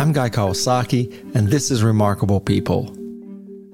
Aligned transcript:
I'm 0.00 0.12
Guy 0.12 0.30
Kawasaki, 0.30 1.34
and 1.34 1.48
this 1.48 1.72
is 1.72 1.82
Remarkable 1.82 2.40
People. 2.40 2.94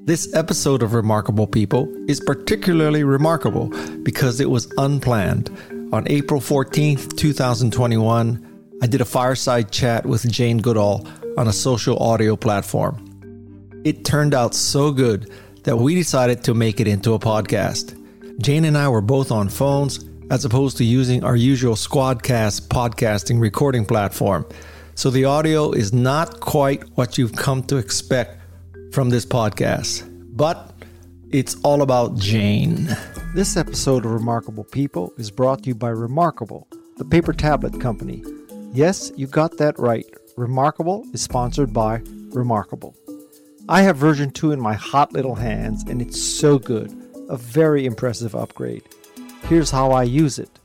This 0.05 0.35
episode 0.35 0.83
of 0.83 0.95
Remarkable 0.95 1.47
People 1.47 1.87
is 2.09 2.19
particularly 2.19 3.05
remarkable 3.05 3.67
because 4.03 4.41
it 4.41 4.49
was 4.49 4.73
unplanned. 4.79 5.51
On 5.93 6.09
April 6.09 6.41
14th, 6.41 7.15
2021, 7.19 8.79
I 8.81 8.87
did 8.87 9.03
a 9.03 9.05
fireside 9.05 9.71
chat 9.71 10.07
with 10.07 10.27
Jane 10.33 10.63
Goodall 10.63 11.07
on 11.37 11.49
a 11.49 11.53
social 11.53 11.99
audio 11.99 12.37
platform. 12.37 13.83
It 13.85 14.07
turned 14.07 14.33
out 14.33 14.55
so 14.55 14.93
good 14.93 15.31
that 15.65 15.77
we 15.77 15.95
decided 15.95 16.43
to 16.45 16.55
make 16.55 16.81
it 16.81 16.89
into 16.89 17.13
a 17.13 17.19
podcast. 17.19 18.01
Jane 18.41 18.65
and 18.65 18.79
I 18.79 18.89
were 18.89 19.03
both 19.03 19.31
on 19.31 19.51
phones 19.51 20.03
as 20.31 20.47
opposed 20.47 20.79
to 20.79 20.85
using 20.85 21.23
our 21.23 21.37
usual 21.37 21.75
Squadcast 21.75 22.69
podcasting 22.69 23.43
recording 23.43 23.85
platform. 23.85 24.47
So 24.97 25.11
the 25.11 25.25
audio 25.25 25.73
is 25.73 25.93
not 25.93 26.39
quite 26.39 26.85
what 26.97 27.19
you've 27.19 27.35
come 27.35 27.65
to 27.65 27.79
expect 27.79 28.39
from 28.93 29.11
this 29.11 29.27
podcast, 29.27 30.09
but 30.37 30.73
it's 31.31 31.57
all 31.65 31.83
about 31.83 32.17
Jane. 32.17 32.97
This 33.35 33.57
episode 33.57 34.05
of 34.07 34.13
Remarkable 34.13 34.63
People 34.63 35.13
is 35.19 35.33
brought 35.33 35.65
to 35.65 35.71
you 35.71 35.75
by 35.75 35.89
Remarkable, 35.89 36.69
the 36.97 37.05
paper 37.05 37.33
tablet 37.33 37.81
company. 37.81 38.23
Yes, 38.73 39.11
you 39.17 39.27
got 39.27 39.59
that 39.59 39.77
right. 39.81 40.07
Remarkable 40.37 41.05
is 41.13 41.21
sponsored 41.23 41.73
by 41.73 42.01
Remarkable. 42.31 42.95
I 43.69 43.83
have 43.83 43.97
version 43.97 44.31
2 44.31 44.53
in 44.53 44.61
my 44.61 44.75
hot 44.75 45.13
little 45.13 45.35
hands, 45.35 45.83
and 45.89 46.01
it's 46.01 46.23
so 46.23 46.57
good. 46.59 46.93
A 47.29 47.37
very 47.37 47.85
impressive 47.85 48.37
upgrade. 48.37 48.85
Here's 49.49 49.73
how 49.73 49.91
I 49.91 50.05
use 50.05 50.39
it 50.39 50.61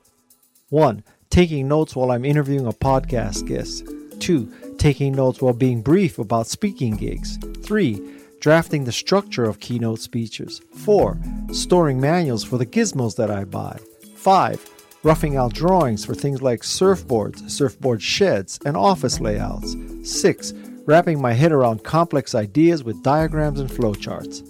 1. 0.70 1.04
Taking 1.32 1.68
notes 1.68 1.96
while 1.96 2.12
I'm 2.12 2.26
interviewing 2.26 2.68
a 2.68 2.72
podcast 2.72 3.48
guest. 3.48 3.90
2. 4.20 4.76
Taking 4.78 5.14
notes 5.14 5.42
while 5.42 5.54
being 5.54 5.82
brief 5.82 6.20
about 6.20 6.48
speaking 6.48 6.96
gigs. 6.96 7.38
3. 7.64 8.02
Drafting 8.40 8.84
the 8.84 8.92
structure 8.92 9.46
of 9.46 9.60
keynote 9.60 10.00
speeches. 10.00 10.62
4. 10.76 11.18
Storing 11.52 12.00
manuals 12.00 12.44
for 12.44 12.58
the 12.58 12.66
gizmos 12.66 13.16
that 13.16 13.32
I 13.32 13.44
buy. 13.44 13.80
5. 14.16 14.66
Roughing 15.04 15.38
out 15.38 15.54
drawings 15.54 16.06
for 16.06 16.14
things 16.14 16.42
like 16.42 16.62
surfboards, 16.62 17.50
surfboard 17.50 18.02
sheds, 18.02 18.60
and 18.66 18.76
office 18.76 19.20
layouts. 19.20 19.76
6 20.04 20.54
wrapping 20.90 21.22
my 21.22 21.34
head 21.34 21.52
around 21.52 21.84
complex 21.84 22.34
ideas 22.34 22.84
with 22.84 23.04
diagrams 23.04 23.60
and 23.60 23.70
flowcharts. 23.70 24.44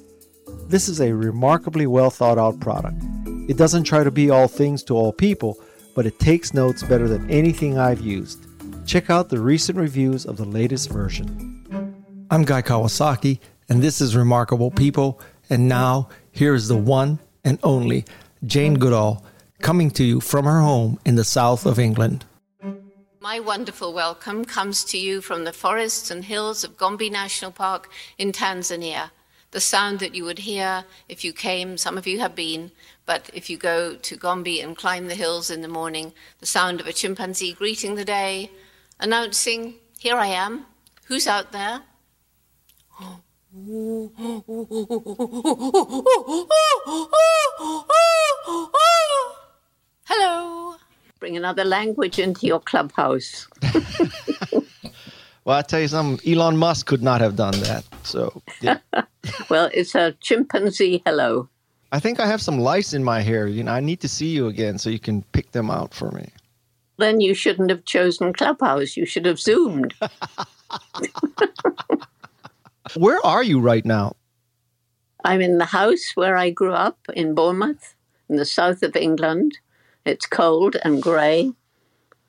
This 0.70 0.88
is 0.88 1.02
a 1.02 1.14
remarkably 1.14 1.86
well 1.86 2.10
thought 2.10 2.38
out 2.38 2.62
product. 2.62 3.04
It 3.50 3.58
doesn't 3.58 3.84
try 3.84 4.06
to 4.06 4.12
be 4.12 4.30
all 4.30 4.48
things 4.48 4.82
to 4.84 4.96
all 4.96 5.12
people, 5.12 5.60
but 5.96 6.06
it 6.06 6.18
takes 6.18 6.54
notes 6.54 6.82
better 6.82 7.10
than 7.10 7.30
anything 7.30 7.78
I've 7.78 8.00
used. 8.00 8.46
Check 8.90 9.12
out 9.12 9.30
the 9.30 9.40
recent 9.40 9.78
reviews 9.78 10.26
of 10.26 10.38
the 10.38 10.46
latest 10.46 10.90
version. 10.90 12.26
I'm 12.32 12.44
Guy 12.44 12.64
Kawasaki, 12.64 13.38
and 13.70 13.84
this 13.84 14.02
is 14.02 14.16
Remarkable 14.16 14.72
People. 14.72 15.22
And 15.48 15.70
now, 15.70 16.10
here 16.32 16.56
is 16.56 16.70
the 16.70 16.76
one 16.76 17.20
and 17.44 17.60
only 17.62 18.04
Jane 18.48 18.80
Goodall 18.80 19.24
coming 19.62 19.92
to 19.92 20.04
you 20.04 20.20
from 20.20 20.46
her 20.46 20.62
home 20.62 20.98
in 21.06 21.14
the 21.14 21.24
south 21.24 21.68
of 21.68 21.78
England. 21.78 22.26
My 23.20 23.40
wonderful 23.40 23.94
welcome 23.94 24.44
comes 24.44 24.84
to 24.86 24.98
you 24.98 25.22
from 25.22 25.44
the 25.44 25.54
forests 25.54 26.10
and 26.10 26.26
hills 26.26 26.64
of 26.64 26.76
Gombe 26.76 27.12
National 27.12 27.52
Park 27.52 27.92
in 28.18 28.32
Tanzania. 28.32 29.12
The 29.52 29.62
sound 29.62 30.00
that 30.00 30.16
you 30.16 30.24
would 30.24 30.40
hear 30.40 30.84
if 31.08 31.24
you 31.24 31.32
came, 31.32 31.78
some 31.78 31.96
of 31.96 32.08
you 32.08 32.18
have 32.22 32.34
been, 32.34 32.72
but 33.06 33.30
if 33.36 33.52
you 33.52 33.58
go 33.58 33.94
to 33.94 34.16
Gombe 34.16 34.62
and 34.62 34.76
climb 34.76 35.10
the 35.10 35.14
hills 35.14 35.52
in 35.52 35.62
the 35.62 35.68
morning, 35.68 36.12
the 36.40 36.48
sound 36.48 36.82
of 36.82 36.88
a 36.88 36.94
chimpanzee 36.94 37.54
greeting 37.54 37.94
the 37.94 38.04
day, 38.04 38.50
announcing, 39.00 39.76
Here 39.98 40.16
I 40.16 40.28
am. 40.28 40.66
Who's 41.06 41.28
out 41.28 41.52
there? 41.52 41.82
Hello 50.06 50.76
bring 51.20 51.38
another 51.38 51.66
language 51.66 52.18
into 52.18 52.48
your 52.48 52.60
clubhouse. 52.60 53.48
well, 55.44 55.58
I 55.58 55.62
tell 55.62 55.80
you 55.80 55.88
something, 55.88 56.20
Elon 56.32 56.58
Musk 56.58 56.88
could 56.88 57.04
not 57.04 57.22
have 57.22 57.36
done 57.36 57.60
that. 57.62 57.84
So, 58.04 58.42
yeah. 58.62 58.80
well, 59.50 59.70
it's 59.74 59.96
a 59.96 60.14
chimpanzee 60.22 61.02
hello. 61.06 61.50
I 61.92 62.00
think 62.00 62.20
I 62.20 62.28
have 62.28 62.42
some 62.42 62.60
lice 62.60 62.94
in 62.94 63.04
my 63.04 63.22
hair. 63.22 63.48
You 63.48 63.64
know, 63.64 63.72
I 63.72 63.80
need 63.80 64.00
to 64.02 64.08
see 64.08 64.28
you 64.28 64.48
again 64.48 64.78
so 64.78 64.90
you 64.90 65.00
can 65.00 65.24
pick 65.34 65.52
them 65.52 65.70
out 65.70 65.94
for 65.94 66.12
me. 66.12 66.30
Then 67.00 67.22
you 67.22 67.34
shouldn't 67.34 67.70
have 67.70 67.86
chosen 67.86 68.34
Clubhouse. 68.34 68.98
You 68.98 69.06
should 69.06 69.26
have 69.26 69.40
Zoomed. 69.40 69.94
where 72.96 73.26
are 73.26 73.42
you 73.42 73.62
right 73.62 73.86
now? 73.86 74.18
I'm 75.24 75.40
in 75.40 75.60
the 75.60 75.66
house 75.66 76.12
where 76.16 76.36
I 76.36 76.50
grew 76.50 76.74
up 76.74 77.00
in 77.14 77.36
Bournemouth, 77.36 77.96
in 78.28 78.36
the 78.36 78.44
south 78.44 78.84
of 78.84 78.98
England. 78.98 79.58
It's 80.06 80.26
cold 80.26 80.76
and 80.84 81.02
grey, 81.02 81.54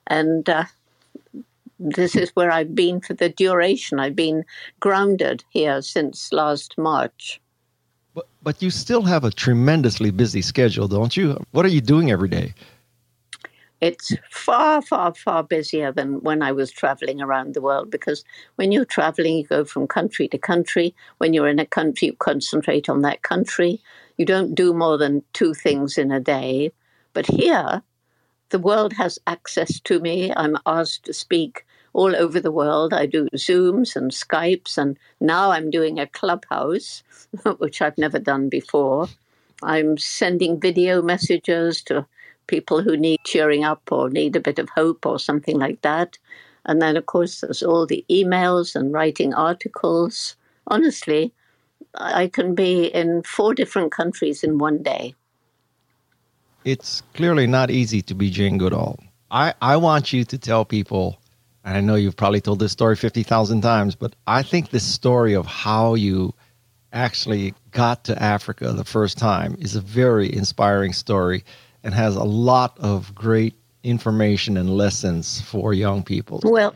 and 0.07 0.49
uh, 0.49 0.63
this 1.77 2.15
is 2.15 2.29
where 2.29 2.51
I've 2.51 2.73
been 2.73 3.01
for 3.01 3.13
the 3.13 3.27
duration. 3.27 3.99
I've 3.99 4.15
been 4.15 4.45
grounded 4.79 5.43
here 5.49 5.81
since 5.81 6.31
last 6.31 6.77
March. 6.77 7.41
But, 8.13 8.27
but 8.41 8.61
you 8.61 8.69
still 8.69 9.01
have 9.01 9.25
a 9.25 9.31
tremendously 9.31 10.11
busy 10.11 10.41
schedule, 10.41 10.87
don't 10.87 11.17
you? 11.17 11.43
What 11.51 11.65
are 11.65 11.69
you 11.69 11.81
doing 11.81 12.09
every 12.09 12.29
day? 12.29 12.53
It's 13.81 14.13
far, 14.29 14.83
far, 14.83 15.15
far 15.15 15.41
busier 15.41 15.91
than 15.91 16.21
when 16.21 16.43
I 16.43 16.51
was 16.51 16.71
traveling 16.71 17.19
around 17.19 17.55
the 17.55 17.61
world 17.61 17.89
because 17.89 18.23
when 18.55 18.71
you're 18.71 18.85
traveling, 18.85 19.37
you 19.37 19.43
go 19.43 19.65
from 19.65 19.87
country 19.87 20.27
to 20.27 20.37
country. 20.37 20.93
When 21.17 21.33
you're 21.33 21.47
in 21.47 21.57
a 21.57 21.65
country, 21.65 22.09
you 22.09 22.13
concentrate 22.13 22.89
on 22.89 23.01
that 23.01 23.23
country. 23.23 23.81
You 24.17 24.25
don't 24.25 24.53
do 24.53 24.71
more 24.71 24.99
than 24.99 25.23
two 25.33 25.55
things 25.55 25.97
in 25.97 26.11
a 26.11 26.19
day. 26.19 26.71
But 27.13 27.25
here, 27.25 27.81
the 28.51 28.59
world 28.59 28.93
has 28.93 29.17
access 29.25 29.79
to 29.79 29.99
me. 29.99 30.31
I'm 30.35 30.57
asked 30.67 31.05
to 31.05 31.13
speak 31.13 31.65
all 31.93 32.15
over 32.15 32.39
the 32.39 32.51
world. 32.51 32.93
I 32.93 33.07
do 33.07 33.29
Zooms 33.35 33.95
and 33.95 34.11
Skypes, 34.11 34.77
and 34.77 34.97
now 35.19 35.51
I'm 35.51 35.71
doing 35.71 35.99
a 35.99 36.07
clubhouse, 36.07 37.01
which 37.57 37.81
I've 37.81 37.97
never 37.97 38.19
done 38.19 38.47
before. 38.47 39.07
I'm 39.63 39.97
sending 39.97 40.59
video 40.59 41.01
messages 41.01 41.81
to 41.83 42.05
people 42.47 42.81
who 42.81 42.97
need 42.97 43.19
cheering 43.25 43.63
up 43.63 43.91
or 43.91 44.09
need 44.09 44.35
a 44.35 44.41
bit 44.41 44.59
of 44.59 44.69
hope 44.69 45.05
or 45.05 45.19
something 45.19 45.57
like 45.57 45.81
that. 45.81 46.17
And 46.65 46.81
then, 46.81 46.97
of 46.97 47.05
course, 47.05 47.41
there's 47.41 47.63
all 47.63 47.85
the 47.85 48.05
emails 48.09 48.75
and 48.75 48.93
writing 48.93 49.33
articles. 49.33 50.35
Honestly, 50.67 51.33
I 51.95 52.27
can 52.27 52.53
be 52.55 52.85
in 52.85 53.23
four 53.23 53.53
different 53.53 53.91
countries 53.91 54.43
in 54.43 54.57
one 54.57 54.83
day 54.83 55.15
it's 56.63 57.01
clearly 57.13 57.47
not 57.47 57.71
easy 57.71 58.01
to 58.03 58.13
be 58.13 58.29
Jane 58.29 58.57
Goodall. 58.57 58.99
I, 59.29 59.53
I 59.61 59.77
want 59.77 60.13
you 60.13 60.23
to 60.25 60.37
tell 60.37 60.65
people, 60.65 61.19
and 61.63 61.77
I 61.77 61.81
know 61.81 61.95
you've 61.95 62.17
probably 62.17 62.41
told 62.41 62.59
this 62.59 62.71
story 62.71 62.95
50,000 62.95 63.61
times, 63.61 63.95
but 63.95 64.15
I 64.27 64.43
think 64.43 64.69
this 64.69 64.83
story 64.83 65.33
of 65.33 65.45
how 65.45 65.95
you 65.95 66.33
actually 66.93 67.53
got 67.71 68.03
to 68.05 68.21
Africa 68.21 68.71
the 68.73 68.83
first 68.83 69.17
time 69.17 69.55
is 69.59 69.75
a 69.75 69.81
very 69.81 70.33
inspiring 70.33 70.93
story 70.93 71.43
and 71.83 71.93
has 71.93 72.15
a 72.15 72.23
lot 72.23 72.77
of 72.79 73.13
great 73.15 73.55
information 73.83 74.57
and 74.57 74.69
lessons 74.69 75.41
for 75.41 75.73
young 75.73 76.03
people. 76.03 76.39
Well, 76.43 76.75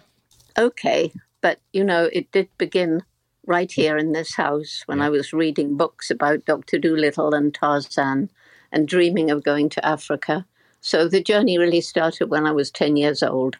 okay, 0.57 1.11
but 1.41 1.59
you 1.73 1.83
know, 1.83 2.09
it 2.11 2.31
did 2.31 2.49
begin 2.57 3.03
right 3.45 3.71
here 3.71 3.97
in 3.97 4.11
this 4.11 4.35
house 4.35 4.83
when 4.87 4.97
yeah. 4.97 5.05
I 5.05 5.09
was 5.09 5.33
reading 5.33 5.77
books 5.77 6.09
about 6.09 6.45
Dr. 6.45 6.79
Dolittle 6.79 7.33
and 7.33 7.53
Tarzan 7.53 8.29
and 8.71 8.87
dreaming 8.87 9.29
of 9.29 9.43
going 9.43 9.69
to 9.69 9.85
Africa. 9.85 10.45
So 10.81 11.07
the 11.07 11.21
journey 11.21 11.57
really 11.57 11.81
started 11.81 12.29
when 12.29 12.45
I 12.45 12.51
was 12.51 12.71
10 12.71 12.97
years 12.97 13.23
old. 13.23 13.57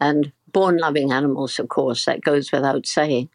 And 0.00 0.32
born 0.52 0.78
loving 0.78 1.12
animals, 1.12 1.58
of 1.58 1.68
course, 1.68 2.04
that 2.04 2.22
goes 2.22 2.52
without 2.52 2.86
saying. 2.86 3.28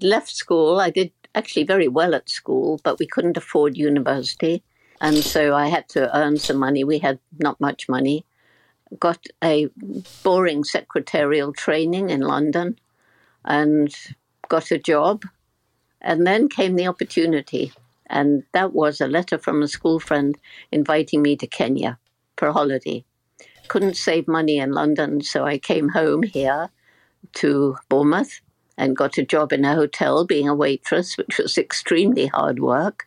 Left 0.00 0.30
school, 0.30 0.80
I 0.80 0.90
did 0.90 1.12
actually 1.34 1.64
very 1.64 1.88
well 1.88 2.14
at 2.14 2.28
school, 2.28 2.80
but 2.82 2.98
we 2.98 3.06
couldn't 3.06 3.36
afford 3.36 3.76
university. 3.76 4.62
And 5.00 5.18
so 5.18 5.54
I 5.54 5.68
had 5.68 5.88
to 5.90 6.14
earn 6.16 6.36
some 6.38 6.58
money. 6.58 6.84
We 6.84 6.98
had 6.98 7.18
not 7.38 7.60
much 7.60 7.88
money. 7.88 8.26
Got 8.98 9.26
a 9.42 9.68
boring 10.22 10.64
secretarial 10.64 11.52
training 11.52 12.10
in 12.10 12.20
London 12.20 12.78
and 13.44 13.94
got 14.48 14.70
a 14.70 14.78
job. 14.78 15.24
And 16.02 16.26
then 16.26 16.48
came 16.48 16.76
the 16.76 16.86
opportunity 16.86 17.72
and 18.10 18.42
that 18.52 18.74
was 18.74 19.00
a 19.00 19.06
letter 19.06 19.38
from 19.38 19.62
a 19.62 19.68
school 19.68 20.00
friend 20.00 20.36
inviting 20.72 21.22
me 21.22 21.36
to 21.36 21.46
Kenya 21.46 21.98
for 22.36 22.48
a 22.48 22.52
holiday. 22.52 23.04
Couldn't 23.68 23.96
save 23.96 24.26
money 24.26 24.58
in 24.58 24.72
London, 24.72 25.22
so 25.22 25.46
I 25.46 25.58
came 25.58 25.90
home 25.90 26.24
here 26.24 26.70
to 27.34 27.76
Bournemouth 27.88 28.40
and 28.76 28.96
got 28.96 29.16
a 29.16 29.24
job 29.24 29.52
in 29.52 29.64
a 29.64 29.76
hotel 29.76 30.26
being 30.26 30.48
a 30.48 30.54
waitress, 30.54 31.16
which 31.16 31.38
was 31.38 31.56
extremely 31.58 32.26
hard 32.26 32.58
work. 32.58 33.06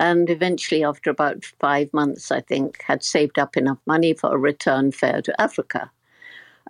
And 0.00 0.30
eventually, 0.30 0.84
after 0.84 1.10
about 1.10 1.44
five 1.44 1.92
months, 1.92 2.30
I 2.30 2.40
think, 2.40 2.82
had 2.82 3.02
saved 3.02 3.38
up 3.38 3.56
enough 3.56 3.78
money 3.86 4.14
for 4.14 4.32
a 4.32 4.38
return 4.38 4.92
fare 4.92 5.22
to 5.22 5.40
Africa. 5.40 5.90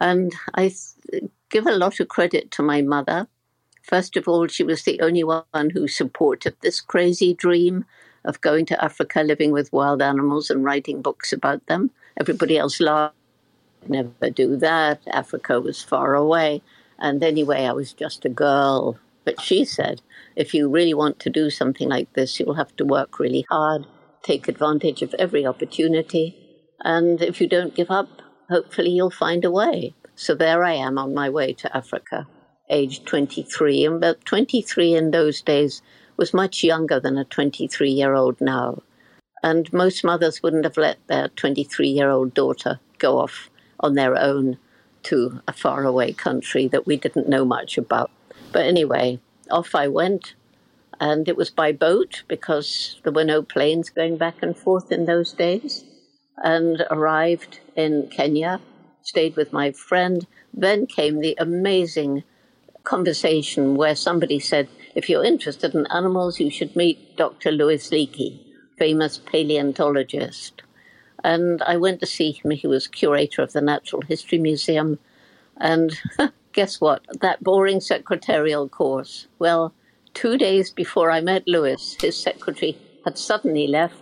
And 0.00 0.32
I 0.54 0.72
give 1.50 1.66
a 1.66 1.76
lot 1.76 2.00
of 2.00 2.08
credit 2.08 2.50
to 2.52 2.62
my 2.62 2.82
mother 2.82 3.28
First 3.88 4.18
of 4.18 4.28
all, 4.28 4.46
she 4.48 4.64
was 4.64 4.82
the 4.82 5.00
only 5.00 5.24
one 5.24 5.70
who 5.72 5.88
supported 5.88 6.54
this 6.60 6.78
crazy 6.78 7.32
dream 7.32 7.86
of 8.22 8.38
going 8.42 8.66
to 8.66 8.84
Africa, 8.84 9.22
living 9.22 9.50
with 9.50 9.72
wild 9.72 10.02
animals, 10.02 10.50
and 10.50 10.62
writing 10.62 11.00
books 11.00 11.32
about 11.32 11.66
them. 11.68 11.90
Everybody 12.20 12.58
else 12.58 12.80
laughed, 12.80 13.14
never 13.88 14.28
do 14.28 14.56
that. 14.58 15.00
Africa 15.10 15.58
was 15.58 15.82
far 15.82 16.14
away. 16.14 16.60
And 16.98 17.24
anyway, 17.24 17.64
I 17.64 17.72
was 17.72 17.94
just 17.94 18.26
a 18.26 18.28
girl. 18.28 18.98
But 19.28 19.42
she 19.42 19.66
said, 19.66 20.00
if 20.36 20.54
you 20.54 20.70
really 20.70 20.94
want 20.94 21.18
to 21.18 21.28
do 21.28 21.50
something 21.50 21.86
like 21.86 22.10
this, 22.14 22.40
you'll 22.40 22.54
have 22.54 22.74
to 22.76 22.86
work 22.86 23.18
really 23.18 23.44
hard, 23.50 23.84
take 24.22 24.48
advantage 24.48 25.02
of 25.02 25.12
every 25.18 25.44
opportunity. 25.44 26.34
And 26.80 27.20
if 27.20 27.38
you 27.38 27.46
don't 27.46 27.74
give 27.74 27.90
up, 27.90 28.08
hopefully 28.48 28.88
you'll 28.88 29.10
find 29.10 29.44
a 29.44 29.50
way. 29.50 29.94
So 30.14 30.34
there 30.34 30.64
I 30.64 30.72
am 30.72 30.96
on 30.96 31.12
my 31.12 31.28
way 31.28 31.52
to 31.52 31.76
Africa, 31.76 32.26
age 32.70 33.04
23. 33.04 33.84
And 33.84 33.96
about 33.96 34.24
23 34.24 34.94
in 34.94 35.10
those 35.10 35.42
days 35.42 35.82
was 36.16 36.32
much 36.32 36.64
younger 36.64 36.98
than 36.98 37.18
a 37.18 37.26
23 37.26 37.90
year 37.90 38.14
old 38.14 38.40
now. 38.40 38.82
And 39.42 39.70
most 39.74 40.04
mothers 40.04 40.42
wouldn't 40.42 40.64
have 40.64 40.78
let 40.78 41.06
their 41.06 41.28
23 41.28 41.86
year 41.86 42.08
old 42.08 42.32
daughter 42.32 42.80
go 42.96 43.18
off 43.18 43.50
on 43.80 43.92
their 43.92 44.18
own 44.18 44.56
to 45.02 45.42
a 45.46 45.52
faraway 45.52 46.14
country 46.14 46.66
that 46.68 46.86
we 46.86 46.96
didn't 46.96 47.28
know 47.28 47.44
much 47.44 47.76
about. 47.76 48.10
But 48.52 48.66
anyway, 48.66 49.20
off 49.50 49.74
I 49.74 49.88
went. 49.88 50.34
And 51.00 51.28
it 51.28 51.36
was 51.36 51.50
by 51.50 51.72
boat 51.72 52.24
because 52.26 53.00
there 53.04 53.12
were 53.12 53.24
no 53.24 53.42
planes 53.42 53.88
going 53.90 54.16
back 54.16 54.42
and 54.42 54.56
forth 54.56 54.90
in 54.90 55.04
those 55.04 55.32
days. 55.32 55.84
And 56.42 56.84
arrived 56.90 57.60
in 57.76 58.08
Kenya, 58.10 58.60
stayed 59.02 59.36
with 59.36 59.52
my 59.52 59.72
friend. 59.72 60.26
Then 60.52 60.86
came 60.86 61.20
the 61.20 61.36
amazing 61.38 62.24
conversation 62.84 63.76
where 63.76 63.94
somebody 63.94 64.38
said, 64.40 64.68
if 64.94 65.08
you're 65.08 65.24
interested 65.24 65.74
in 65.74 65.86
animals, 65.86 66.40
you 66.40 66.50
should 66.50 66.74
meet 66.74 67.16
Dr. 67.16 67.52
Louis 67.52 67.90
Leakey, 67.90 68.40
famous 68.78 69.18
paleontologist. 69.18 70.62
And 71.22 71.62
I 71.62 71.76
went 71.76 72.00
to 72.00 72.06
see 72.06 72.32
him. 72.32 72.52
He 72.52 72.66
was 72.66 72.86
curator 72.86 73.42
of 73.42 73.52
the 73.52 73.60
Natural 73.60 74.02
History 74.02 74.38
Museum. 74.38 74.98
And 75.56 75.92
guess 76.58 76.80
what? 76.80 77.06
That 77.20 77.44
boring 77.44 77.80
secretarial 77.80 78.68
course. 78.68 79.28
Well, 79.38 79.72
two 80.12 80.36
days 80.36 80.72
before 80.72 81.08
I 81.08 81.20
met 81.20 81.46
Louis, 81.46 81.96
his 82.00 82.20
secretary 82.20 82.76
had 83.04 83.16
suddenly 83.16 83.68
left. 83.68 83.94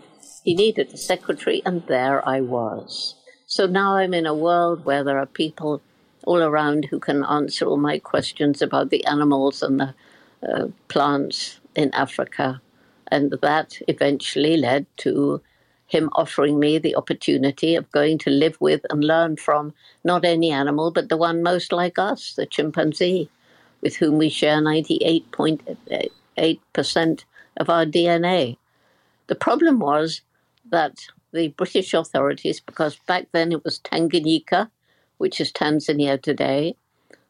He 0.42 0.54
needed 0.54 0.90
a 0.90 0.96
secretary, 0.96 1.60
and 1.66 1.86
there 1.86 2.26
I 2.26 2.40
was. 2.40 3.14
So 3.44 3.66
now 3.66 3.96
I'm 3.96 4.14
in 4.14 4.24
a 4.24 4.34
world 4.34 4.86
where 4.86 5.04
there 5.04 5.18
are 5.18 5.26
people 5.26 5.82
all 6.24 6.42
around 6.42 6.86
who 6.86 6.98
can 6.98 7.24
answer 7.24 7.66
all 7.66 7.76
my 7.76 7.98
questions 7.98 8.62
about 8.62 8.88
the 8.88 9.04
animals 9.04 9.62
and 9.62 9.78
the 9.78 9.94
uh, 10.42 10.68
plants 10.88 11.60
in 11.74 11.92
Africa. 11.92 12.62
And 13.08 13.34
that 13.42 13.78
eventually 13.86 14.56
led 14.56 14.86
to 15.04 15.42
him 15.86 16.10
offering 16.14 16.58
me 16.58 16.78
the 16.78 16.96
opportunity 16.96 17.76
of 17.76 17.90
going 17.92 18.18
to 18.18 18.30
live 18.30 18.56
with 18.60 18.84
and 18.90 19.04
learn 19.04 19.36
from 19.36 19.72
not 20.04 20.24
any 20.24 20.50
animal, 20.50 20.90
but 20.90 21.08
the 21.08 21.16
one 21.16 21.42
most 21.42 21.72
like 21.72 21.98
us, 21.98 22.34
the 22.34 22.46
chimpanzee, 22.46 23.28
with 23.80 23.96
whom 23.96 24.18
we 24.18 24.28
share 24.28 24.58
98.8% 24.58 25.60
uh, 26.38 27.24
of 27.56 27.70
our 27.70 27.86
DNA. 27.86 28.56
The 29.28 29.34
problem 29.34 29.78
was 29.78 30.22
that 30.70 31.06
the 31.32 31.48
British 31.48 31.94
authorities, 31.94 32.60
because 32.60 32.98
back 33.06 33.28
then 33.32 33.52
it 33.52 33.64
was 33.64 33.78
Tanganyika, 33.80 34.70
which 35.18 35.40
is 35.40 35.52
Tanzania 35.52 36.20
today, 36.20 36.76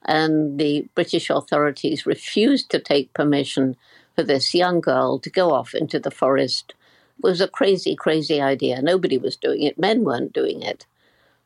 and 0.05 0.59
the 0.59 0.89
British 0.95 1.31
authorities 1.31 2.07
refused 2.07 2.71
to 2.71 2.79
take 2.79 3.13
permission 3.13 3.77
for 4.15 4.23
this 4.23 4.55
young 4.55 4.81
girl 4.81 5.19
to 5.19 5.29
go 5.29 5.53
off 5.53 5.75
into 5.75 5.99
the 5.99 6.11
forest 6.11 6.75
was 7.23 7.41
a 7.41 7.49
crazy, 7.49 7.97
crazy 7.97 8.41
idea. 8.41 8.83
Nobody 8.83 9.19
was 9.19 9.37
doing 9.37 9.63
it. 9.63 9.79
Men 9.79 10.05
weren't 10.05 10.33
doing 10.33 10.63
it. 10.63 10.87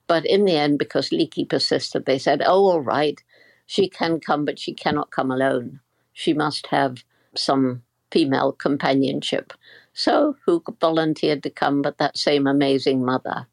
But 0.07 0.27
in 0.27 0.45
the 0.45 0.57
end, 0.57 0.79
because 0.79 1.11
Leakey 1.11 1.49
persisted, 1.49 2.05
they 2.05 2.19
said, 2.19 2.43
oh, 2.45 2.67
all 2.67 2.81
right, 2.81 3.23
she 3.67 3.89
can 3.89 4.19
come, 4.19 4.45
but 4.45 4.59
she 4.59 4.75
cannot 4.75 5.13
come 5.13 5.31
alone. 5.31 5.81
She 6.13 6.35
must 6.35 6.67
have 6.69 7.05
some 7.37 7.83
female 8.11 8.53
companionship. 8.53 9.53
So 9.93 10.37
who 10.45 10.65
volunteered 10.81 11.43
to 11.45 11.51
come 11.51 11.81
but 11.81 11.99
that 11.99 12.19
same 12.19 12.49
amazing 12.49 13.05
mother? 13.05 13.47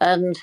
And 0.00 0.38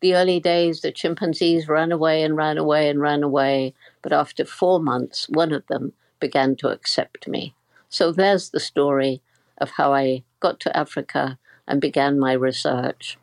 the 0.00 0.14
early 0.14 0.40
days, 0.40 0.80
the 0.80 0.92
chimpanzees 0.92 1.68
ran 1.68 1.92
away 1.92 2.22
and 2.22 2.36
ran 2.36 2.56
away 2.56 2.88
and 2.88 3.00
ran 3.00 3.22
away. 3.22 3.74
But 4.00 4.14
after 4.14 4.46
four 4.46 4.80
months, 4.80 5.28
one 5.28 5.52
of 5.52 5.66
them 5.66 5.92
began 6.20 6.56
to 6.56 6.68
accept 6.68 7.28
me. 7.28 7.54
So 7.90 8.12
there's 8.12 8.50
the 8.50 8.60
story 8.60 9.20
of 9.58 9.72
how 9.72 9.92
I 9.92 10.22
got 10.40 10.60
to 10.60 10.76
Africa 10.76 11.38
and 11.66 11.80
began 11.80 12.18
my 12.18 12.32
research. 12.32 13.16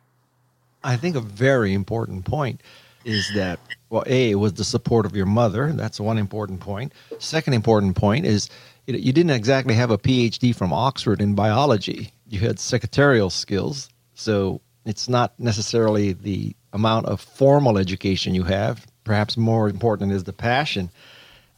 I 0.82 0.96
think 0.96 1.16
a 1.16 1.20
very 1.20 1.74
important 1.74 2.24
point 2.24 2.62
is 3.04 3.30
that, 3.34 3.58
well, 3.90 4.04
A, 4.06 4.34
was 4.34 4.54
the 4.54 4.64
support 4.64 5.06
of 5.06 5.16
your 5.16 5.26
mother. 5.26 5.72
That's 5.72 6.00
one 6.00 6.18
important 6.18 6.60
point. 6.60 6.92
Second 7.18 7.54
important 7.54 7.96
point 7.96 8.26
is 8.26 8.48
you 8.86 9.12
didn't 9.12 9.30
exactly 9.30 9.74
have 9.74 9.90
a 9.90 9.98
PhD 9.98 10.54
from 10.54 10.72
Oxford 10.72 11.20
in 11.20 11.34
biology, 11.34 12.12
you 12.28 12.40
had 12.40 12.58
secretarial 12.58 13.30
skills. 13.30 13.88
So 14.14 14.60
it's 14.84 15.08
not 15.08 15.38
necessarily 15.38 16.12
the 16.12 16.54
amount 16.72 17.06
of 17.06 17.20
formal 17.20 17.78
education 17.78 18.34
you 18.34 18.44
have. 18.44 18.86
Perhaps 19.04 19.36
more 19.36 19.68
important 19.68 20.12
is 20.12 20.24
the 20.24 20.32
passion. 20.32 20.90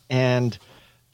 And 0.09 0.57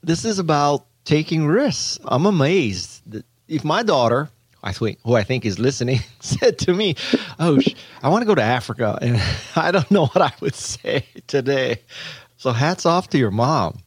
this 0.02 0.24
is 0.24 0.38
about 0.38 0.86
taking 1.04 1.46
risks. 1.46 1.98
I'm 2.04 2.26
amazed 2.26 3.02
that 3.10 3.24
if 3.48 3.64
my 3.64 3.82
daughter 3.82 4.30
I 4.66 4.72
think, 4.72 4.98
who 5.04 5.14
I 5.14 5.22
think 5.22 5.46
is 5.46 5.60
listening, 5.60 6.00
said 6.20 6.58
to 6.60 6.74
me, 6.74 6.96
"Oh, 7.38 7.60
I 8.02 8.08
want 8.08 8.22
to 8.22 8.26
go 8.26 8.34
to 8.34 8.42
Africa," 8.42 8.98
and 9.00 9.22
I 9.56 9.70
don't 9.70 9.90
know 9.92 10.06
what 10.06 10.20
I 10.20 10.32
would 10.40 10.56
say 10.56 11.06
today. 11.28 11.82
So, 12.36 12.50
hats 12.50 12.84
off 12.84 13.08
to 13.10 13.18
your 13.18 13.30
mom. 13.30 13.78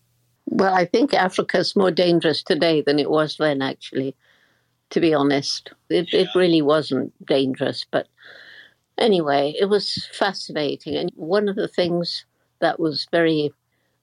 Well, 0.46 0.74
I 0.74 0.86
think 0.86 1.14
Africa 1.14 1.58
is 1.58 1.76
more 1.76 1.92
dangerous 1.92 2.42
today 2.42 2.82
than 2.82 2.98
it 2.98 3.12
was 3.12 3.36
then. 3.38 3.62
Actually, 3.62 4.16
to 4.92 5.02
be 5.02 5.14
honest, 5.14 5.70
it, 5.90 6.14
it 6.14 6.30
really 6.34 6.62
wasn't 6.62 7.14
dangerous, 7.26 7.86
but 7.92 8.08
anyway, 8.98 9.54
it 9.60 9.66
was 9.66 10.08
fascinating. 10.14 10.96
And 10.96 11.12
one 11.16 11.50
of 11.50 11.58
the 11.58 11.68
things 11.68 12.26
that 12.60 12.80
was 12.80 13.06
very, 13.12 13.52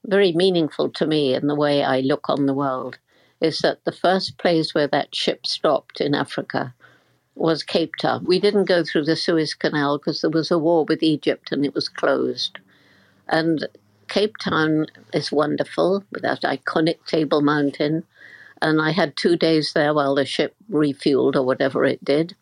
very 0.04 0.32
meaningful 0.32 0.90
to 0.90 1.06
me 1.06 1.34
in 1.34 1.46
the 1.46 1.56
way 1.56 1.82
I 1.82 2.00
look 2.00 2.28
on 2.28 2.44
the 2.44 2.54
world 2.54 2.98
is 3.40 3.58
that 3.60 3.84
the 3.84 3.92
first 3.92 4.38
place 4.38 4.74
where 4.74 4.88
that 4.88 5.14
ship 5.14 5.46
stopped 5.46 6.00
in 6.00 6.14
Africa 6.14 6.74
was 7.34 7.62
Cape 7.62 7.94
Town. 8.00 8.24
We 8.24 8.40
didn't 8.40 8.64
go 8.64 8.82
through 8.82 9.04
the 9.04 9.16
Suez 9.16 9.54
Canal 9.54 9.98
because 9.98 10.22
there 10.22 10.30
was 10.30 10.50
a 10.50 10.58
war 10.58 10.84
with 10.84 11.02
Egypt 11.02 11.52
and 11.52 11.64
it 11.64 11.74
was 11.74 11.88
closed. 11.88 12.58
And 13.28 13.68
Cape 14.08 14.36
Town 14.38 14.86
is 15.12 15.30
wonderful 15.30 16.04
with 16.10 16.22
that 16.22 16.42
iconic 16.42 17.04
Table 17.06 17.42
Mountain. 17.42 18.04
And 18.62 18.80
I 18.80 18.92
had 18.92 19.16
two 19.16 19.36
days 19.36 19.72
there 19.74 19.92
while 19.92 20.14
the 20.14 20.24
ship 20.24 20.54
refueled 20.70 21.36
or 21.36 21.42
whatever 21.42 21.84
it 21.84 22.02
did. 22.04 22.34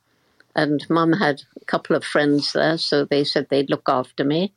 And 0.55 0.89
mum 0.89 1.15
had 1.15 1.43
a 1.61 1.65
couple 1.65 1.97
of 1.97 2.05
friends 2.05 2.53
there, 2.53 2.79
so 2.79 3.05
they 3.05 3.25
said 3.25 3.49
they'd 3.49 3.71
look 3.71 3.89
after 3.89 4.23
me. 4.23 4.53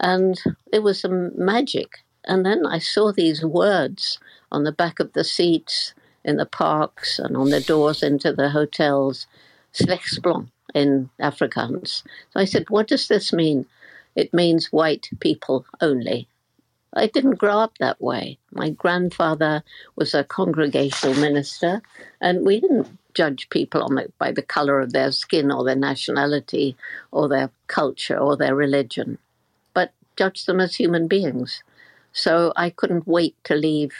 And 0.00 0.40
it 0.72 0.82
was 0.82 1.00
some 1.00 1.32
magic. 1.36 1.98
And 2.24 2.46
then 2.46 2.66
I 2.66 2.78
saw 2.78 3.12
these 3.12 3.44
words 3.44 4.18
on 4.50 4.64
the 4.64 4.72
back 4.72 5.00
of 5.00 5.12
the 5.12 5.24
seats 5.24 5.94
in 6.24 6.36
the 6.36 6.46
parks 6.46 7.18
and 7.18 7.36
on 7.36 7.50
the 7.50 7.60
doors 7.60 8.02
into 8.02 8.32
the 8.32 8.50
hotels, 8.50 9.26
Slechts 9.72 10.20
Blanc 10.20 10.48
in 10.74 11.10
Afrikaans. 11.20 12.02
So 12.30 12.40
I 12.40 12.44
said, 12.44 12.70
What 12.70 12.88
does 12.88 13.08
this 13.08 13.32
mean? 13.32 13.66
It 14.14 14.32
means 14.32 14.72
white 14.72 15.08
people 15.20 15.66
only. 15.80 16.28
I 16.94 17.06
didn't 17.06 17.38
grow 17.38 17.58
up 17.58 17.78
that 17.78 18.00
way. 18.02 18.38
My 18.50 18.68
grandfather 18.70 19.64
was 19.96 20.14
a 20.14 20.24
congregational 20.24 21.18
minister, 21.18 21.80
and 22.20 22.44
we 22.44 22.60
didn't 22.60 22.98
judge 23.14 23.48
people 23.48 23.82
on 23.82 23.94
the, 23.94 24.12
by 24.18 24.32
the 24.32 24.42
color 24.42 24.80
of 24.80 24.92
their 24.92 25.10
skin 25.12 25.50
or 25.50 25.64
their 25.64 25.76
nationality 25.76 26.76
or 27.10 27.28
their 27.28 27.50
culture 27.66 28.18
or 28.18 28.36
their 28.36 28.54
religion, 28.54 29.18
but 29.72 29.92
judge 30.16 30.44
them 30.44 30.60
as 30.60 30.76
human 30.76 31.08
beings. 31.08 31.62
So 32.12 32.52
I 32.56 32.70
couldn't 32.70 33.06
wait 33.06 33.36
to 33.44 33.54
leave 33.54 33.92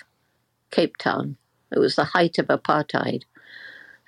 Cape 0.71 0.97
Town. 0.97 1.37
It 1.71 1.78
was 1.78 1.97
the 1.97 2.04
height 2.04 2.38
of 2.38 2.47
apartheid. 2.47 3.23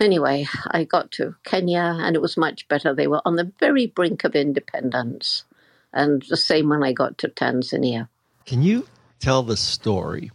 Anyway, 0.01 0.47
I 0.69 0.85
got 0.85 1.11
to 1.13 1.35
Kenya 1.45 1.97
and 2.01 2.17
it 2.17 2.23
was 2.23 2.37
much 2.37 2.67
better. 2.69 2.95
They 2.95 3.07
were 3.07 3.23
on 3.25 3.37
the 3.37 3.51
very 3.61 3.87
brink 3.87 4.25
of 4.25 4.35
independence. 4.35 5.45
And 5.93 6.23
the 6.29 6.37
same 6.37 6.69
when 6.69 6.83
I 6.83 6.93
got 6.93 7.19
to 7.19 7.29
Tanzania. 7.29 8.09
Can 8.47 8.63
you 8.63 8.87
tell 9.21 9.43
the 9.43 9.57
story 9.57 10.33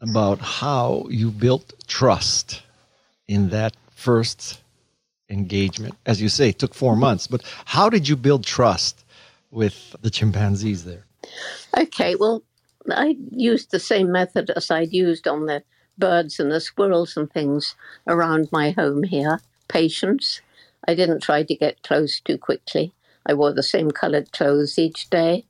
about 0.00 0.38
how 0.38 1.06
you 1.10 1.30
built 1.30 1.74
trust 1.88 2.62
in 3.26 3.48
that 3.50 3.76
first 3.90 4.62
engagement? 5.28 5.96
As 6.06 6.22
you 6.22 6.28
say, 6.28 6.50
it 6.50 6.58
took 6.58 6.74
four 6.74 6.94
months, 6.94 7.26
but 7.26 7.42
how 7.64 7.90
did 7.90 8.08
you 8.08 8.16
build 8.16 8.44
trust 8.44 9.04
with 9.50 9.96
the 10.02 10.10
chimpanzees 10.10 10.84
there? 10.84 11.04
Okay, 11.76 12.14
well, 12.14 12.42
I 12.92 13.16
used 13.30 13.70
the 13.70 13.80
same 13.80 14.12
method 14.12 14.50
as 14.50 14.70
I'd 14.70 14.92
used 14.92 15.26
on 15.26 15.46
the 15.46 15.62
birds 15.98 16.38
and 16.38 16.52
the 16.52 16.60
squirrels 16.60 17.16
and 17.16 17.30
things 17.30 17.74
around 18.06 18.48
my 18.52 18.70
home 18.70 19.02
here 19.04 19.40
patience. 19.68 20.40
I 20.86 20.94
didn't 20.94 21.22
try 21.22 21.42
to 21.42 21.54
get 21.54 21.82
close 21.82 22.20
too 22.20 22.38
quickly. 22.38 22.92
I 23.26 23.34
wore 23.34 23.52
the 23.52 23.62
same 23.62 23.90
colored 23.90 24.32
clothes 24.32 24.78
each 24.78 25.10
day. 25.10 25.44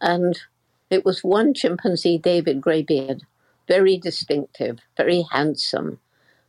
And 0.00 0.38
it 0.90 1.04
was 1.04 1.24
one 1.24 1.54
chimpanzee, 1.54 2.18
David 2.18 2.60
Greybeard, 2.60 3.22
very 3.66 3.96
distinctive, 3.96 4.80
very 4.96 5.24
handsome. 5.32 6.00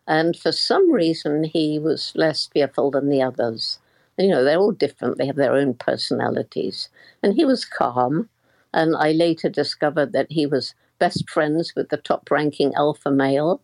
And 0.08 0.38
for 0.38 0.52
some 0.52 0.92
reason, 0.92 1.46
he 1.46 1.80
was 1.80 2.12
less 2.16 2.48
fearful 2.48 2.92
than 2.92 3.10
the 3.10 3.22
others. 3.22 3.80
You 4.18 4.30
know, 4.30 4.44
they're 4.44 4.58
all 4.60 4.72
different, 4.72 5.18
they 5.18 5.28
have 5.28 5.36
their 5.36 5.54
own 5.54 5.76
personalities. 5.76 6.90
And 7.24 7.36
he 7.36 7.46
was 7.46 7.66
calm. 7.66 8.30
And 8.74 8.96
I 8.96 9.12
later 9.12 9.50
discovered 9.50 10.14
that 10.14 10.32
he 10.32 10.46
was 10.46 10.76
best 11.00 11.30
friends 11.30 11.74
with 11.76 11.90
the 11.90 11.98
top 11.98 12.30
ranking 12.30 12.74
alpha 12.76 13.10
male. 13.10 13.62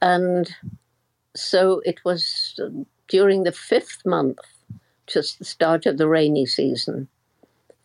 And 0.00 0.52
so 1.34 1.80
it 1.84 2.04
was 2.04 2.58
during 3.08 3.44
the 3.44 3.52
fifth 3.52 4.04
month, 4.04 4.38
just 5.06 5.38
the 5.38 5.44
start 5.44 5.86
of 5.86 5.98
the 5.98 6.08
rainy 6.08 6.46
season. 6.46 7.08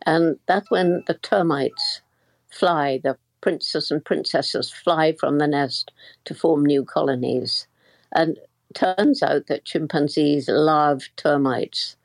And 0.06 0.40
that's 0.48 0.72
when 0.72 1.04
the 1.08 1.14
termites 1.16 2.02
fly, 2.50 3.00
the 3.04 3.18
princes 3.42 3.92
and 3.92 4.04
princesses 4.04 4.72
fly 4.72 5.14
from 5.20 5.38
the 5.38 5.48
nest 5.48 5.92
to 6.26 6.34
form 6.34 6.66
new 6.66 6.84
colonies. 6.84 7.68
And 8.14 8.38
turns 8.74 9.22
out 9.22 9.48
that 9.48 9.66
chimpanzees 9.66 10.48
love 10.48 11.04
termites. 11.18 11.96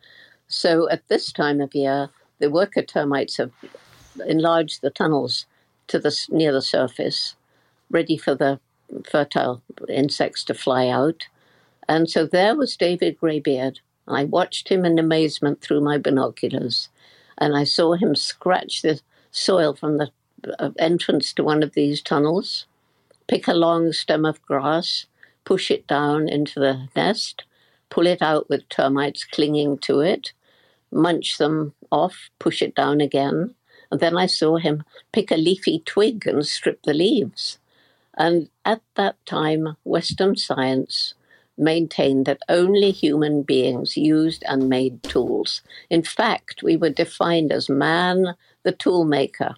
So 0.49 0.89
at 0.91 1.07
this 1.09 1.33
time 1.33 1.61
of 1.61 1.75
year, 1.75 2.11
the 2.39 2.51
worker 2.51 2.83
termites 2.83 3.37
have 3.39 3.53
enlarged 4.27 4.83
the 4.83 4.91
tunnels 4.91 5.47
to 5.89 5.99
the 5.99 6.17
near 6.31 6.53
the 6.53 6.63
surface, 6.63 7.37
ready 7.91 8.17
for 8.17 8.35
the 8.35 8.61
fertile 9.09 9.63
insects 9.89 10.45
to 10.45 10.55
fly 10.55 10.89
out. 10.89 11.27
And 11.89 12.09
so 12.11 12.27
there 12.27 12.57
was 12.57 12.77
David 12.77 13.19
Greybeard. 13.19 13.81
I 14.09 14.25
watched 14.25 14.69
him 14.69 14.85
in 14.85 14.99
amazement 14.99 15.61
through 15.61 15.81
my 15.81 15.99
binoculars, 15.99 16.89
and 17.39 17.57
I 17.57 17.65
saw 17.65 17.95
him 17.95 18.15
scratch 18.15 18.83
the 18.83 19.01
soil 19.31 19.75
from 19.75 19.99
the 19.99 20.11
uh, 20.59 20.71
entrance 20.79 21.33
to 21.33 21.45
one 21.45 21.63
of 21.63 21.73
these 21.73 22.01
tunnels, 22.01 22.67
pick 23.27 23.49
a 23.49 23.55
long 23.55 23.93
stem 23.93 24.25
of 24.25 24.43
grass, 24.43 25.07
push 25.45 25.71
it 25.71 25.87
down 25.87 26.29
into 26.29 26.61
the 26.61 26.89
nest, 26.95 27.45
pull 27.91 28.07
it 28.07 28.23
out 28.23 28.49
with 28.49 28.69
termites 28.69 29.25
clinging 29.25 29.79
to 29.79 30.01
it, 30.01 30.33
munch 30.93 31.39
them 31.39 31.75
off, 31.91 32.31
push 32.39 32.63
it 32.63 32.75
down 32.75 33.01
again. 33.01 33.55
And 33.91 34.01
then 34.01 34.17
I 34.17 34.27
saw 34.27 34.57
him 34.57 34.85
pick 35.13 35.31
a 35.31 35.37
leafy 35.37 35.83
twig 35.85 36.27
and 36.27 36.47
strip 36.47 36.83
the 36.83 36.95
leaves. 36.95 37.59
And 38.17 38.49
at 38.65 38.81
that 38.95 39.17
time, 39.27 39.77
Western 39.85 40.37
science 40.37 41.15
maintained 41.59 42.27
that 42.27 42.43
only 42.49 42.91
human 42.91 43.43
beings 43.43 43.97
used 43.97 44.43
and 44.47 44.69
made 44.69 45.03
tools. 45.03 45.63
In 45.91 46.03
fact, 46.03 46.63
we 46.63 46.77
were 46.77 46.91
defined 46.91 47.53
as 47.53 47.69
man, 47.69 48.35
the 48.63 48.73
tool 48.73 49.05
maker. 49.05 49.57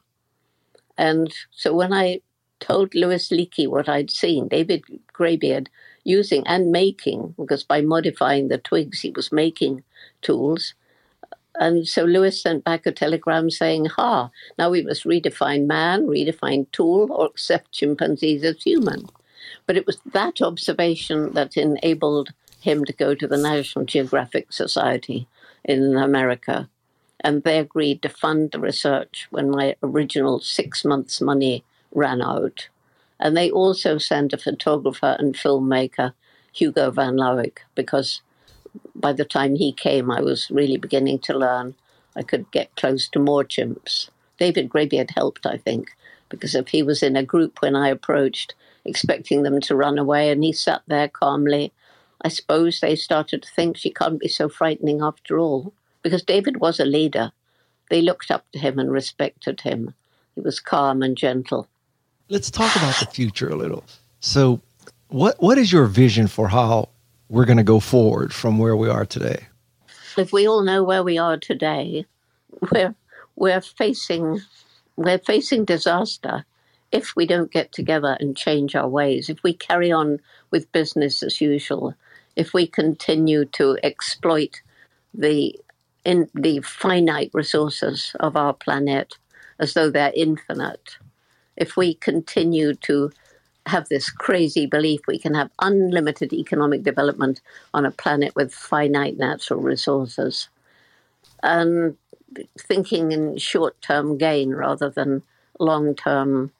And 0.97 1.32
so 1.50 1.75
when 1.75 1.92
I 1.92 2.20
told 2.61 2.94
Louis 2.94 3.28
Leakey 3.30 3.68
what 3.68 3.88
I'd 3.88 4.11
seen, 4.11 4.49
David 4.49 4.82
Greybeard 5.12 5.68
using 6.04 6.47
and 6.47 6.73
making, 6.73 7.35
because 7.38 7.64
by 7.64 7.80
modifying 7.80 8.49
the 8.49 8.58
twigs, 8.58 9.00
he 9.00 9.11
was 9.11 9.30
making 9.30 9.85
tools. 10.23 10.75
And 11.58 11.88
so 11.88 12.04
Louis 12.04 12.40
sent 12.40 12.64
back 12.64 12.86
a 12.86 12.92
telegram 12.92 13.50
saying, 13.50 13.86
Ha, 13.86 14.30
now 14.58 14.70
we 14.70 14.82
must 14.82 15.04
redefine 15.04 15.66
man, 15.66 16.06
redefine 16.06 16.70
tool, 16.70 17.12
or 17.12 17.26
accept 17.26 17.72
chimpanzees 17.72 18.44
as 18.44 18.62
human. 18.62 19.08
But 19.66 19.76
it 19.76 19.86
was 19.86 19.98
that 20.12 20.40
observation 20.40 21.32
that 21.34 21.56
enabled 21.56 22.30
him 22.60 22.84
to 22.84 22.92
go 22.92 23.14
to 23.14 23.26
the 23.26 23.36
National 23.36 23.84
Geographic 23.84 24.52
Society 24.52 25.26
in 25.64 25.96
America. 25.96 26.68
And 27.20 27.42
they 27.42 27.58
agreed 27.58 28.02
to 28.02 28.08
fund 28.08 28.52
the 28.52 28.60
research 28.60 29.26
when 29.30 29.50
my 29.50 29.74
original 29.82 30.38
six 30.38 30.84
months' 30.84 31.20
money 31.20 31.64
ran 31.92 32.22
out. 32.22 32.68
And 33.18 33.36
they 33.36 33.50
also 33.50 33.98
sent 33.98 34.32
a 34.32 34.38
photographer 34.38 35.16
and 35.18 35.34
filmmaker, 35.34 36.12
Hugo 36.52 36.90
van 36.92 37.16
Lawick, 37.16 37.58
because 37.74 38.22
by 38.94 39.12
the 39.12 39.25
time 39.25 39.56
he 39.56 39.72
came, 39.72 40.10
I 40.10 40.20
was 40.20 40.50
really 40.50 40.76
beginning 40.76 41.18
to 41.20 41.38
learn 41.38 41.75
I 42.18 42.22
could 42.22 42.50
get 42.50 42.75
close 42.75 43.08
to 43.08 43.20
more 43.20 43.44
chimps. 43.44 44.10
David 44.38 44.68
Greybeard 44.68 45.10
helped, 45.10 45.46
I 45.46 45.56
think, 45.56 45.90
because 46.28 46.54
if 46.54 46.68
he 46.68 46.82
was 46.82 47.02
in 47.02 47.16
a 47.16 47.22
group 47.22 47.62
when 47.62 47.76
I 47.76 47.88
approached, 47.88 48.54
expecting 48.84 49.44
them 49.44 49.60
to 49.62 49.76
run 49.76 49.98
away, 49.98 50.30
and 50.30 50.42
he 50.42 50.52
sat 50.52 50.82
there 50.88 51.08
calmly, 51.08 51.72
I 52.22 52.28
suppose 52.28 52.80
they 52.80 52.96
started 52.96 53.42
to 53.42 53.50
think 53.54 53.76
she 53.76 53.90
can't 53.90 54.18
be 54.18 54.28
so 54.28 54.48
frightening 54.48 55.00
after 55.00 55.38
all. 55.38 55.72
Because 56.02 56.22
David 56.22 56.58
was 56.58 56.80
a 56.80 56.84
leader. 56.84 57.32
They 57.90 58.02
looked 58.02 58.30
up 58.30 58.50
to 58.52 58.58
him 58.58 58.78
and 58.78 58.90
respected 58.90 59.60
him. 59.60 59.94
He 60.34 60.40
was 60.40 60.60
calm 60.60 61.02
and 61.02 61.16
gentle. 61.16 61.68
Let's 62.28 62.50
talk 62.50 62.75
about 62.76 62.96
the 62.98 63.06
future 63.06 63.48
a 63.48 63.56
little. 63.56 63.84
So, 64.20 64.60
what 65.08 65.40
what 65.40 65.58
is 65.58 65.72
your 65.72 65.87
vision 65.87 66.26
for 66.26 66.48
how 66.48 66.90
we're 67.28 67.44
going 67.44 67.58
to 67.58 67.64
go 67.64 67.80
forward 67.80 68.32
from 68.32 68.58
where 68.58 68.76
we 68.76 68.88
are 68.88 69.04
today? 69.04 69.47
If 70.16 70.32
we 70.32 70.49
all 70.49 70.62
know 70.62 70.82
where 70.82 71.02
we 71.02 71.18
are 71.18 71.37
today, 71.37 72.06
we're 72.73 72.94
we're 73.37 73.61
facing 73.61 74.40
we're 74.97 75.18
facing 75.18 75.64
disaster 75.64 76.44
if 76.90 77.14
we 77.14 77.26
don't 77.26 77.52
get 77.52 77.70
together 77.73 78.16
and 78.18 78.37
change 78.37 78.75
our 78.75 78.88
ways. 78.88 79.28
If 79.28 79.42
we 79.42 79.52
carry 79.52 79.92
on 79.92 80.18
with 80.50 80.73
business 80.73 81.23
as 81.23 81.40
usual, 81.40 81.94
if 82.35 82.54
we 82.54 82.66
continue 82.66 83.44
to 83.44 83.78
exploit 83.82 84.62
the 85.14 85.58
in 86.04 86.28
the 86.35 86.61
finite 86.61 87.30
resources 87.35 88.14
of 88.18 88.37
our 88.37 88.54
planet 88.54 89.14
as 89.58 89.75
though 89.75 89.90
they're 89.90 90.12
infinite, 90.14 90.97
if 91.56 91.76
we 91.76 91.94
continue 91.94 92.75
to 92.75 93.11
have 93.68 93.88
this 93.88 94.10
crazy 94.10 94.66
belief 94.66 95.00
we 95.06 95.18
can 95.18 95.34
have 95.34 95.50
unlimited 95.60 96.32
economic 96.32 96.82
development 96.82 97.40
on 97.75 97.87
a 97.87 97.90
planet 97.90 98.34
with 98.34 98.52
finite 98.54 99.16
natural 99.16 99.60
resources 99.60 100.48
and 101.42 101.96
thinking 102.58 103.12
in 103.12 103.37
short 103.37 103.80
term 103.80 104.18
gain 104.18 104.50
rather 104.50 104.90
than 104.90 105.22
long 105.58 105.94
term 105.94 106.50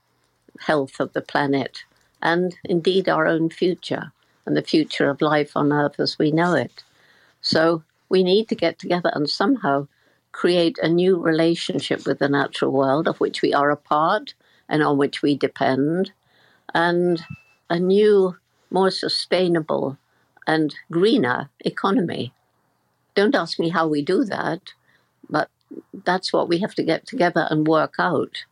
health 0.61 1.00
of 1.00 1.12
the 1.12 1.21
planet 1.21 1.85
and 2.23 2.57
indeed 2.65 3.09
our 3.09 3.27
own 3.27 3.49
future 3.49 4.12
and 4.47 4.57
the 4.57 4.62
future 4.62 5.09
of 5.09 5.21
life 5.21 5.53
on 5.57 5.73
earth 5.73 6.00
as 6.00 6.19
we 6.19 6.31
know 6.31 6.55
it. 6.55 6.83
So 7.41 7.83
we 8.09 8.23
need 8.23 8.49
to 8.49 8.55
get 8.55 8.79
together 8.79 9.11
and 9.15 9.29
somehow 9.29 9.87
create 10.33 10.79
a 10.83 10.88
new 10.88 11.19
relationship 11.19 12.07
with 12.07 12.19
the 12.19 12.29
natural 12.29 12.73
world 12.73 13.07
of 13.07 13.21
which 13.21 13.43
we 13.43 13.53
are 13.53 13.71
a 13.71 13.77
part 13.77 14.35
and 14.69 14.83
on 14.83 14.99
which 14.99 15.23
we 15.23 15.37
depend 15.37 16.12
and 16.75 17.23
a 17.71 17.79
new, 17.79 18.37
more 18.71 18.91
sustainable 18.91 19.99
and 20.47 20.75
greener 20.91 21.51
economy. 21.61 22.33
Don't 23.15 23.35
ask 23.35 23.59
me 23.59 23.69
how 23.69 23.87
we 23.87 24.03
do 24.03 24.25
that, 24.25 24.61
but 25.29 25.49
that's 26.05 26.33
what 26.33 26.49
we 26.49 26.59
have 26.59 26.75
to 26.77 26.83
get 26.83 27.07
together 27.07 27.47
and 27.51 27.67
work 27.67 27.95
out. 27.99 28.45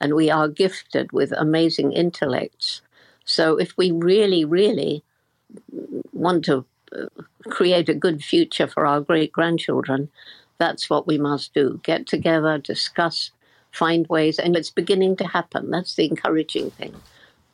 And 0.00 0.14
we 0.14 0.30
are 0.30 0.48
gifted 0.48 1.12
with 1.12 1.32
amazing 1.32 1.92
intellects. 1.92 2.82
So 3.24 3.56
if 3.58 3.76
we 3.76 3.90
really, 3.90 4.44
really 4.44 5.02
want 6.12 6.44
to 6.46 6.64
uh, 6.96 7.06
create 7.50 7.88
a 7.88 7.94
good 7.94 8.22
future 8.22 8.66
for 8.66 8.86
our 8.86 9.00
great 9.00 9.32
grandchildren, 9.32 10.10
that's 10.58 10.88
what 10.88 11.06
we 11.06 11.18
must 11.18 11.52
do. 11.52 11.80
Get 11.82 12.06
together, 12.06 12.58
discuss, 12.58 13.30
find 13.72 14.06
ways, 14.08 14.38
and 14.38 14.56
it's 14.56 14.70
beginning 14.70 15.16
to 15.16 15.26
happen. 15.26 15.70
That's 15.70 15.94
the 15.94 16.06
encouraging 16.06 16.70
thing 16.70 16.94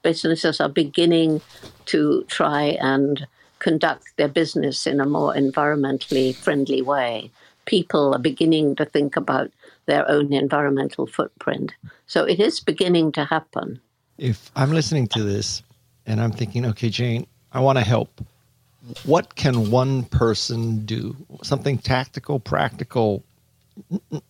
businesses 0.02 0.61
are 0.61 0.69
beginning 0.69 1.40
to 1.87 2.25
try 2.28 2.78
and 2.80 3.26
conduct 3.59 4.04
their 4.16 4.28
business 4.28 4.87
in 4.87 5.00
a 5.00 5.07
more 5.07 5.35
environmentally 5.35 6.35
friendly 6.35 6.83
way. 6.83 7.30
People 7.66 8.14
are 8.14 8.19
beginning 8.19 8.75
to 8.76 8.85
think 8.85 9.16
about 9.16 9.50
their 9.87 10.09
own 10.11 10.33
environmental 10.33 11.07
footprint. 11.07 11.73
So 12.07 12.25
it 12.25 12.40
is 12.40 12.61
beginning 12.61 13.12
to 13.12 13.25
happen. 13.25 13.80
If 14.19 14.50
I'm 14.57 14.73
listening 14.73 15.09
to 15.09 15.23
this 15.23 15.62
and 16.07 16.21
I'm 16.21 16.33
thinking, 16.33 16.66
okay, 16.66 16.88
Jane, 16.88 17.26
I 17.52 17.61
want 17.61 17.78
to 17.78 17.85
help. 17.85 18.21
What 19.04 19.37
can 19.37 19.71
one 19.71 20.04
person 20.04 20.85
do? 20.87 21.14
Something 21.42 21.78
tactical, 21.78 22.40
practical. 22.40 23.23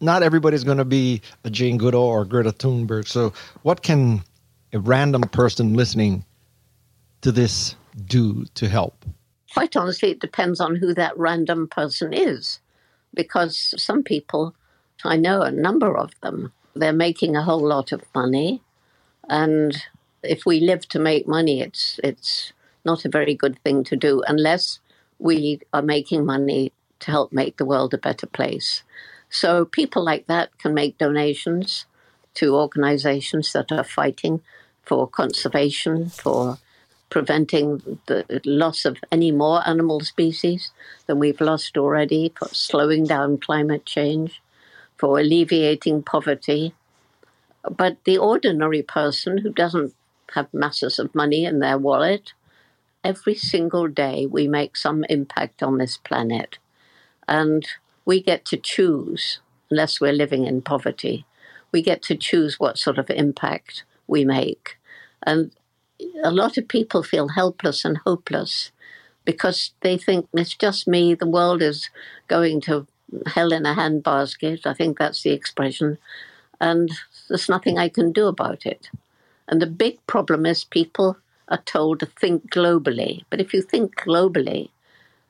Not 0.00 0.22
everybody's 0.22 0.64
going 0.64 0.78
to 0.78 0.84
be 0.84 1.22
a 1.44 1.50
Jane 1.50 1.78
Goodall 1.78 2.02
or 2.02 2.24
Greta 2.24 2.52
Thunberg. 2.52 3.06
So, 3.08 3.32
what 3.62 3.82
can 3.82 4.22
a 4.72 4.78
random 4.78 5.22
person 5.22 5.74
listening 5.74 6.24
to 7.22 7.32
this 7.32 7.74
do 8.06 8.44
to 8.54 8.68
help? 8.68 9.04
Quite 9.52 9.76
honestly, 9.76 10.10
it 10.10 10.20
depends 10.20 10.60
on 10.60 10.76
who 10.76 10.94
that 10.94 11.18
random 11.18 11.68
person 11.68 12.12
is. 12.12 12.60
Because 13.12 13.74
some 13.76 14.04
people, 14.04 14.54
I 15.04 15.16
know 15.16 15.42
a 15.42 15.50
number 15.50 15.96
of 15.96 16.12
them, 16.20 16.52
they're 16.74 16.92
making 16.92 17.34
a 17.34 17.42
whole 17.42 17.66
lot 17.66 17.90
of 17.90 18.02
money. 18.14 18.62
And 19.28 19.76
if 20.22 20.46
we 20.46 20.60
live 20.60 20.88
to 20.88 20.98
make 20.98 21.26
money, 21.26 21.60
it's 21.60 21.98
it's 22.04 22.52
not 22.84 23.04
a 23.04 23.10
very 23.10 23.34
good 23.34 23.58
thing 23.62 23.84
to 23.84 23.96
do 23.96 24.22
unless 24.26 24.78
we 25.18 25.60
are 25.72 25.82
making 25.82 26.24
money 26.24 26.72
to 27.00 27.10
help 27.10 27.32
make 27.32 27.56
the 27.56 27.64
world 27.64 27.92
a 27.92 27.98
better 27.98 28.26
place. 28.26 28.82
So 29.28 29.64
people 29.64 30.04
like 30.04 30.26
that 30.26 30.56
can 30.58 30.74
make 30.74 30.98
donations 30.98 31.86
to 32.34 32.56
organizations 32.56 33.52
that 33.52 33.72
are 33.72 33.84
fighting 33.84 34.40
for 34.90 35.06
conservation, 35.06 36.08
for 36.08 36.58
preventing 37.10 37.98
the 38.06 38.40
loss 38.44 38.84
of 38.84 38.96
any 39.12 39.30
more 39.30 39.62
animal 39.64 40.00
species 40.00 40.72
than 41.06 41.20
we've 41.20 41.40
lost 41.40 41.78
already, 41.78 42.32
for 42.36 42.48
slowing 42.48 43.04
down 43.04 43.38
climate 43.38 43.86
change, 43.86 44.42
for 44.98 45.20
alleviating 45.20 46.02
poverty. 46.02 46.74
But 47.62 47.98
the 48.02 48.18
ordinary 48.18 48.82
person 48.82 49.38
who 49.38 49.52
doesn't 49.52 49.94
have 50.34 50.52
masses 50.52 50.98
of 50.98 51.14
money 51.14 51.44
in 51.44 51.60
their 51.60 51.78
wallet, 51.78 52.32
every 53.04 53.36
single 53.36 53.86
day 53.86 54.26
we 54.26 54.48
make 54.48 54.76
some 54.76 55.04
impact 55.04 55.62
on 55.62 55.78
this 55.78 55.98
planet. 55.98 56.58
And 57.28 57.64
we 58.04 58.20
get 58.20 58.44
to 58.46 58.56
choose, 58.56 59.38
unless 59.70 60.00
we're 60.00 60.20
living 60.24 60.46
in 60.46 60.62
poverty, 60.62 61.26
we 61.70 61.80
get 61.80 62.02
to 62.02 62.16
choose 62.16 62.58
what 62.58 62.76
sort 62.76 62.98
of 62.98 63.08
impact 63.08 63.84
we 64.08 64.24
make. 64.24 64.79
And 65.24 65.52
a 66.22 66.30
lot 66.30 66.56
of 66.56 66.68
people 66.68 67.02
feel 67.02 67.28
helpless 67.28 67.84
and 67.84 67.98
hopeless 67.98 68.72
because 69.24 69.72
they 69.82 69.96
think 69.96 70.28
it's 70.32 70.54
just 70.54 70.88
me, 70.88 71.14
the 71.14 71.26
world 71.26 71.62
is 71.62 71.90
going 72.28 72.60
to 72.62 72.86
hell 73.26 73.52
in 73.52 73.66
a 73.66 73.74
handbasket. 73.74 74.66
I 74.66 74.74
think 74.74 74.98
that's 74.98 75.22
the 75.22 75.30
expression. 75.30 75.98
And 76.60 76.90
there's 77.28 77.48
nothing 77.48 77.78
I 77.78 77.88
can 77.88 78.12
do 78.12 78.26
about 78.26 78.66
it. 78.66 78.90
And 79.48 79.60
the 79.60 79.66
big 79.66 80.04
problem 80.06 80.46
is 80.46 80.64
people 80.64 81.16
are 81.48 81.62
told 81.62 82.00
to 82.00 82.06
think 82.06 82.50
globally. 82.50 83.24
But 83.30 83.40
if 83.40 83.52
you 83.52 83.62
think 83.62 83.96
globally, 83.96 84.70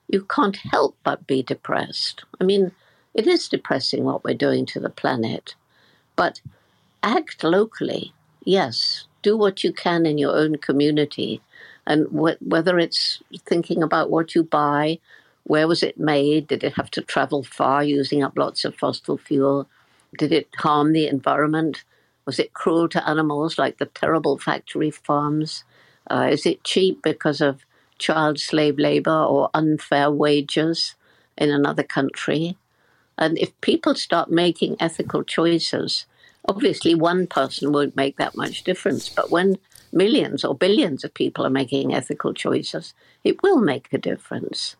you 0.08 0.24
can't 0.24 0.56
help 0.56 0.96
but 1.04 1.26
be 1.26 1.42
depressed. 1.42 2.24
I 2.40 2.44
mean, 2.44 2.72
it 3.14 3.26
is 3.26 3.48
depressing 3.48 4.04
what 4.04 4.24
we're 4.24 4.34
doing 4.34 4.66
to 4.66 4.80
the 4.80 4.90
planet. 4.90 5.54
But 6.16 6.40
act 7.02 7.42
locally, 7.42 8.12
yes. 8.44 9.06
Do 9.22 9.36
what 9.36 9.64
you 9.64 9.72
can 9.72 10.06
in 10.06 10.18
your 10.18 10.36
own 10.36 10.56
community. 10.56 11.40
And 11.86 12.06
wh- 12.08 12.40
whether 12.42 12.78
it's 12.78 13.22
thinking 13.46 13.82
about 13.82 14.10
what 14.10 14.34
you 14.34 14.42
buy, 14.44 14.98
where 15.44 15.68
was 15.68 15.82
it 15.82 15.98
made? 15.98 16.48
Did 16.48 16.64
it 16.64 16.74
have 16.74 16.90
to 16.92 17.02
travel 17.02 17.42
far 17.42 17.82
using 17.84 18.22
up 18.22 18.36
lots 18.36 18.64
of 18.64 18.76
fossil 18.76 19.18
fuel? 19.18 19.68
Did 20.18 20.32
it 20.32 20.48
harm 20.58 20.92
the 20.92 21.08
environment? 21.08 21.84
Was 22.26 22.38
it 22.38 22.52
cruel 22.54 22.88
to 22.90 23.08
animals 23.08 23.58
like 23.58 23.78
the 23.78 23.86
terrible 23.86 24.38
factory 24.38 24.90
farms? 24.90 25.64
Uh, 26.10 26.28
is 26.30 26.46
it 26.46 26.64
cheap 26.64 27.02
because 27.02 27.40
of 27.40 27.64
child 27.98 28.38
slave 28.38 28.78
labor 28.78 29.24
or 29.24 29.50
unfair 29.54 30.10
wages 30.10 30.94
in 31.36 31.50
another 31.50 31.82
country? 31.82 32.56
And 33.18 33.38
if 33.38 33.58
people 33.60 33.94
start 33.94 34.30
making 34.30 34.76
ethical 34.80 35.22
choices, 35.24 36.06
obviously 36.48 36.94
one 36.94 37.26
person 37.26 37.72
won't 37.72 37.96
make 37.96 38.16
that 38.16 38.36
much 38.36 38.64
difference. 38.64 39.08
But 39.08 39.30
when 39.30 39.58
millions 39.92 40.44
or 40.44 40.54
billions 40.54 41.04
of 41.04 41.14
people 41.14 41.44
are 41.44 41.50
making 41.50 41.94
ethical 41.94 42.32
choices, 42.32 42.94
it 43.24 43.42
will 43.42 43.60
make 43.60 43.92
a 43.92 43.98
difference. 43.98 44.76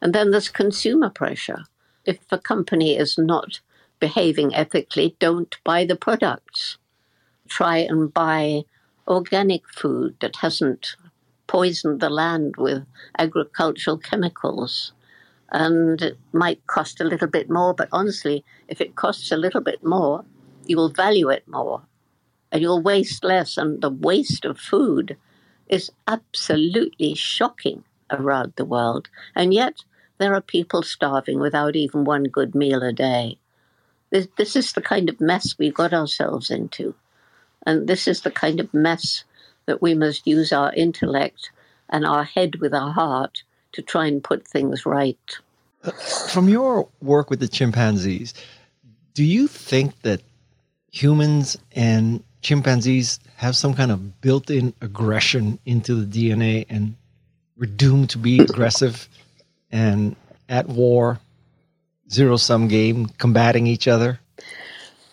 And 0.00 0.14
then 0.14 0.30
there's 0.30 0.48
consumer 0.48 1.10
pressure. 1.10 1.64
If 2.04 2.18
a 2.30 2.38
company 2.38 2.96
is 2.96 3.16
not 3.16 3.60
behaving 4.00 4.54
ethically, 4.54 5.16
don't 5.20 5.56
buy 5.64 5.84
the 5.84 5.96
products. 5.96 6.78
Try 7.48 7.78
and 7.78 8.12
buy 8.12 8.62
organic 9.06 9.68
food 9.68 10.16
that 10.20 10.36
hasn't 10.36 10.96
poisoned 11.46 12.00
the 12.00 12.10
land 12.10 12.54
with 12.56 12.84
agricultural 13.18 13.98
chemicals. 13.98 14.92
And 15.50 16.00
it 16.00 16.18
might 16.32 16.66
cost 16.66 17.00
a 17.00 17.04
little 17.04 17.28
bit 17.28 17.50
more, 17.50 17.74
but 17.74 17.88
honestly, 17.92 18.44
if 18.68 18.80
it 18.80 18.96
costs 18.96 19.30
a 19.30 19.36
little 19.36 19.60
bit 19.60 19.84
more, 19.84 20.24
you 20.66 20.76
will 20.76 20.88
value 20.88 21.28
it 21.28 21.46
more 21.46 21.82
and 22.50 22.60
you'll 22.60 22.82
waste 22.82 23.24
less. 23.24 23.56
And 23.56 23.80
the 23.80 23.90
waste 23.90 24.44
of 24.44 24.58
food 24.58 25.16
is 25.68 25.90
absolutely 26.06 27.14
shocking 27.14 27.84
around 28.10 28.52
the 28.56 28.64
world. 28.64 29.08
And 29.34 29.54
yet, 29.54 29.84
there 30.18 30.34
are 30.34 30.42
people 30.42 30.82
starving 30.82 31.40
without 31.40 31.74
even 31.74 32.04
one 32.04 32.24
good 32.24 32.54
meal 32.54 32.82
a 32.82 32.92
day. 32.92 33.38
This, 34.10 34.28
this 34.36 34.54
is 34.54 34.74
the 34.74 34.82
kind 34.82 35.08
of 35.08 35.20
mess 35.20 35.56
we 35.58 35.70
got 35.70 35.94
ourselves 35.94 36.50
into. 36.50 36.94
And 37.66 37.88
this 37.88 38.06
is 38.06 38.20
the 38.20 38.30
kind 38.30 38.60
of 38.60 38.72
mess 38.74 39.24
that 39.66 39.80
we 39.80 39.94
must 39.94 40.26
use 40.26 40.52
our 40.52 40.72
intellect 40.74 41.50
and 41.88 42.04
our 42.04 42.24
head 42.24 42.56
with 42.56 42.74
our 42.74 42.92
heart 42.92 43.42
to 43.72 43.82
try 43.82 44.06
and 44.06 44.22
put 44.22 44.46
things 44.46 44.84
right. 44.84 45.18
From 46.28 46.48
your 46.48 46.88
work 47.00 47.30
with 47.30 47.40
the 47.40 47.48
chimpanzees, 47.48 48.34
do 49.14 49.24
you 49.24 49.48
think 49.48 50.02
that 50.02 50.22
humans 50.92 51.58
and 51.72 52.22
chimpanzees 52.42 53.18
have 53.36 53.56
some 53.56 53.74
kind 53.74 53.90
of 53.90 54.20
built 54.20 54.50
in 54.50 54.74
aggression 54.80 55.58
into 55.64 55.94
the 55.94 56.06
DNA 56.06 56.66
and 56.68 56.94
we're 57.56 57.66
doomed 57.66 58.10
to 58.10 58.18
be 58.18 58.38
aggressive 58.40 59.08
and 59.72 60.14
at 60.48 60.68
war, 60.68 61.18
zero 62.10 62.36
sum 62.36 62.68
game, 62.68 63.06
combating 63.18 63.66
each 63.66 63.88
other? 63.88 64.20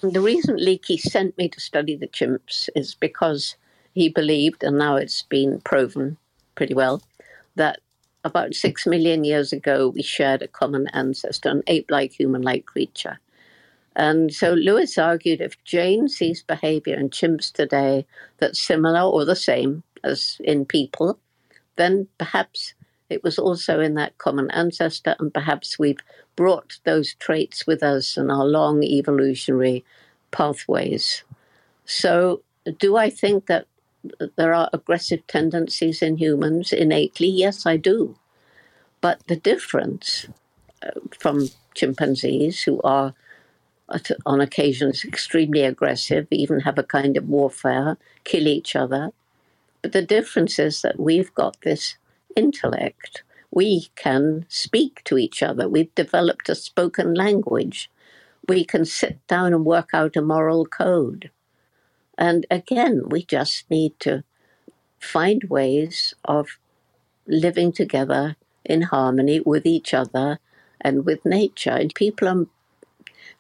The 0.01 0.21
reason 0.21 0.57
Leakey 0.57 0.99
sent 0.99 1.37
me 1.37 1.49
to 1.49 1.59
study 1.59 1.95
the 1.95 2.07
chimps 2.07 2.69
is 2.75 2.95
because 2.95 3.55
he 3.93 4.09
believed, 4.09 4.63
and 4.63 4.77
now 4.77 4.97
it's 4.97 5.23
been 5.23 5.61
proven 5.61 6.17
pretty 6.55 6.73
well, 6.73 7.01
that 7.55 7.79
about 8.23 8.53
six 8.53 8.85
million 8.85 9.23
years 9.23 9.53
ago 9.53 9.89
we 9.89 10.01
shared 10.01 10.41
a 10.41 10.47
common 10.47 10.87
ancestor, 10.87 11.49
an 11.49 11.63
ape 11.67 11.89
like, 11.89 12.11
human 12.13 12.41
like 12.41 12.65
creature. 12.65 13.19
And 13.99 14.33
so 14.33 14.53
Louis 14.53 14.97
argued 14.97 15.41
if 15.41 15.61
Jane 15.65 16.07
sees 16.07 16.41
behavior 16.41 16.95
in 16.95 17.09
chimps 17.09 17.51
today 17.51 18.05
that's 18.37 18.61
similar 18.61 19.01
or 19.01 19.25
the 19.25 19.35
same 19.35 19.83
as 20.05 20.37
in 20.39 20.63
people, 20.63 21.19
then 21.75 22.07
perhaps 22.17 22.73
it 23.09 23.25
was 23.25 23.37
also 23.37 23.81
in 23.81 23.95
that 23.95 24.17
common 24.17 24.49
ancestor, 24.51 25.17
and 25.19 25.33
perhaps 25.33 25.77
we've 25.77 25.99
brought 26.37 26.79
those 26.85 27.13
traits 27.15 27.67
with 27.67 27.83
us 27.83 28.15
in 28.15 28.31
our 28.31 28.45
long 28.45 28.83
evolutionary 28.83 29.83
pathways. 30.31 31.25
So, 31.83 32.41
do 32.77 32.95
I 32.95 33.09
think 33.09 33.47
that 33.47 33.67
there 34.37 34.53
are 34.53 34.69
aggressive 34.71 35.27
tendencies 35.27 36.01
in 36.01 36.15
humans 36.15 36.71
innately? 36.71 37.27
Yes, 37.27 37.65
I 37.65 37.75
do. 37.75 38.15
But 39.01 39.27
the 39.27 39.35
difference 39.35 40.27
uh, 40.81 40.91
from 41.19 41.49
chimpanzees, 41.73 42.63
who 42.63 42.79
are 42.83 43.13
on 44.25 44.41
occasions 44.41 45.03
extremely 45.03 45.63
aggressive, 45.63 46.27
even 46.31 46.61
have 46.61 46.77
a 46.77 46.83
kind 46.83 47.17
of 47.17 47.27
warfare, 47.27 47.97
kill 48.23 48.47
each 48.47 48.75
other. 48.75 49.11
But 49.81 49.93
the 49.93 50.01
difference 50.01 50.59
is 50.59 50.81
that 50.81 50.99
we've 50.99 51.33
got 51.33 51.61
this 51.61 51.97
intellect. 52.35 53.23
We 53.51 53.89
can 53.95 54.45
speak 54.47 55.01
to 55.05 55.17
each 55.17 55.41
other. 55.41 55.67
We've 55.67 55.93
developed 55.95 56.49
a 56.49 56.55
spoken 56.55 57.13
language. 57.13 57.89
We 58.47 58.63
can 58.63 58.85
sit 58.85 59.25
down 59.27 59.53
and 59.53 59.65
work 59.65 59.89
out 59.93 60.15
a 60.15 60.21
moral 60.21 60.65
code. 60.65 61.31
And 62.17 62.45
again, 62.51 63.03
we 63.07 63.23
just 63.23 63.69
need 63.71 63.99
to 64.01 64.23
find 64.99 65.43
ways 65.45 66.13
of 66.25 66.59
living 67.25 67.71
together 67.71 68.35
in 68.65 68.83
harmony 68.83 69.39
with 69.39 69.65
each 69.65 69.93
other 69.93 70.39
and 70.81 71.05
with 71.05 71.25
nature. 71.25 71.71
And 71.71 71.93
people 71.95 72.27
are 72.27 72.45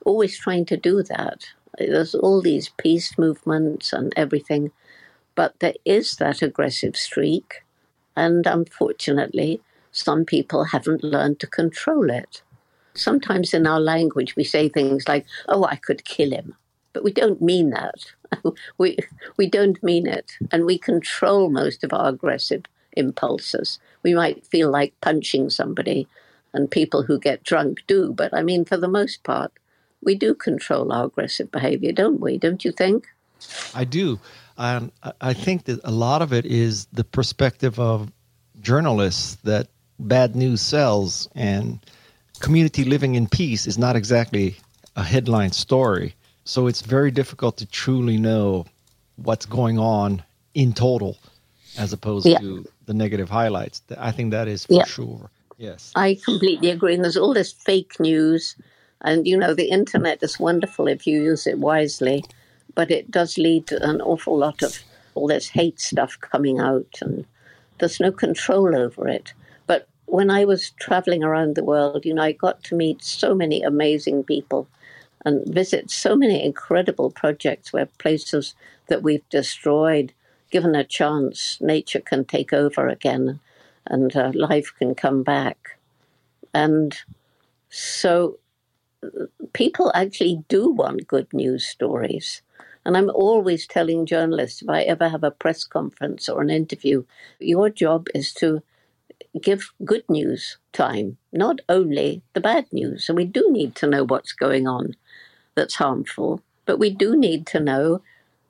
always 0.05 0.37
trying 0.37 0.65
to 0.65 0.77
do 0.77 1.03
that. 1.03 1.45
There's 1.77 2.15
all 2.15 2.41
these 2.41 2.69
peace 2.77 3.17
movements 3.17 3.93
and 3.93 4.13
everything, 4.15 4.71
but 5.35 5.59
there 5.59 5.75
is 5.85 6.15
that 6.17 6.41
aggressive 6.41 6.95
streak. 6.95 7.63
And 8.15 8.45
unfortunately, 8.45 9.61
some 9.91 10.25
people 10.25 10.65
haven't 10.65 11.03
learned 11.03 11.39
to 11.39 11.47
control 11.47 12.09
it. 12.09 12.41
Sometimes 12.95 13.53
in 13.53 13.65
our 13.65 13.79
language, 13.79 14.35
we 14.35 14.43
say 14.43 14.67
things 14.67 15.07
like, 15.07 15.25
oh, 15.47 15.63
I 15.65 15.75
could 15.75 16.03
kill 16.05 16.31
him. 16.31 16.55
But 16.91 17.03
we 17.03 17.13
don't 17.13 17.41
mean 17.41 17.69
that. 17.69 18.05
we, 18.77 18.97
we 19.37 19.47
don't 19.47 19.81
mean 19.83 20.07
it. 20.07 20.33
And 20.51 20.65
we 20.65 20.77
control 20.77 21.49
most 21.49 21.83
of 21.83 21.93
our 21.93 22.09
aggressive 22.09 22.63
impulses. 22.97 23.79
We 24.03 24.13
might 24.13 24.45
feel 24.45 24.69
like 24.69 24.99
punching 25.01 25.49
somebody, 25.51 26.07
and 26.53 26.69
people 26.69 27.03
who 27.03 27.19
get 27.19 27.43
drunk 27.43 27.83
do. 27.87 28.11
But 28.11 28.33
I 28.33 28.41
mean, 28.41 28.65
for 28.65 28.77
the 28.77 28.87
most 28.87 29.23
part, 29.23 29.51
we 30.01 30.15
do 30.15 30.33
control 30.33 30.91
our 30.91 31.05
aggressive 31.05 31.51
behavior, 31.51 31.91
don't 31.91 32.19
we? 32.19 32.37
Don't 32.37 32.63
you 32.63 32.71
think? 32.71 33.07
I 33.73 33.83
do. 33.83 34.19
Um, 34.57 34.91
I 35.21 35.33
think 35.33 35.65
that 35.65 35.79
a 35.83 35.91
lot 35.91 36.21
of 36.21 36.33
it 36.33 36.45
is 36.45 36.85
the 36.91 37.03
perspective 37.03 37.79
of 37.79 38.11
journalists 38.61 39.35
that 39.43 39.67
bad 39.99 40.35
news 40.35 40.61
sells 40.61 41.29
and 41.35 41.79
community 42.39 42.83
living 42.83 43.15
in 43.15 43.27
peace 43.27 43.67
is 43.67 43.77
not 43.77 43.95
exactly 43.95 44.55
a 44.95 45.03
headline 45.03 45.51
story. 45.51 46.15
So 46.43 46.67
it's 46.67 46.81
very 46.81 47.11
difficult 47.11 47.57
to 47.57 47.65
truly 47.65 48.17
know 48.17 48.65
what's 49.17 49.45
going 49.45 49.79
on 49.79 50.23
in 50.53 50.73
total 50.73 51.17
as 51.77 51.93
opposed 51.93 52.25
yeah. 52.25 52.39
to 52.39 52.65
the 52.85 52.93
negative 52.93 53.29
highlights. 53.29 53.81
I 53.97 54.11
think 54.11 54.31
that 54.31 54.47
is 54.47 54.65
for 54.65 54.73
yeah. 54.73 54.85
sure. 54.85 55.29
Yes. 55.57 55.91
I 55.95 56.17
completely 56.25 56.69
agree. 56.69 56.95
And 56.95 57.03
there's 57.03 57.17
all 57.17 57.33
this 57.33 57.51
fake 57.51 57.99
news. 57.99 58.55
And, 59.01 59.27
you 59.27 59.37
know, 59.37 59.53
the 59.53 59.69
internet 59.69 60.21
is 60.21 60.39
wonderful 60.39 60.87
if 60.87 61.07
you 61.07 61.21
use 61.21 61.47
it 61.47 61.59
wisely, 61.59 62.25
but 62.75 62.91
it 62.91 63.09
does 63.09 63.37
lead 63.37 63.67
to 63.67 63.89
an 63.89 64.01
awful 64.01 64.37
lot 64.37 64.61
of 64.61 64.79
all 65.15 65.27
this 65.27 65.49
hate 65.49 65.79
stuff 65.79 66.17
coming 66.19 66.59
out, 66.59 66.99
and 67.01 67.25
there's 67.77 67.99
no 67.99 68.11
control 68.11 68.75
over 68.75 69.07
it. 69.07 69.33
But 69.67 69.87
when 70.05 70.29
I 70.29 70.45
was 70.45 70.71
traveling 70.71 71.23
around 71.23 71.55
the 71.55 71.63
world, 71.63 72.05
you 72.05 72.13
know, 72.13 72.23
I 72.23 72.31
got 72.33 72.63
to 72.65 72.75
meet 72.75 73.03
so 73.03 73.33
many 73.33 73.61
amazing 73.61 74.23
people 74.23 74.67
and 75.25 75.45
visit 75.53 75.91
so 75.91 76.15
many 76.15 76.43
incredible 76.43 77.11
projects 77.11 77.73
where 77.73 77.85
places 77.85 78.53
that 78.87 79.03
we've 79.03 79.27
destroyed, 79.29 80.13
given 80.51 80.75
a 80.75 80.83
chance, 80.83 81.57
nature 81.61 81.99
can 81.99 82.25
take 82.25 82.53
over 82.53 82.87
again 82.87 83.39
and 83.85 84.15
uh, 84.15 84.31
life 84.33 84.73
can 84.77 84.95
come 84.95 85.23
back. 85.23 85.77
And 86.53 86.97
so 87.69 88.39
people 89.53 89.91
actually 89.95 90.43
do 90.47 90.69
want 90.69 91.07
good 91.07 91.31
news 91.33 91.65
stories. 91.65 92.41
And 92.85 92.95
I'm 92.95 93.09
always 93.09 93.67
telling 93.67 94.05
journalists 94.05 94.61
if 94.61 94.69
I 94.69 94.81
ever 94.83 95.09
have 95.09 95.23
a 95.23 95.31
press 95.31 95.63
conference 95.63 96.29
or 96.29 96.41
an 96.41 96.49
interview, 96.49 97.03
your 97.39 97.69
job 97.69 98.07
is 98.15 98.33
to 98.35 98.61
give 99.41 99.71
good 99.85 100.03
news 100.09 100.57
time, 100.73 101.17
not 101.31 101.59
only 101.67 102.21
the 102.33 102.41
bad 102.41 102.65
news. 102.71 103.05
So 103.05 103.13
we 103.13 103.25
do 103.25 103.47
need 103.51 103.75
to 103.75 103.87
know 103.87 104.03
what's 104.03 104.33
going 104.33 104.67
on 104.67 104.95
that's 105.55 105.75
harmful, 105.75 106.41
but 106.65 106.79
we 106.79 106.89
do 106.89 107.15
need 107.15 107.45
to 107.47 107.59
know 107.59 108.01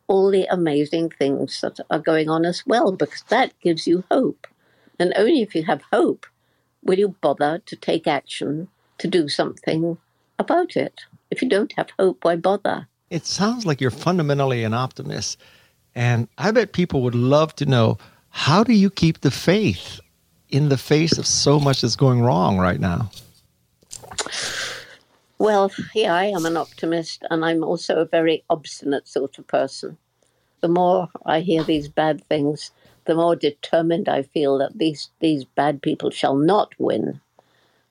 all 0.08 0.32
the 0.32 0.46
amazing 0.46 1.10
things 1.10 1.62
that 1.62 1.80
are 1.90 2.00
going 2.00 2.30
on 2.30 2.46
as 2.46 2.66
well, 2.66 2.92
because 2.92 3.24
that 3.30 3.54
gives 3.62 3.88
you 3.88 4.04
hope. 4.10 4.48
And 5.00 5.14
only 5.16 5.42
if 5.42 5.56
you 5.56 5.64
have 5.64 5.82
hope 5.92 6.26
will 6.84 7.00
you 7.00 7.16
bother 7.22 7.62
to 7.66 7.76
take 7.76 8.08
action 8.08 8.70
to 8.98 9.08
do 9.08 9.28
something 9.28 9.98
about 10.40 10.76
it. 10.76 11.02
If 11.30 11.42
you 11.42 11.50
don't 11.50 11.74
have 11.74 11.90
hope, 12.00 12.24
why 12.24 12.36
bother? 12.36 12.88
It 13.10 13.26
sounds 13.26 13.66
like 13.66 13.82
you're 13.82 13.92
fundamentally 13.92 14.64
an 14.64 14.74
optimist. 14.74 15.38
And 15.96 16.28
I 16.38 16.52
bet 16.52 16.74
people 16.74 17.02
would 17.04 17.16
love 17.16 17.56
to 17.58 17.66
know 17.66 17.98
how 18.30 18.64
do 18.64 18.74
you 18.74 18.90
keep 18.90 19.22
the 19.22 19.32
faith 19.32 20.00
in 20.50 20.70
the 20.70 20.78
face 20.78 21.18
of 21.18 21.28
so 21.28 21.60
much 21.60 21.82
that's 21.82 21.96
going 21.96 22.22
wrong 22.22 22.58
right 22.58 22.80
now? 22.80 23.12
Well, 25.38 25.72
yeah, 25.96 26.14
I 26.14 26.26
am 26.26 26.46
an 26.46 26.58
optimist, 26.58 27.24
and 27.30 27.46
I'm 27.46 27.64
also 27.64 27.98
a 27.98 28.06
very 28.06 28.44
obstinate 28.50 29.08
sort 29.08 29.40
of 29.40 29.48
person. 29.48 29.98
The 30.62 30.68
more 30.68 31.08
I 31.26 31.40
hear 31.40 31.64
these 31.64 31.88
bad 31.88 32.24
things, 32.26 32.72
the 33.06 33.16
more 33.16 33.36
determined 33.36 34.10
I 34.10 34.24
feel 34.24 34.58
that 34.58 34.78
these, 34.78 35.10
these 35.20 35.46
bad 35.46 35.82
people 35.82 36.12
shall 36.12 36.36
not 36.36 36.74
win. 36.78 37.22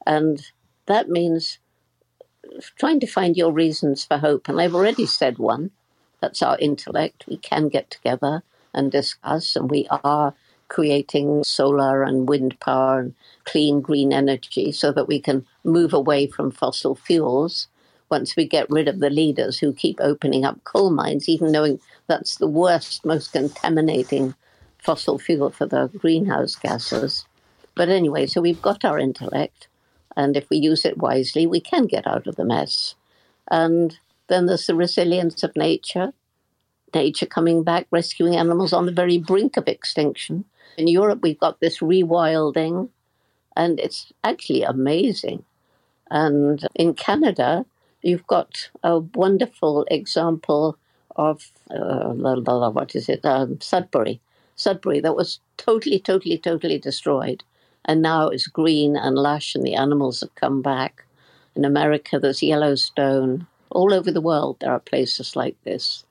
And 0.07 0.45
that 0.87 1.09
means 1.09 1.59
trying 2.77 3.01
to 3.01 3.07
find 3.07 3.37
your 3.37 3.53
reasons 3.53 4.05
for 4.05 4.19
hope. 4.19 4.49
And 4.49 4.61
I've 4.61 4.75
already 4.75 5.07
said 5.07 5.39
one 5.39 5.71
that's 6.21 6.43
our 6.43 6.59
intellect. 6.59 7.25
We 7.29 7.37
can 7.37 7.69
get 7.69 7.91
together 7.91 8.43
and 8.75 8.91
discuss, 8.91 9.57
and 9.57 9.71
we 9.71 9.87
are 9.91 10.35
creating 10.69 11.43
solar 11.45 12.03
and 12.03 12.29
wind 12.29 12.59
power 12.61 13.01
and 13.01 13.15
clean 13.45 13.81
green 13.81 14.13
energy 14.13 14.71
so 14.73 14.93
that 14.93 15.09
we 15.09 15.21
can 15.21 15.47
move 15.65 15.95
away 15.95 16.27
from 16.27 16.51
fossil 16.51 16.95
fuels 16.95 17.69
once 18.11 18.37
we 18.37 18.47
get 18.47 18.71
rid 18.71 18.89
of 18.89 19.01
the 19.01 19.11
leaders 19.11 19.59
who 19.59 19.73
keep 19.73 19.99
opening 20.01 20.45
up 20.45 20.63
coal 20.65 20.91
mines, 20.91 21.29
even 21.29 21.53
knowing 21.53 21.79
that's 22.07 22.37
the 22.37 22.47
worst, 22.47 23.05
most 23.05 23.33
contaminating 23.33 24.35
fossil 24.79 25.19
fuel 25.19 25.51
for 25.51 25.67
the 25.67 25.89
greenhouse 25.99 26.57
gases. 26.57 27.27
But 27.75 27.89
anyway, 27.89 28.27
so 28.27 28.41
we've 28.41 28.63
got 28.63 28.85
our 28.85 28.99
intellect. 28.99 29.69
And 30.19 30.37
if 30.37 30.51
we 30.51 30.57
use 30.57 30.85
it 30.85 30.99
wisely, 30.99 31.47
we 31.47 31.61
can 31.61 31.87
get 31.87 32.05
out 32.05 32.27
of 32.27 32.35
the 32.35 32.45
mess. 32.45 32.97
And 33.53 33.97
then 34.27 34.47
there's 34.47 34.67
the 34.67 34.75
resilience 34.75 35.45
of 35.45 35.55
nature, 35.55 36.13
nature 36.93 37.25
coming 37.25 37.63
back, 37.63 37.87
rescuing 37.93 38.35
animals 38.35 38.73
on 38.73 38.87
the 38.87 39.01
very 39.01 39.17
brink 39.17 39.57
of 39.57 39.69
extinction. 39.69 40.45
In 40.77 40.89
Europe, 40.89 41.21
we've 41.23 41.39
got 41.39 41.61
this 41.61 41.79
rewilding, 41.79 42.89
and 43.57 43.79
it's 43.79 44.13
actually 44.25 44.65
amazing. 44.65 45.45
And 46.11 46.67
in 46.75 46.95
Canada, 46.95 47.65
you've 48.03 48.27
got 48.27 48.71
a 48.83 48.99
wonderful 48.99 49.87
example 49.89 50.77
of 51.15 51.53
uh, 51.71 52.11
what 52.11 52.97
is 52.97 53.09
it, 53.09 53.25
um, 53.25 53.61
Sudbury. 53.61 54.21
Sudbury 54.57 54.99
that 54.99 55.15
was 55.15 55.39
totally, 55.59 56.01
totally, 56.01 56.39
totally 56.39 56.79
destroyed 56.81 57.45
and 57.89 58.03
now 58.03 58.29
it's 58.29 58.47
green 58.47 58.97
and 58.97 59.17
lush, 59.17 59.55
and 59.55 59.65
the 59.65 59.75
animals 59.75 60.21
have 60.21 60.35
come 60.35 60.61
back. 60.61 61.07
In 61.57 61.65
America, 61.65 62.19
there's 62.19 62.43
Yellowstone. 62.43 63.47
All 63.71 63.95
over 63.95 64.13
the 64.13 64.21
world, 64.21 64.59
there 64.61 64.73
are 64.73 64.79
places 64.79 65.35
like 65.35 65.57
this. 65.65 66.05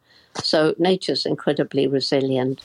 So 0.44 0.74
nature's 0.80 1.26
incredibly 1.26 1.86
resilient. 1.86 2.64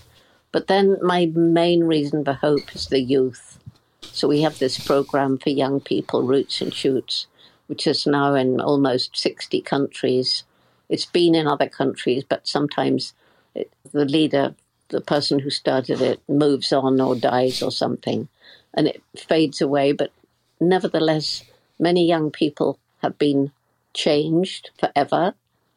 But 0.51 0.67
then 0.67 0.97
my 1.03 1.27
main 1.27 1.85
reason 1.85 2.25
for 2.25 2.33
hope 2.33 2.75
is 2.75 2.87
the 2.87 3.01
youth. 3.01 3.59
So 4.01 4.29
we 4.29 4.41
have 4.41 4.59
this 4.59 4.83
program 4.85 5.37
for 5.37 5.51
young 5.51 5.81
people, 5.81 6.23
Roots 6.23 6.63
and 6.63 6.73
Shoots, 6.73 7.27
which 7.67 7.87
is 7.87 8.07
now 8.07 8.35
in 8.35 8.63
almost 8.63 9.17
60 9.17 9.61
countries. 9.61 10.45
It's 10.89 11.07
been 11.07 11.35
in 11.35 11.47
other 11.47 11.69
countries, 11.69 12.25
but 12.27 12.49
sometimes 12.49 13.13
it, 13.55 13.71
the 13.93 14.07
leader, 14.07 14.55
the 14.89 15.03
person 15.03 15.39
who 15.39 15.51
started 15.51 16.01
it, 16.01 16.21
moves 16.29 16.73
on 16.73 16.99
or 16.99 17.15
dies 17.15 17.63
or 17.63 17.71
something 17.71 18.29
and 18.75 18.87
it 18.89 19.03
fades 19.17 19.61
away. 19.61 19.93
But 19.93 20.13
nevertheless, 20.61 21.45
many 21.79 22.07
young 22.07 22.31
people 22.31 22.79
have 23.03 23.19
been 23.19 23.53
changed 23.95 24.71
forever 24.79 25.35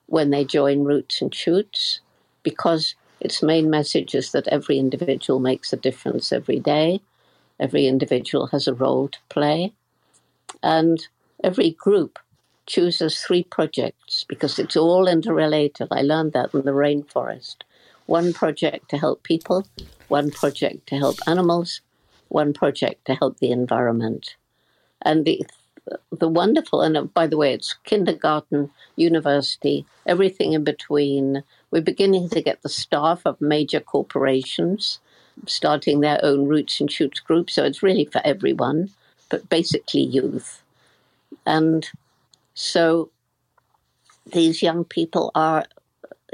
when 0.08 0.30
they 0.30 0.46
join 0.46 0.84
Roots 0.84 1.22
and 1.22 1.34
Shoots 1.34 2.00
because 2.44 2.96
its 3.20 3.42
main 3.42 3.70
message 3.70 4.14
is 4.14 4.32
that 4.32 4.48
every 4.48 4.78
individual 4.78 5.40
makes 5.40 5.74
a 5.74 5.78
difference 5.78 6.32
every 6.32 6.60
day. 6.60 7.02
Every 7.60 7.88
individual 7.88 8.48
has 8.48 8.68
a 8.68 8.74
role 8.74 9.08
to 9.08 9.20
play. 9.30 9.74
And 10.62 11.08
every 11.44 11.72
group 11.72 12.20
chooses 12.66 13.20
three 13.20 13.44
projects 13.44 14.26
because 14.28 14.60
it's 14.60 14.76
all 14.76 15.08
interrelated. 15.08 15.88
I 15.92 16.02
learned 16.02 16.34
that 16.34 16.54
in 16.54 16.66
the 16.66 16.72
rainforest. 16.72 17.58
One 18.06 18.34
project 18.34 18.90
to 18.90 18.98
help 18.98 19.24
people, 19.24 19.66
one 20.08 20.32
project 20.32 20.88
to 20.88 20.98
help 20.98 21.18
animals, 21.26 21.82
one 22.30 22.54
project 22.54 23.06
to 23.06 23.16
help 23.16 23.40
the 23.40 23.52
environment. 23.52 24.36
And 25.02 25.26
the 25.26 25.46
the 26.12 26.28
wonderful, 26.28 26.82
and 26.82 26.98
uh, 26.98 27.04
by 27.04 27.28
the 27.28 27.38
way, 27.38 27.54
it's 27.54 27.76
kindergarten, 27.84 28.72
university, 28.96 29.86
everything 30.08 30.54
in 30.54 30.64
between. 30.64 31.44
We're 31.70 31.82
beginning 31.82 32.30
to 32.30 32.42
get 32.42 32.64
the 32.64 32.70
staff 32.70 33.22
of 33.26 33.40
major 33.40 33.80
corporations 33.80 35.00
starting 35.46 36.00
their 36.00 36.20
own 36.24 36.48
roots 36.48 36.80
and 36.80 36.92
shoots 36.92 37.20
groups. 37.20 37.54
So 37.54 37.64
it's 37.64 37.84
really 37.84 38.06
for 38.06 38.22
everyone, 38.24 38.90
but 39.30 39.50
basically 39.50 40.02
youth. 40.02 40.64
And 41.46 41.88
so 42.54 43.10
these 44.26 44.62
young 44.62 44.86
people 44.86 45.32
are 45.36 45.66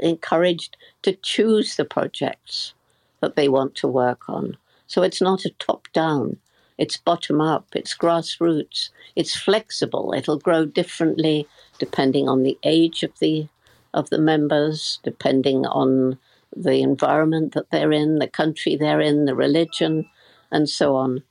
encouraged 0.00 0.76
to 1.02 1.12
choose 1.12 1.76
the 1.76 1.84
projects 1.84 2.74
that 3.20 3.36
they 3.36 3.48
want 3.48 3.74
to 3.76 3.88
work 3.88 4.28
on. 4.28 4.56
So 4.92 5.02
it's 5.02 5.22
not 5.22 5.46
a 5.46 5.56
top 5.58 5.88
down, 5.94 6.36
it's 6.76 6.98
bottom 6.98 7.40
up, 7.40 7.66
it's 7.74 7.96
grassroots, 7.96 8.90
it's 9.16 9.34
flexible. 9.34 10.12
It'll 10.14 10.38
grow 10.38 10.66
differently 10.66 11.48
depending 11.78 12.28
on 12.28 12.42
the 12.42 12.58
age 12.62 13.02
of 13.02 13.18
the 13.18 13.48
of 13.94 14.10
the 14.10 14.18
members, 14.18 15.00
depending 15.02 15.64
on 15.64 16.18
the 16.54 16.82
environment 16.82 17.54
that 17.54 17.70
they're 17.70 17.90
in, 17.90 18.18
the 18.18 18.28
country 18.28 18.76
they're 18.76 19.00
in, 19.00 19.24
the 19.24 19.34
religion, 19.34 20.10
and 20.50 20.68
so 20.68 20.94
on. 20.94 21.22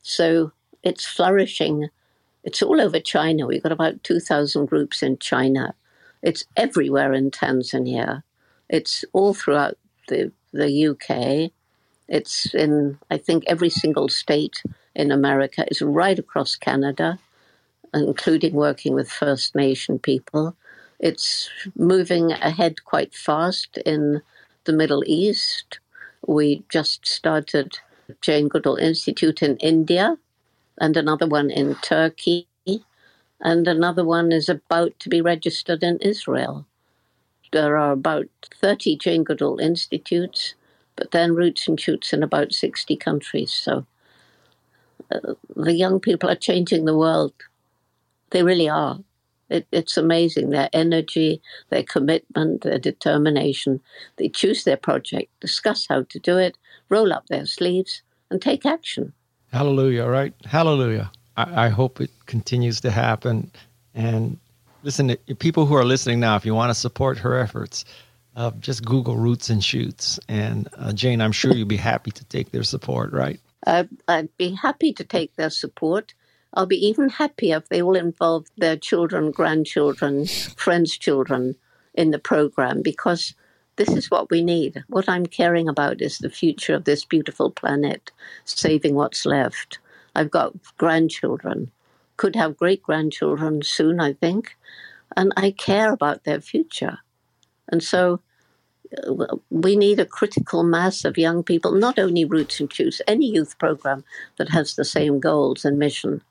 So 0.00 0.52
it's 0.82 1.04
flourishing. 1.04 1.90
It's 2.44 2.62
all 2.62 2.80
over 2.80 2.98
China. 2.98 3.46
We've 3.46 3.62
got 3.62 3.72
about 3.72 4.02
2,000 4.04 4.64
groups 4.64 5.02
in 5.02 5.18
China. 5.18 5.74
It's 6.22 6.46
everywhere 6.56 7.12
in 7.12 7.30
Tanzania. 7.30 8.22
It's 8.70 9.04
all 9.12 9.34
throughout 9.34 9.76
the, 10.08 10.32
the 10.54 10.86
UK. 10.86 11.52
It's 12.12 12.54
in, 12.54 12.98
I 13.10 13.18
think, 13.18 13.44
every 13.48 13.70
single 13.70 14.08
state 14.10 14.62
in 14.96 15.12
America. 15.12 15.64
It's 15.68 15.82
right 15.82 16.20
across 16.20 16.56
Canada, 16.56 17.18
including 17.94 18.54
working 18.54 18.94
with 18.94 19.10
First 19.10 19.56
Nation 19.56 19.98
people. 19.98 20.56
It's 21.00 21.50
moving 21.76 22.32
ahead 22.32 22.84
quite 22.84 23.14
fast 23.14 23.78
in 23.78 24.22
the 24.66 24.74
Middle 24.74 25.04
East. 25.06 25.80
We 26.26 26.64
just 26.70 27.06
started 27.06 27.78
Jane 28.22 28.48
Goodall 28.48 28.76
Institute 28.76 29.42
in 29.42 29.56
India 29.58 30.18
and 30.78 30.96
another 30.96 31.26
one 31.28 31.50
in 31.50 31.76
Turkey, 31.76 32.48
and 33.40 33.68
another 33.68 34.04
one 34.04 34.32
is 34.32 34.48
about 34.48 34.98
to 35.00 35.10
be 35.10 35.22
registered 35.22 35.82
in 35.84 35.98
Israel. 35.98 36.66
there 37.52 37.78
are 37.78 37.92
about 37.92 38.28
30 38.60 38.96
Jane 38.98 39.24
Goodall 39.24 39.58
institutes, 39.60 40.54
but 40.96 41.10
then 41.10 41.34
roots 41.34 41.68
and 41.68 41.80
shoots 41.80 42.12
in 42.12 42.22
about 42.22 42.52
60 42.52 42.96
countries. 42.96 43.52
So 43.52 43.86
uh, 45.10 45.34
the 45.56 45.74
young 45.74 46.00
people 46.00 46.30
are 46.30 46.36
changing 46.36 46.84
the 46.84 46.96
world. 46.96 47.32
They 48.30 48.42
really 48.42 48.68
are. 48.68 48.98
It, 49.48 49.66
it's 49.70 49.98
amazing 49.98 50.50
their 50.50 50.70
energy, 50.72 51.42
their 51.68 51.82
commitment, 51.82 52.62
their 52.62 52.78
determination. 52.78 53.80
They 54.16 54.28
choose 54.28 54.64
their 54.64 54.78
project, 54.78 55.28
discuss 55.40 55.86
how 55.88 56.04
to 56.04 56.18
do 56.18 56.38
it, 56.38 56.56
roll 56.88 57.12
up 57.12 57.26
their 57.26 57.44
sleeves, 57.44 58.02
and 58.30 58.40
take 58.40 58.64
action. 58.64 59.12
Hallelujah, 59.52 60.06
right? 60.06 60.32
Hallelujah. 60.46 61.10
I, 61.36 61.66
I 61.66 61.68
hope 61.68 62.00
it 62.00 62.10
continues 62.24 62.80
to 62.80 62.90
happen. 62.90 63.50
And 63.94 64.38
listen, 64.82 65.14
people 65.38 65.66
who 65.66 65.74
are 65.74 65.84
listening 65.84 66.20
now, 66.20 66.36
if 66.36 66.46
you 66.46 66.54
want 66.54 66.70
to 66.70 66.74
support 66.74 67.18
her 67.18 67.38
efforts, 67.38 67.84
uh, 68.36 68.50
just 68.60 68.84
Google 68.84 69.16
Roots 69.16 69.50
and 69.50 69.62
Shoots. 69.62 70.18
And 70.28 70.68
uh, 70.76 70.92
Jane, 70.92 71.20
I'm 71.20 71.32
sure 71.32 71.52
you'd 71.52 71.68
be 71.68 71.76
happy 71.76 72.10
to 72.10 72.24
take 72.24 72.50
their 72.50 72.62
support, 72.62 73.12
right? 73.12 73.40
Uh, 73.66 73.84
I'd 74.08 74.36
be 74.36 74.54
happy 74.54 74.92
to 74.94 75.04
take 75.04 75.36
their 75.36 75.50
support. 75.50 76.14
I'll 76.54 76.66
be 76.66 76.86
even 76.86 77.08
happier 77.08 77.58
if 77.58 77.68
they 77.68 77.80
all 77.80 77.96
involve 77.96 78.46
their 78.56 78.76
children, 78.76 79.30
grandchildren, 79.30 80.26
friends' 80.26 80.98
children 80.98 81.56
in 81.94 82.10
the 82.10 82.18
program 82.18 82.82
because 82.82 83.34
this 83.76 83.90
is 83.90 84.10
what 84.10 84.30
we 84.30 84.42
need. 84.42 84.84
What 84.88 85.08
I'm 85.08 85.26
caring 85.26 85.68
about 85.68 86.02
is 86.02 86.18
the 86.18 86.30
future 86.30 86.74
of 86.74 86.84
this 86.84 87.04
beautiful 87.04 87.50
planet, 87.50 88.10
saving 88.44 88.94
what's 88.94 89.24
left. 89.24 89.78
I've 90.14 90.30
got 90.30 90.52
grandchildren, 90.76 91.70
could 92.18 92.36
have 92.36 92.58
great 92.58 92.82
grandchildren 92.82 93.62
soon, 93.62 93.98
I 93.98 94.12
think, 94.12 94.54
and 95.16 95.32
I 95.36 95.52
care 95.52 95.92
about 95.92 96.24
their 96.24 96.40
future. 96.40 96.98
And 97.72 97.82
so 97.82 98.20
we 99.50 99.74
need 99.74 99.98
a 99.98 100.04
critical 100.04 100.62
mass 100.62 101.04
of 101.04 101.18
young 101.18 101.42
people, 101.42 101.72
not 101.72 101.98
only 101.98 102.24
Roots 102.24 102.60
and 102.60 102.72
Shoots, 102.72 103.00
any 103.08 103.26
youth 103.26 103.58
program 103.58 104.04
that 104.36 104.50
has 104.50 104.74
the 104.74 104.84
same 104.84 105.18
goals 105.18 105.64
and 105.64 105.78
mission. 105.78 106.22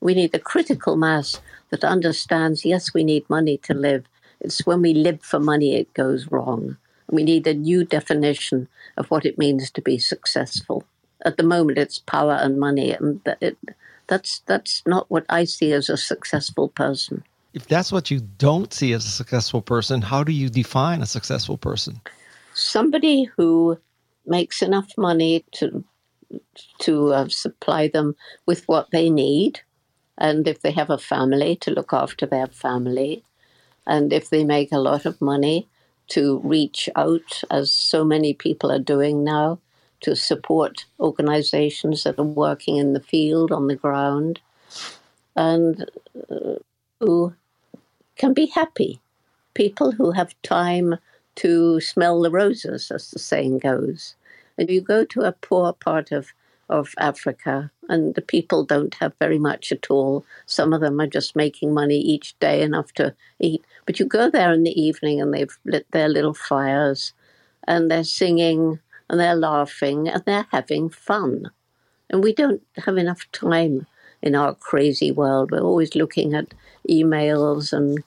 We 0.00 0.14
need 0.14 0.34
a 0.34 0.38
critical 0.38 0.96
mass 0.96 1.40
that 1.68 1.84
understands 1.84 2.64
yes, 2.64 2.94
we 2.94 3.04
need 3.04 3.28
money 3.28 3.58
to 3.58 3.74
live. 3.74 4.06
It's 4.40 4.66
when 4.66 4.80
we 4.80 4.94
live 4.94 5.20
for 5.20 5.38
money 5.38 5.76
it 5.76 5.92
goes 5.92 6.26
wrong. 6.30 6.78
We 7.10 7.22
need 7.22 7.46
a 7.46 7.54
new 7.54 7.84
definition 7.84 8.68
of 8.96 9.10
what 9.10 9.26
it 9.26 9.36
means 9.36 9.70
to 9.72 9.82
be 9.82 9.98
successful. 9.98 10.84
At 11.22 11.36
the 11.36 11.42
moment, 11.42 11.76
it's 11.76 11.98
power 11.98 12.38
and 12.40 12.58
money, 12.58 12.92
and 12.92 13.20
it, 13.42 13.58
that's 14.06 14.40
that's 14.46 14.82
not 14.86 15.10
what 15.10 15.26
I 15.28 15.44
see 15.44 15.72
as 15.72 15.90
a 15.90 15.98
successful 15.98 16.68
person. 16.68 17.24
If 17.52 17.66
that's 17.66 17.90
what 17.90 18.10
you 18.10 18.20
don't 18.20 18.72
see 18.72 18.92
as 18.92 19.04
a 19.04 19.10
successful 19.10 19.60
person, 19.60 20.02
how 20.02 20.22
do 20.22 20.32
you 20.32 20.48
define 20.48 21.02
a 21.02 21.06
successful 21.06 21.58
person? 21.58 22.00
Somebody 22.54 23.24
who 23.24 23.78
makes 24.26 24.62
enough 24.62 24.92
money 24.96 25.44
to 25.52 25.84
to 26.80 27.12
uh, 27.12 27.28
supply 27.28 27.88
them 27.88 28.14
with 28.46 28.68
what 28.68 28.90
they 28.92 29.10
need, 29.10 29.60
and 30.18 30.46
if 30.46 30.60
they 30.60 30.70
have 30.70 30.90
a 30.90 30.98
family, 30.98 31.56
to 31.56 31.70
look 31.72 31.92
after 31.92 32.26
their 32.26 32.46
family. 32.46 33.24
And 33.86 34.12
if 34.12 34.30
they 34.30 34.44
make 34.44 34.70
a 34.70 34.78
lot 34.78 35.06
of 35.06 35.20
money, 35.20 35.68
to 36.08 36.40
reach 36.44 36.88
out, 36.96 37.42
as 37.50 37.72
so 37.72 38.04
many 38.04 38.34
people 38.34 38.70
are 38.70 38.78
doing 38.78 39.24
now, 39.24 39.58
to 40.00 40.14
support 40.14 40.84
organizations 40.98 42.04
that 42.04 42.18
are 42.18 42.24
working 42.24 42.76
in 42.76 42.92
the 42.92 43.00
field, 43.00 43.50
on 43.50 43.66
the 43.66 43.76
ground, 43.76 44.40
and 45.34 45.90
uh, 46.30 46.56
who 47.00 47.34
can 48.20 48.34
be 48.34 48.46
happy. 48.46 49.00
People 49.54 49.92
who 49.92 50.10
have 50.10 50.34
time 50.42 50.96
to 51.36 51.80
smell 51.80 52.20
the 52.20 52.30
roses, 52.30 52.90
as 52.90 53.10
the 53.10 53.18
saying 53.18 53.58
goes. 53.58 54.14
And 54.58 54.68
you 54.68 54.82
go 54.82 55.06
to 55.06 55.22
a 55.22 55.32
poor 55.32 55.72
part 55.72 56.12
of 56.12 56.34
of 56.68 56.94
Africa, 56.98 57.70
and 57.88 58.14
the 58.14 58.22
people 58.22 58.62
don't 58.64 58.94
have 58.96 59.12
very 59.18 59.38
much 59.38 59.72
at 59.72 59.90
all. 59.90 60.24
Some 60.46 60.72
of 60.72 60.80
them 60.80 61.00
are 61.00 61.06
just 61.18 61.34
making 61.34 61.74
money 61.74 61.98
each 61.98 62.38
day 62.38 62.62
enough 62.62 62.92
to 62.92 63.12
eat. 63.40 63.64
But 63.86 63.98
you 63.98 64.06
go 64.06 64.30
there 64.30 64.52
in 64.52 64.62
the 64.62 64.80
evening 64.80 65.20
and 65.20 65.34
they've 65.34 65.58
lit 65.64 65.86
their 65.90 66.08
little 66.08 66.34
fires 66.34 67.12
and 67.66 67.90
they're 67.90 68.04
singing 68.04 68.78
and 69.08 69.18
they're 69.18 69.34
laughing 69.34 70.08
and 70.08 70.22
they're 70.26 70.46
having 70.52 70.90
fun. 70.90 71.50
And 72.08 72.22
we 72.22 72.32
don't 72.32 72.62
have 72.84 72.96
enough 72.98 73.26
time 73.32 73.86
in 74.22 74.36
our 74.36 74.54
crazy 74.54 75.10
world. 75.10 75.50
We're 75.50 75.60
always 75.70 75.96
looking 75.96 76.34
at 76.34 76.54
emails 76.88 77.72
and 77.72 78.04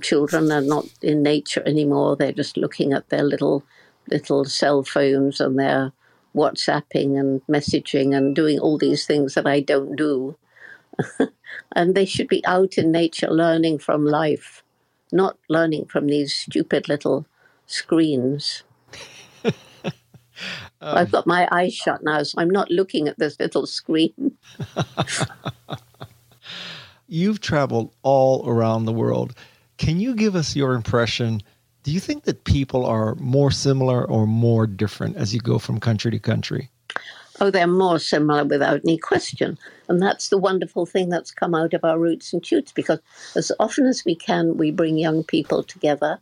children 0.00 0.50
are 0.50 0.60
not 0.60 0.86
in 1.02 1.22
nature 1.22 1.62
anymore. 1.66 2.16
They're 2.16 2.32
just 2.32 2.56
looking 2.56 2.92
at 2.92 3.08
their 3.08 3.22
little 3.22 3.64
little 4.08 4.44
cell 4.44 4.84
phones 4.84 5.40
and 5.40 5.58
they're 5.58 5.92
WhatsApping 6.34 7.18
and 7.18 7.44
messaging 7.46 8.16
and 8.16 8.36
doing 8.36 8.58
all 8.58 8.78
these 8.78 9.06
things 9.06 9.34
that 9.34 9.46
I 9.46 9.60
don't 9.60 9.96
do. 9.96 10.36
and 11.74 11.94
they 11.94 12.04
should 12.04 12.28
be 12.28 12.44
out 12.46 12.78
in 12.78 12.92
nature 12.92 13.30
learning 13.30 13.78
from 13.78 14.04
life, 14.04 14.62
not 15.12 15.38
learning 15.48 15.86
from 15.86 16.06
these 16.06 16.34
stupid 16.34 16.88
little 16.88 17.26
screens. 17.66 18.62
um, 19.44 19.52
I've 20.80 21.10
got 21.10 21.26
my 21.26 21.48
eyes 21.50 21.74
shut 21.74 22.02
now, 22.02 22.22
so 22.22 22.40
I'm 22.40 22.50
not 22.50 22.70
looking 22.70 23.08
at 23.08 23.18
this 23.18 23.38
little 23.40 23.66
screen. 23.66 24.36
You've 27.08 27.40
traveled 27.40 27.94
all 28.02 28.48
around 28.48 28.84
the 28.84 28.92
world. 28.92 29.34
Can 29.78 30.00
you 30.00 30.14
give 30.14 30.34
us 30.34 30.56
your 30.56 30.74
impression 30.74 31.42
do 31.86 31.92
you 31.92 32.00
think 32.00 32.24
that 32.24 32.42
people 32.42 32.84
are 32.84 33.14
more 33.14 33.52
similar 33.52 34.04
or 34.04 34.26
more 34.26 34.66
different 34.66 35.14
as 35.14 35.32
you 35.32 35.38
go 35.38 35.60
from 35.60 35.78
country 35.78 36.10
to 36.10 36.18
country? 36.18 36.68
Oh, 37.40 37.48
they're 37.48 37.68
more 37.68 38.00
similar 38.00 38.44
without 38.44 38.80
any 38.84 38.98
question. 38.98 39.56
And 39.88 40.02
that's 40.02 40.28
the 40.28 40.36
wonderful 40.36 40.84
thing 40.84 41.10
that's 41.10 41.30
come 41.30 41.54
out 41.54 41.74
of 41.74 41.84
our 41.84 41.96
roots 41.96 42.32
and 42.32 42.44
shoots 42.44 42.72
because 42.72 42.98
as 43.36 43.52
often 43.60 43.86
as 43.86 44.04
we 44.04 44.16
can, 44.16 44.56
we 44.56 44.72
bring 44.72 44.98
young 44.98 45.22
people 45.22 45.62
together. 45.62 46.18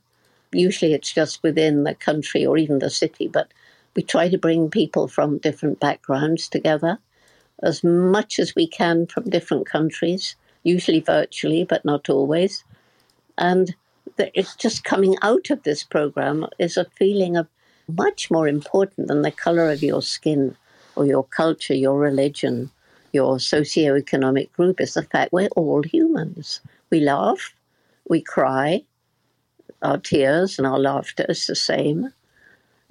Usually 0.53 0.93
it's 0.93 1.15
just 1.15 1.43
within 1.43 1.85
the 1.85 1.95
country 1.95 2.45
or 2.45 2.59
even 2.59 2.81
the 2.81 2.91
city, 2.91 3.27
but 3.27 3.51
we 3.97 4.03
try 4.03 4.29
to 4.29 4.37
bring 4.37 4.69
people 4.69 5.09
from 5.09 5.39
different 5.39 5.81
backgrounds 5.81 6.47
together 6.47 6.99
as 7.63 7.83
much 7.83 8.39
as 8.39 8.55
we 8.55 8.67
can 8.67 9.07
from 9.07 9.31
different 9.31 9.67
countries, 9.67 10.37
usually 10.63 11.01
virtually, 11.01 11.65
but 11.65 11.87
not 11.87 12.11
always. 12.11 12.65
And 13.39 13.75
it's 14.19 14.55
just 14.57 14.85
coming 14.85 15.17
out 15.23 15.51
of 15.51 15.63
this 15.63 15.83
program 15.83 16.47
is 16.59 16.77
a 16.77 16.85
feeling 16.97 17.37
of 17.37 17.49
much 17.89 18.31
more 18.31 18.49
important 18.49 19.09
than 19.09 19.23
the 19.23 19.31
color 19.31 19.71
of 19.71 19.83
your 19.83 20.03
skin 20.03 20.57
or 20.97 21.07
your 21.07 21.25
culture, 21.25 21.75
your 21.75 21.99
religion, 21.99 22.71
your 23.13 23.37
socioeconomic 23.37 24.53
group 24.53 24.81
is 24.81 24.95
the 24.95 25.03
fact 25.03 25.33
we're 25.33 25.49
all 25.57 25.83
humans. 25.83 26.61
We 26.91 27.01
laugh, 27.01 27.55
we 28.09 28.21
cry, 28.21 28.85
our 29.83 29.99
tears 29.99 30.59
and 30.59 30.67
our 30.67 30.79
laughter 30.79 31.27
is 31.29 31.47
the 31.47 31.55
same. 31.55 32.13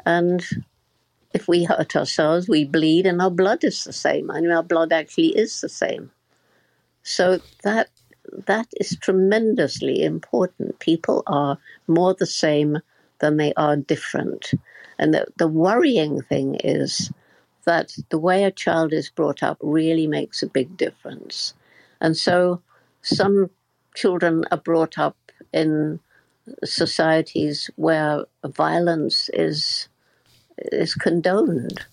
And 0.05 0.45
if 1.33 1.47
we 1.47 1.63
hurt 1.63 1.95
ourselves, 1.95 2.47
we 2.47 2.65
bleed 2.65 3.05
and 3.05 3.21
our 3.21 3.31
blood 3.31 3.63
is 3.63 3.83
the 3.83 3.93
same. 3.93 4.29
I 4.29 4.41
mean, 4.41 4.51
our 4.51 4.63
blood 4.63 4.93
actually 4.93 5.35
is 5.37 5.61
the 5.61 5.69
same. 5.69 6.11
So 7.03 7.39
that 7.63 7.89
that 8.47 8.67
is 8.79 8.97
tremendously 9.01 10.03
important. 10.03 10.79
People 10.79 11.23
are 11.27 11.57
more 11.87 12.13
the 12.13 12.25
same 12.25 12.79
than 13.19 13.37
they 13.37 13.53
are 13.55 13.75
different. 13.77 14.51
And 14.99 15.13
the, 15.13 15.25
the 15.37 15.47
worrying 15.47 16.21
thing 16.21 16.55
is 16.63 17.11
that 17.65 17.95
the 18.09 18.17
way 18.17 18.43
a 18.43 18.51
child 18.51 18.93
is 18.93 19.09
brought 19.09 19.43
up 19.43 19.57
really 19.61 20.07
makes 20.07 20.43
a 20.43 20.47
big 20.47 20.75
difference. 20.77 21.53
And 22.01 22.17
so 22.17 22.61
some 23.01 23.49
children 23.95 24.43
are 24.51 24.57
brought 24.57 24.97
up 24.97 25.17
in 25.53 25.99
societies 26.63 27.69
where 27.75 28.25
violence 28.45 29.29
is 29.33 29.87
is 30.57 30.93
condoned 30.93 31.85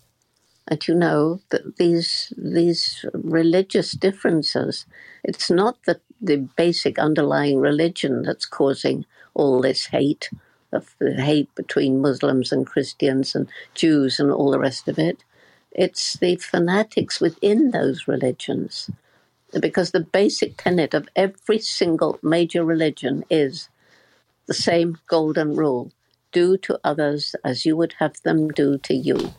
and 0.69 0.87
you 0.89 0.95
know 0.95 1.41
that 1.51 1.77
these 1.77 2.33
these 2.37 3.05
religious 3.15 3.93
differences 3.93 4.87
it's 5.25 5.51
not 5.51 5.77
the, 5.87 6.01
the 6.21 6.37
basic 6.57 6.99
underlying 6.99 7.59
religion 7.59 8.23
that's 8.23 8.47
causing 8.47 9.05
all 9.35 9.61
this 9.61 9.87
hate 9.87 10.31
the 10.71 11.15
hate 11.21 11.53
between 11.57 12.01
muslims 12.01 12.53
and 12.53 12.67
christians 12.67 13.35
and 13.35 13.49
jews 13.75 14.21
and 14.21 14.31
all 14.31 14.51
the 14.51 14.59
rest 14.59 14.89
of 14.89 14.99
it. 14.99 15.25
It's 15.73 16.19
the 16.19 16.37
fanatics 16.37 17.21
within 17.21 17.71
those 17.71 18.09
religions. 18.09 18.91
Because 19.59 19.91
the 19.91 20.01
basic 20.01 20.57
tenet 20.57 20.95
of 20.95 21.09
every 21.17 21.59
single 21.59 22.19
major 22.23 22.65
religion 22.65 23.25
is 23.31 23.69
the 24.47 24.55
same 24.55 24.99
golden 25.09 25.57
rule 25.57 25.93
do 26.33 26.57
to 26.59 26.79
others 26.85 27.35
as 27.45 27.67
you 27.67 27.77
would 27.77 27.95
have 27.99 28.15
them 28.23 28.49
do 28.49 28.79
to 28.79 28.95
you. 28.95 29.33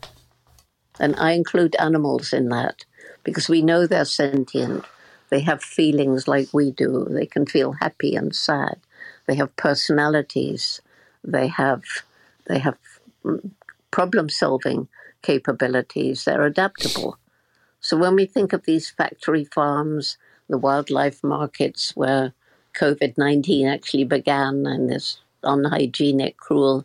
And 1.00 1.16
I 1.16 1.32
include 1.32 1.74
animals 1.78 2.34
in 2.34 2.50
that 2.50 2.84
because 3.24 3.48
we 3.48 3.62
know 3.62 3.86
they're 3.86 4.04
sentient. 4.04 4.84
They 5.32 5.40
have 5.40 5.62
feelings 5.62 6.28
like 6.28 6.52
we 6.52 6.72
do. 6.72 7.06
They 7.08 7.24
can 7.24 7.46
feel 7.46 7.72
happy 7.80 8.14
and 8.14 8.36
sad. 8.36 8.76
They 9.26 9.34
have 9.36 9.56
personalities. 9.56 10.82
they 11.24 11.46
have 11.46 11.84
they 12.48 12.58
have 12.58 12.76
mm, 13.24 13.50
problem 13.90 14.28
solving 14.28 14.88
capabilities. 15.22 16.26
They're 16.26 16.44
adaptable. 16.44 17.16
So 17.80 17.96
when 17.96 18.14
we 18.14 18.26
think 18.26 18.52
of 18.52 18.64
these 18.64 18.90
factory 18.90 19.44
farms, 19.44 20.18
the 20.50 20.58
wildlife 20.58 21.24
markets 21.24 21.96
where 21.96 22.34
COVID 22.74 23.16
19 23.16 23.66
actually 23.66 24.04
began, 24.04 24.66
and 24.66 24.90
this 24.90 25.22
unhygienic, 25.42 26.36
cruel, 26.36 26.84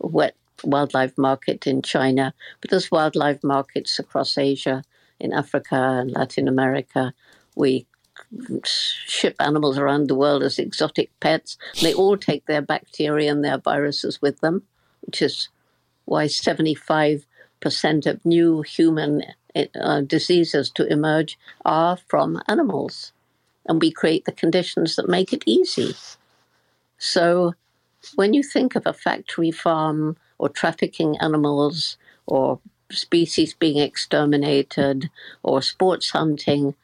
wet 0.00 0.34
wildlife 0.64 1.18
market 1.18 1.66
in 1.66 1.82
China, 1.82 2.32
but 2.62 2.70
there's 2.70 2.90
wildlife 2.90 3.44
markets 3.44 3.98
across 3.98 4.38
Asia, 4.38 4.82
in 5.22 5.32
Africa 5.32 5.76
and 6.00 6.10
Latin 6.10 6.48
America. 6.48 7.14
We 7.54 7.86
ship 8.64 9.36
animals 9.40 9.78
around 9.78 10.08
the 10.08 10.14
world 10.14 10.42
as 10.42 10.58
exotic 10.58 11.10
pets. 11.20 11.56
They 11.80 11.94
all 11.94 12.16
take 12.16 12.46
their 12.46 12.62
bacteria 12.62 13.30
and 13.30 13.44
their 13.44 13.58
viruses 13.58 14.20
with 14.20 14.40
them, 14.40 14.62
which 15.00 15.22
is 15.22 15.48
why 16.04 16.26
75% 16.26 17.24
of 18.06 18.24
new 18.24 18.62
human 18.62 19.22
uh, 19.54 20.00
diseases 20.02 20.70
to 20.70 20.86
emerge 20.86 21.38
are 21.64 21.96
from 21.96 22.40
animals. 22.48 23.12
And 23.66 23.80
we 23.80 23.90
create 23.90 24.24
the 24.24 24.32
conditions 24.32 24.96
that 24.96 25.08
make 25.08 25.32
it 25.32 25.44
easy. 25.46 25.94
So 26.98 27.54
when 28.16 28.34
you 28.34 28.42
think 28.42 28.74
of 28.74 28.86
a 28.86 28.92
factory 28.92 29.50
farm 29.50 30.16
or 30.38 30.48
trafficking 30.48 31.16
animals 31.20 31.96
or 32.26 32.60
species 32.90 33.54
being 33.54 33.78
exterminated 33.78 35.10
or 35.42 35.62
sports 35.62 36.10
hunting, 36.10 36.74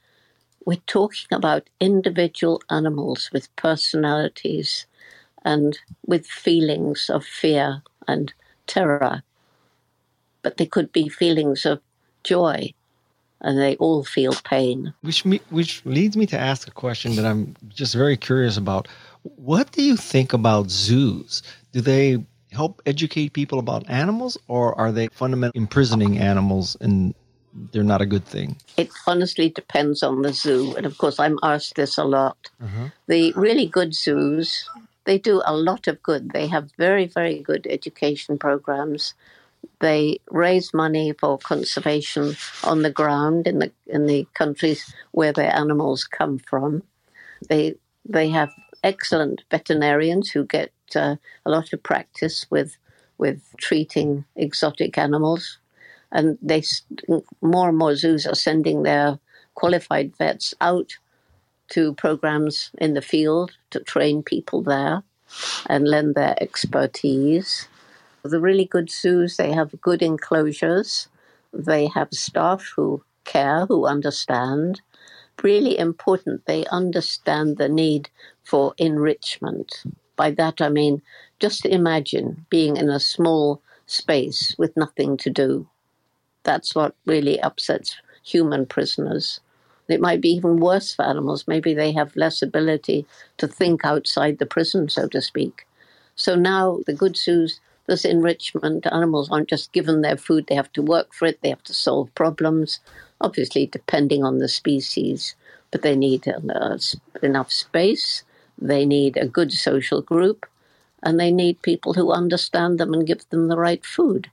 we're 0.69 0.77
talking 0.87 1.33
about 1.33 1.71
individual 1.81 2.61
animals 2.69 3.31
with 3.33 3.57
personalities 3.57 4.85
and 5.43 5.79
with 6.07 6.27
feelings 6.27 7.09
of 7.09 7.25
fear 7.25 7.83
and 8.07 8.35
terror. 8.67 9.23
But 10.43 10.59
they 10.59 10.67
could 10.67 10.93
be 10.93 11.09
feelings 11.09 11.65
of 11.65 11.81
joy, 12.23 12.75
and 13.41 13.59
they 13.59 13.77
all 13.77 14.05
feel 14.05 14.35
pain. 14.45 14.93
Which, 15.01 15.25
me, 15.25 15.41
which 15.49 15.81
leads 15.87 16.19
me 16.19 16.27
to 16.27 16.39
ask 16.39 16.69
a 16.69 16.71
question 16.71 17.17
that 17.17 17.25
I'm 17.25 17.57
just 17.71 17.95
very 17.95 18.19
curious 18.19 18.59
about. 18.59 18.89
What 19.23 19.73
do 19.73 19.83
you 19.83 19.97
think 19.97 20.35
about 20.35 20.69
zoos? 20.69 21.43
Do 21.73 21.81
they 21.81 22.23
help 22.53 22.83
educate 22.85 23.33
people 23.33 23.59
about 23.59 23.89
animals, 23.89 24.37
or 24.49 24.79
are 24.79 24.93
they 24.93 25.09
fundamentally 25.09 25.59
imprisoning 25.59 26.19
animals 26.19 26.77
and 26.83 27.15
they're 27.73 27.83
not 27.83 28.03
a 28.03 28.07
good 28.07 28.25
thing? 28.25 28.57
It 28.77 28.91
honestly 29.07 29.49
depends 29.51 30.03
on 30.03 30.23
the 30.23 30.33
zoo. 30.33 30.75
And 30.77 30.87
of 30.87 30.99
course, 30.99 31.19
I'm 31.19 31.39
asked 31.43 31.77
this 31.77 31.99
a 31.99 32.05
lot. 32.05 32.37
Uh-huh. 32.63 32.89
The 33.07 33.33
really 33.37 33.67
good 33.67 33.95
zoos, 33.95 34.69
they 35.05 35.19
do 35.19 35.43
a 35.45 35.57
lot 35.57 35.87
of 35.87 36.03
good. 36.03 36.31
They 36.33 36.47
have 36.49 36.71
very, 36.77 37.07
very 37.07 37.41
good 37.41 37.67
education 37.69 38.39
programs. 38.39 39.15
They 39.81 40.21
raise 40.31 40.75
money 40.75 41.13
for 41.19 41.39
conservation 41.39 42.37
on 42.65 42.83
the 42.83 42.91
ground 42.91 43.47
in 43.47 43.59
the 43.59 43.73
in 43.87 44.07
the 44.07 44.27
countries 44.35 44.95
where 45.13 45.33
their 45.33 45.55
animals 45.55 46.05
come 46.05 46.39
from. 46.39 46.83
They 47.49 47.75
they 48.05 48.29
have 48.31 48.51
excellent 48.83 49.43
veterinarians 49.51 50.31
who 50.31 50.45
get 50.45 50.73
uh, 50.95 51.17
a 51.45 51.51
lot 51.51 51.73
of 51.73 51.83
practice 51.83 52.47
with 52.51 52.77
with 53.19 53.43
treating 53.59 54.25
exotic 54.37 54.97
animals, 54.97 55.59
and 56.11 56.39
they 56.41 56.63
more 57.41 57.69
and 57.69 57.79
more 57.79 57.95
zoos 57.97 58.27
are 58.27 58.35
sending 58.35 58.83
their 58.83 59.19
qualified 59.55 60.17
vets 60.17 60.55
out 60.61 60.97
to 61.69 61.95
programs 61.95 62.71
in 62.79 62.95
the 62.95 63.03
field 63.03 63.53
to 63.71 63.81
train 63.81 64.23
people 64.23 64.63
there 64.63 65.03
and 65.67 65.87
lend 65.87 66.15
their 66.15 66.35
expertise. 66.41 67.69
The 68.23 68.41
really 68.41 68.65
good 68.65 68.91
zoos, 68.91 69.37
they 69.37 69.53
have 69.53 69.81
good 69.81 70.03
enclosures. 70.03 71.09
They 71.53 71.87
have 71.89 72.09
staff 72.13 72.73
who 72.75 73.05
care, 73.25 73.67
who 73.67 73.87
understand. 73.87 74.81
Really 75.43 75.79
important, 75.79 76.47
they 76.47 76.65
understand 76.67 77.59
the 77.59 77.69
need 77.69 78.09
for 78.43 78.75
enrichment. 78.79 79.85
By 80.17 80.31
that 80.33 80.61
I 80.61 80.69
mean 80.69 81.03
just 81.39 81.65
imagine 81.65 82.47
being 82.51 82.77
in 82.77 82.89
a 82.89 82.99
small 82.99 83.63
space 83.87 84.55
with 84.59 84.77
nothing 84.77 85.17
to 85.19 85.31
do. 85.31 85.69
That's 86.49 86.75
what 86.75 86.95
really 87.05 87.39
upsets 87.41 87.97
human 88.25 88.65
prisoners. 88.65 89.41
It 89.89 90.01
might 90.01 90.23
be 90.23 90.31
even 90.31 90.61
worse 90.61 90.95
for 90.95 91.05
animals. 91.05 91.45
Maybe 91.47 91.75
they 91.75 91.93
have 91.93 92.17
less 92.25 92.43
ability 92.43 93.07
to 93.37 93.47
think 93.47 93.85
outside 93.85 94.39
the 94.39 94.47
prison, 94.57 94.89
so 94.89 95.09
to 95.09 95.21
speak. 95.21 95.67
So 96.17 96.35
now 96.35 96.81
the 96.87 96.95
good 97.03 97.17
zoos, 97.17 97.61
this 97.87 98.05
enrichment. 98.05 98.87
Animals 98.91 99.31
aren't 99.31 99.51
just 99.51 99.73
given 99.73 100.01
their 100.01 100.17
food, 100.17 100.47
they 100.47 100.55
have 100.55 100.73
to 100.73 100.83
work 100.83 101.13
for 101.13 101.27
it, 101.27 101.39
they 101.43 101.51
have 101.51 101.65
to 101.65 101.75
solve 101.75 102.15
problems, 102.15 102.81
obviously, 103.21 103.67
depending 103.67 104.25
on 104.25 104.39
the 104.39 104.49
species. 104.49 105.35
But 105.71 105.83
they 105.83 105.97
need 105.97 106.27
uh, 106.27 106.79
enough 107.23 107.53
space 107.53 108.25
they 108.61 108.85
need 108.85 109.17
a 109.17 109.27
good 109.27 109.53
social 109.53 110.03
group, 110.03 110.47
and 111.03 111.19
they 111.19 111.31
need 111.31 111.63
people 111.63 111.95
who 111.95 112.11
understand 112.11 112.79
them 112.79 112.93
and 112.93 113.07
give 113.07 113.29
them 113.31 113.49
the 113.49 113.57
right 113.57 113.85
food. 113.85 114.31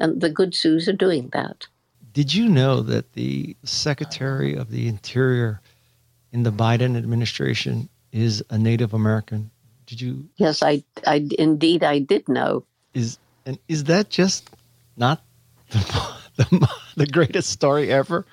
And 0.00 0.20
the 0.20 0.30
good 0.30 0.54
zoos 0.54 0.88
are 0.88 0.94
doing 0.94 1.28
that. 1.32 1.66
Did 2.12 2.34
you 2.34 2.48
know 2.48 2.80
that 2.80 3.12
the 3.12 3.56
Secretary 3.64 4.54
of 4.54 4.70
the 4.70 4.88
Interior 4.88 5.60
in 6.32 6.42
the 6.42 6.50
Biden 6.50 6.96
administration 6.96 7.88
is 8.10 8.42
a 8.50 8.58
Native 8.58 8.94
American? 8.94 9.50
Did 9.86 10.00
you? 10.00 10.28
Yes, 10.36 10.62
I, 10.62 10.82
I 11.06 11.28
indeed 11.38 11.84
I 11.84 12.00
did 12.00 12.28
know. 12.28 12.64
Is 12.94 13.18
and 13.46 13.58
is 13.68 13.84
that 13.84 14.10
just 14.10 14.50
not 14.96 15.22
the, 15.70 16.14
the, 16.36 16.68
the 16.96 17.06
greatest 17.06 17.50
story 17.50 17.92
ever? 17.92 18.26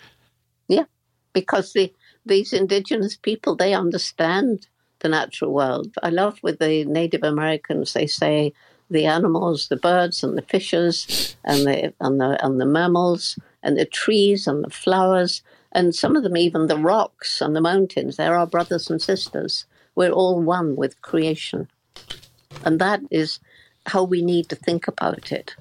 Yeah, 0.67 0.85
because 1.33 1.73
the 1.73 1.93
these 2.25 2.53
indigenous 2.53 3.15
people 3.15 3.55
they 3.55 3.73
understand 3.73 4.67
the 4.99 5.09
natural 5.09 5.53
world. 5.53 5.93
I 6.01 6.09
love 6.09 6.39
with 6.41 6.59
the 6.59 6.85
Native 6.85 7.23
Americans, 7.23 7.93
they 7.93 8.07
say 8.07 8.53
the 8.89 9.05
animals, 9.05 9.67
the 9.67 9.75
birds 9.75 10.23
and 10.23 10.37
the 10.37 10.41
fishes 10.41 11.35
and 11.43 11.65
the, 11.65 11.93
and 11.99 12.19
the, 12.19 12.43
and 12.45 12.59
the 12.59 12.65
mammals 12.65 13.37
and 13.63 13.77
the 13.77 13.85
trees 13.85 14.47
and 14.47 14.63
the 14.63 14.69
flowers 14.69 15.41
and 15.71 15.93
some 15.93 16.15
of 16.15 16.23
them 16.23 16.37
even 16.37 16.67
the 16.67 16.77
rocks 16.77 17.41
and 17.41 17.55
the 17.55 17.61
mountains, 17.61 18.17
they're 18.17 18.35
our 18.35 18.47
brothers 18.47 18.89
and 18.89 19.01
sisters. 19.01 19.65
We're 19.95 20.11
all 20.11 20.41
one 20.41 20.75
with 20.75 21.01
creation. 21.01 21.67
And 22.63 22.79
that 22.79 23.01
is 23.11 23.39
how 23.85 24.03
we 24.03 24.21
need 24.21 24.49
to 24.49 24.55
think 24.55 24.87
about 24.87 25.31
it. 25.31 25.55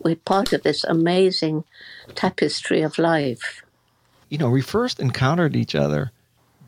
We're 0.00 0.16
part 0.16 0.52
of 0.52 0.62
this 0.62 0.84
amazing 0.84 1.64
tapestry 2.14 2.82
of 2.82 2.98
life. 2.98 3.62
You 4.28 4.38
know, 4.38 4.50
we 4.50 4.62
first 4.62 5.00
encountered 5.00 5.56
each 5.56 5.74
other 5.74 6.12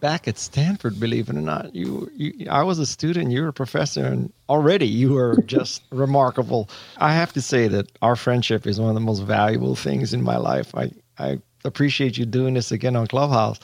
back 0.00 0.26
at 0.26 0.38
Stanford, 0.38 0.98
believe 0.98 1.28
it 1.28 1.36
or 1.36 1.40
not. 1.40 1.74
You, 1.74 2.10
you, 2.14 2.46
I 2.50 2.62
was 2.62 2.78
a 2.78 2.86
student, 2.86 3.30
you 3.30 3.42
were 3.42 3.48
a 3.48 3.52
professor, 3.52 4.04
and 4.04 4.32
already 4.48 4.86
you 4.86 5.12
were 5.12 5.42
just 5.46 5.82
remarkable. 5.90 6.68
I 6.98 7.12
have 7.12 7.32
to 7.34 7.42
say 7.42 7.68
that 7.68 7.90
our 8.02 8.16
friendship 8.16 8.66
is 8.66 8.80
one 8.80 8.88
of 8.88 8.94
the 8.94 9.00
most 9.00 9.20
valuable 9.20 9.76
things 9.76 10.12
in 10.14 10.22
my 10.22 10.36
life. 10.36 10.74
I, 10.74 10.90
I 11.18 11.38
appreciate 11.64 12.18
you 12.18 12.24
doing 12.24 12.54
this 12.54 12.72
again 12.72 12.96
on 12.96 13.06
Clubhouse. 13.06 13.60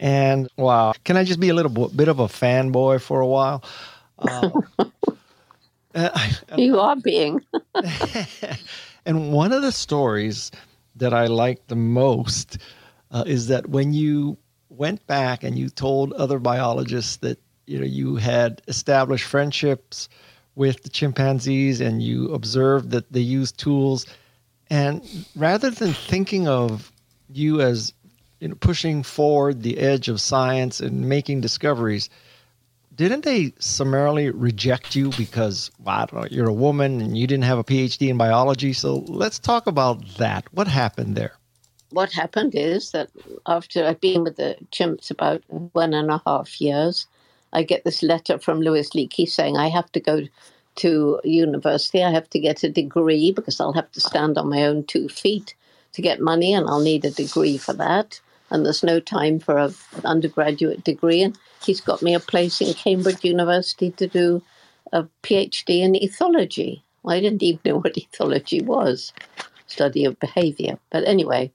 And 0.00 0.48
wow, 0.56 0.94
can 1.04 1.16
I 1.16 1.24
just 1.24 1.40
be 1.40 1.48
a 1.48 1.54
little 1.54 1.88
bit 1.88 2.08
of 2.08 2.20
a 2.20 2.26
fanboy 2.26 3.00
for 3.02 3.20
a 3.20 3.26
while? 3.26 3.64
Uh, 4.18 4.50
you 6.56 6.78
are 6.78 6.96
being. 6.96 7.44
and 9.06 9.32
one 9.32 9.52
of 9.52 9.62
the 9.62 9.72
stories 9.72 10.50
that 10.96 11.12
I 11.12 11.26
like 11.26 11.66
the 11.66 11.76
most 11.76 12.58
uh, 13.10 13.24
is 13.26 13.48
that 13.48 13.68
when 13.68 13.92
you 13.92 14.38
went 14.78 15.06
back 15.06 15.42
and 15.42 15.58
you 15.58 15.68
told 15.68 16.12
other 16.14 16.38
biologists 16.38 17.16
that 17.16 17.38
you 17.66 17.78
know 17.78 17.84
you 17.84 18.16
had 18.16 18.62
established 18.68 19.24
friendships 19.24 20.08
with 20.54 20.82
the 20.82 20.88
chimpanzees 20.88 21.80
and 21.80 22.02
you 22.02 22.32
observed 22.32 22.90
that 22.90 23.12
they 23.12 23.20
use 23.20 23.52
tools. 23.52 24.06
And 24.70 25.02
rather 25.36 25.70
than 25.70 25.92
thinking 25.92 26.48
of 26.48 26.92
you 27.30 27.60
as 27.60 27.92
you 28.40 28.48
know 28.48 28.54
pushing 28.54 29.02
forward 29.02 29.62
the 29.62 29.78
edge 29.78 30.08
of 30.08 30.20
science 30.20 30.80
and 30.80 31.08
making 31.08 31.40
discoveries 31.40 32.08
didn't 32.94 33.24
they 33.24 33.52
summarily 33.60 34.30
reject 34.30 34.96
you 34.96 35.10
because 35.10 35.70
well, 35.78 35.94
I 35.94 36.06
don't 36.06 36.20
know 36.20 36.28
you're 36.30 36.48
a 36.48 36.52
woman 36.52 37.00
and 37.00 37.16
you 37.16 37.26
didn't 37.26 37.44
have 37.44 37.58
a 37.58 37.64
PhD 37.64 38.08
in 38.08 38.16
biology 38.16 38.72
so 38.72 39.04
let's 39.06 39.38
talk 39.38 39.66
about 39.66 40.06
that. 40.16 40.52
What 40.52 40.68
happened 40.68 41.16
there 41.16 41.37
what 41.90 42.12
happened 42.12 42.54
is 42.54 42.90
that 42.92 43.10
after 43.46 43.84
I'd 43.84 44.00
been 44.00 44.24
with 44.24 44.36
the 44.36 44.56
chimps 44.72 45.10
about 45.10 45.42
one 45.48 45.94
and 45.94 46.10
a 46.10 46.22
half 46.26 46.60
years, 46.60 47.06
I 47.52 47.62
get 47.62 47.84
this 47.84 48.02
letter 48.02 48.38
from 48.38 48.60
Louis 48.60 48.88
Leakey 48.90 49.28
saying 49.28 49.56
I 49.56 49.68
have 49.68 49.90
to 49.92 50.00
go 50.00 50.22
to 50.76 51.20
university. 51.24 52.02
I 52.04 52.10
have 52.10 52.28
to 52.30 52.38
get 52.38 52.62
a 52.62 52.68
degree 52.68 53.32
because 53.32 53.60
I'll 53.60 53.72
have 53.72 53.90
to 53.92 54.00
stand 54.00 54.38
on 54.38 54.48
my 54.48 54.64
own 54.64 54.84
two 54.84 55.08
feet 55.08 55.54
to 55.92 56.02
get 56.02 56.20
money, 56.20 56.52
and 56.52 56.68
I'll 56.68 56.80
need 56.80 57.04
a 57.04 57.10
degree 57.10 57.56
for 57.56 57.72
that. 57.74 58.20
And 58.50 58.64
there's 58.64 58.82
no 58.82 59.00
time 59.00 59.40
for 59.40 59.58
an 59.58 59.74
undergraduate 60.04 60.84
degree. 60.84 61.22
And 61.22 61.38
he's 61.64 61.80
got 61.80 62.02
me 62.02 62.14
a 62.14 62.20
place 62.20 62.60
in 62.60 62.72
Cambridge 62.74 63.24
University 63.24 63.90
to 63.92 64.06
do 64.06 64.42
a 64.92 65.04
PhD 65.22 65.80
in 65.80 65.94
ethology. 65.94 66.82
I 67.06 67.20
didn't 67.20 67.42
even 67.42 67.60
know 67.64 67.78
what 67.78 67.94
ethology 67.94 68.62
was, 68.62 69.12
study 69.66 70.04
of 70.04 70.20
behavior. 70.20 70.78
But 70.90 71.06
anyway, 71.08 71.50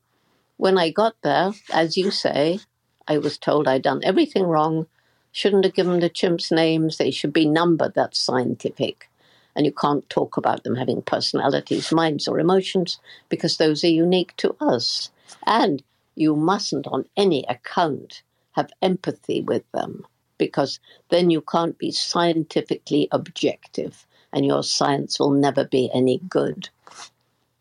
when 0.57 0.77
I 0.77 0.89
got 0.91 1.15
there, 1.23 1.51
as 1.71 1.97
you 1.97 2.11
say, 2.11 2.59
I 3.07 3.17
was 3.17 3.37
told 3.37 3.67
I'd 3.67 3.81
done 3.81 4.01
everything 4.03 4.43
wrong, 4.43 4.87
shouldn't 5.31 5.65
have 5.65 5.73
given 5.73 5.99
the 5.99 6.09
chimps 6.09 6.51
names, 6.51 6.97
they 6.97 7.11
should 7.11 7.33
be 7.33 7.45
numbered, 7.45 7.93
that's 7.95 8.19
scientific. 8.19 9.09
And 9.55 9.65
you 9.65 9.71
can't 9.71 10.09
talk 10.09 10.37
about 10.37 10.63
them 10.63 10.75
having 10.75 11.01
personalities, 11.01 11.91
minds, 11.91 12.27
or 12.27 12.39
emotions 12.39 12.99
because 13.29 13.57
those 13.57 13.83
are 13.83 13.87
unique 13.87 14.35
to 14.37 14.55
us. 14.59 15.11
And 15.45 15.83
you 16.15 16.35
mustn't, 16.35 16.87
on 16.87 17.05
any 17.17 17.45
account, 17.47 18.23
have 18.53 18.71
empathy 18.81 19.41
with 19.41 19.63
them 19.71 20.05
because 20.37 20.79
then 21.09 21.29
you 21.29 21.41
can't 21.41 21.77
be 21.77 21.91
scientifically 21.91 23.07
objective 23.11 24.05
and 24.31 24.45
your 24.45 24.63
science 24.63 25.19
will 25.19 25.31
never 25.31 25.63
be 25.65 25.89
any 25.93 26.19
good. 26.29 26.69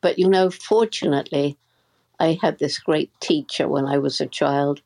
But 0.00 0.18
you 0.18 0.28
know, 0.28 0.50
fortunately, 0.50 1.58
I 2.20 2.38
had 2.40 2.58
this 2.58 2.78
great 2.78 3.10
teacher 3.20 3.68
when 3.68 3.86
I 3.86 3.98
was 3.98 4.20
a 4.20 4.26
child, 4.26 4.80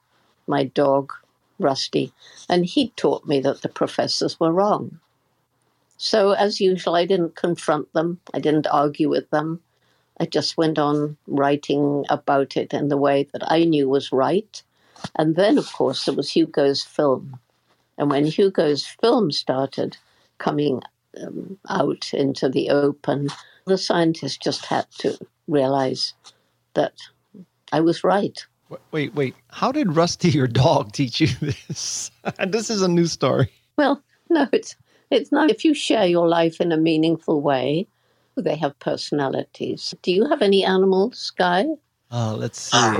my 0.47 0.64
dog, 0.64 1.12
Rusty, 1.59 2.12
and 2.49 2.64
he 2.64 2.91
taught 2.97 3.27
me 3.27 3.41
that 3.41 3.62
the 3.62 3.68
professors 3.68 4.39
were 4.41 4.53
wrong. 4.53 5.01
So, 5.99 6.33
as 6.33 6.61
usual, 6.61 6.95
I 6.95 7.07
didn't 7.07 7.37
confront 7.37 7.93
them, 7.93 8.20
I 8.35 8.39
didn't 8.39 8.66
argue 8.66 9.09
with 9.09 9.31
them. 9.31 9.61
I 10.18 10.27
just 10.27 10.57
went 10.57 10.79
on 10.79 11.16
writing 11.27 12.05
about 12.09 12.57
it 12.57 12.72
in 12.72 12.89
the 12.89 12.97
way 12.97 13.29
that 13.33 13.51
I 13.51 13.64
knew 13.64 13.89
was 13.89 14.12
right. 14.12 14.62
And 15.14 15.37
then, 15.37 15.59
of 15.59 15.70
course, 15.72 16.05
there 16.05 16.14
was 16.14 16.31
Hugo's 16.31 16.83
film. 16.83 17.39
And 17.99 18.11
when 18.11 18.27
Hugo's 18.27 18.87
film 18.87 19.31
started 19.31 19.97
coming 20.39 20.83
um, 21.20 21.59
out 21.68 22.12
into 22.14 22.49
the 22.49 22.70
open, 22.70 23.29
the 23.66 23.79
scientists 23.79 24.39
just 24.39 24.66
had 24.66 24.91
to 24.99 25.18
realize 25.49 26.14
that 26.74 26.95
I 27.72 27.80
was 27.80 28.04
right. 28.04 28.44
Wait, 28.90 29.14
wait. 29.14 29.34
How 29.48 29.70
did 29.70 29.94
Rusty, 29.94 30.30
your 30.30 30.48
dog, 30.48 30.92
teach 30.92 31.20
you 31.20 31.28
this? 31.40 32.10
this 32.46 32.70
is 32.70 32.82
a 32.82 32.88
new 32.88 33.06
story. 33.06 33.50
Well, 33.76 34.02
no, 34.28 34.48
it's 34.52 34.74
it's 35.10 35.30
not. 35.30 35.50
If 35.50 35.64
you 35.64 35.74
share 35.74 36.06
your 36.06 36.28
life 36.28 36.60
in 36.60 36.72
a 36.72 36.76
meaningful 36.76 37.40
way, 37.40 37.86
they 38.36 38.56
have 38.56 38.78
personalities. 38.80 39.94
Do 40.02 40.12
you 40.12 40.28
have 40.28 40.42
any 40.42 40.64
animals, 40.64 41.32
Guy? 41.38 41.66
Uh, 42.10 42.36
let's 42.36 42.60
see. 42.60 42.98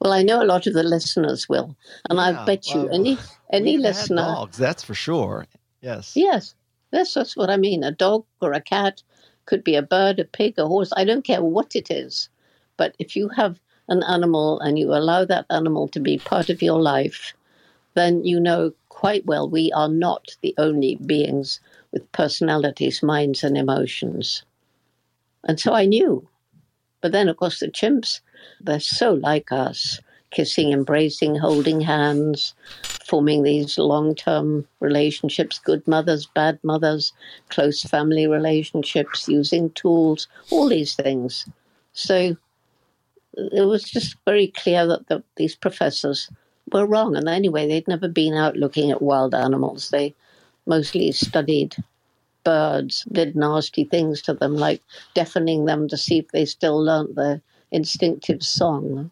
Well, 0.00 0.12
I 0.12 0.22
know 0.22 0.42
a 0.42 0.44
lot 0.44 0.66
of 0.66 0.74
the 0.74 0.82
listeners 0.82 1.48
will, 1.48 1.76
and 2.10 2.18
yeah, 2.18 2.42
I 2.42 2.44
bet 2.44 2.66
well, 2.74 2.84
you 2.84 2.90
any 2.90 3.18
any 3.52 3.78
listener 3.78 4.22
dogs. 4.22 4.56
That's 4.58 4.84
for 4.84 4.94
sure. 4.94 5.46
Yes. 5.80 6.12
Yes, 6.14 6.54
that's 6.90 7.14
that's 7.14 7.36
what 7.36 7.50
I 7.50 7.56
mean. 7.56 7.82
A 7.82 7.90
dog 7.90 8.24
or 8.40 8.52
a 8.52 8.60
cat 8.60 9.02
could 9.46 9.64
be 9.64 9.74
a 9.74 9.82
bird, 9.82 10.20
a 10.20 10.24
pig, 10.24 10.58
a 10.58 10.66
horse. 10.66 10.92
I 10.96 11.04
don't 11.04 11.24
care 11.24 11.42
what 11.42 11.74
it 11.74 11.90
is, 11.90 12.28
but 12.76 12.94
if 12.98 13.16
you 13.16 13.28
have 13.28 13.60
an 13.88 14.02
animal 14.04 14.60
and 14.60 14.78
you 14.78 14.92
allow 14.92 15.24
that 15.24 15.46
animal 15.50 15.88
to 15.88 16.00
be 16.00 16.18
part 16.18 16.48
of 16.48 16.62
your 16.62 16.80
life, 16.80 17.34
then 17.94 18.24
you 18.24 18.40
know 18.40 18.72
quite 18.88 19.24
well 19.26 19.48
we 19.48 19.70
are 19.72 19.88
not 19.88 20.36
the 20.42 20.54
only 20.58 20.96
beings 20.96 21.60
with 21.92 22.10
personalities, 22.12 23.02
minds, 23.02 23.44
and 23.44 23.56
emotions. 23.56 24.44
And 25.44 25.60
so 25.60 25.72
I 25.74 25.84
knew. 25.84 26.28
But 27.00 27.12
then, 27.12 27.28
of 27.28 27.36
course, 27.36 27.60
the 27.60 27.68
chimps 27.68 28.20
they're 28.60 28.80
so 28.80 29.12
like 29.12 29.52
us 29.52 30.00
kissing, 30.34 30.72
embracing, 30.72 31.36
holding 31.36 31.80
hands, 31.80 32.54
forming 32.82 33.44
these 33.44 33.78
long 33.78 34.14
term 34.14 34.66
relationships, 34.80 35.58
good 35.58 35.86
mothers, 35.86 36.26
bad 36.26 36.58
mothers, 36.62 37.12
close 37.50 37.82
family 37.82 38.26
relationships, 38.26 39.28
using 39.28 39.70
tools, 39.70 40.26
all 40.50 40.68
these 40.68 40.94
things. 40.94 41.46
So 41.92 42.36
it 43.36 43.66
was 43.66 43.84
just 43.84 44.16
very 44.24 44.48
clear 44.48 44.86
that 44.86 45.08
the, 45.08 45.22
these 45.36 45.54
professors 45.54 46.30
were 46.72 46.86
wrong. 46.86 47.16
And 47.16 47.28
anyway, 47.28 47.66
they'd 47.66 47.88
never 47.88 48.08
been 48.08 48.34
out 48.34 48.56
looking 48.56 48.90
at 48.90 49.02
wild 49.02 49.34
animals. 49.34 49.90
They 49.90 50.14
mostly 50.66 51.12
studied 51.12 51.76
birds, 52.44 53.04
did 53.10 53.34
nasty 53.34 53.84
things 53.84 54.22
to 54.22 54.34
them, 54.34 54.54
like 54.54 54.82
deafening 55.14 55.64
them 55.64 55.88
to 55.88 55.96
see 55.96 56.18
if 56.18 56.28
they 56.28 56.44
still 56.44 56.82
learnt 56.82 57.14
their 57.14 57.40
instinctive 57.70 58.42
song. 58.42 59.10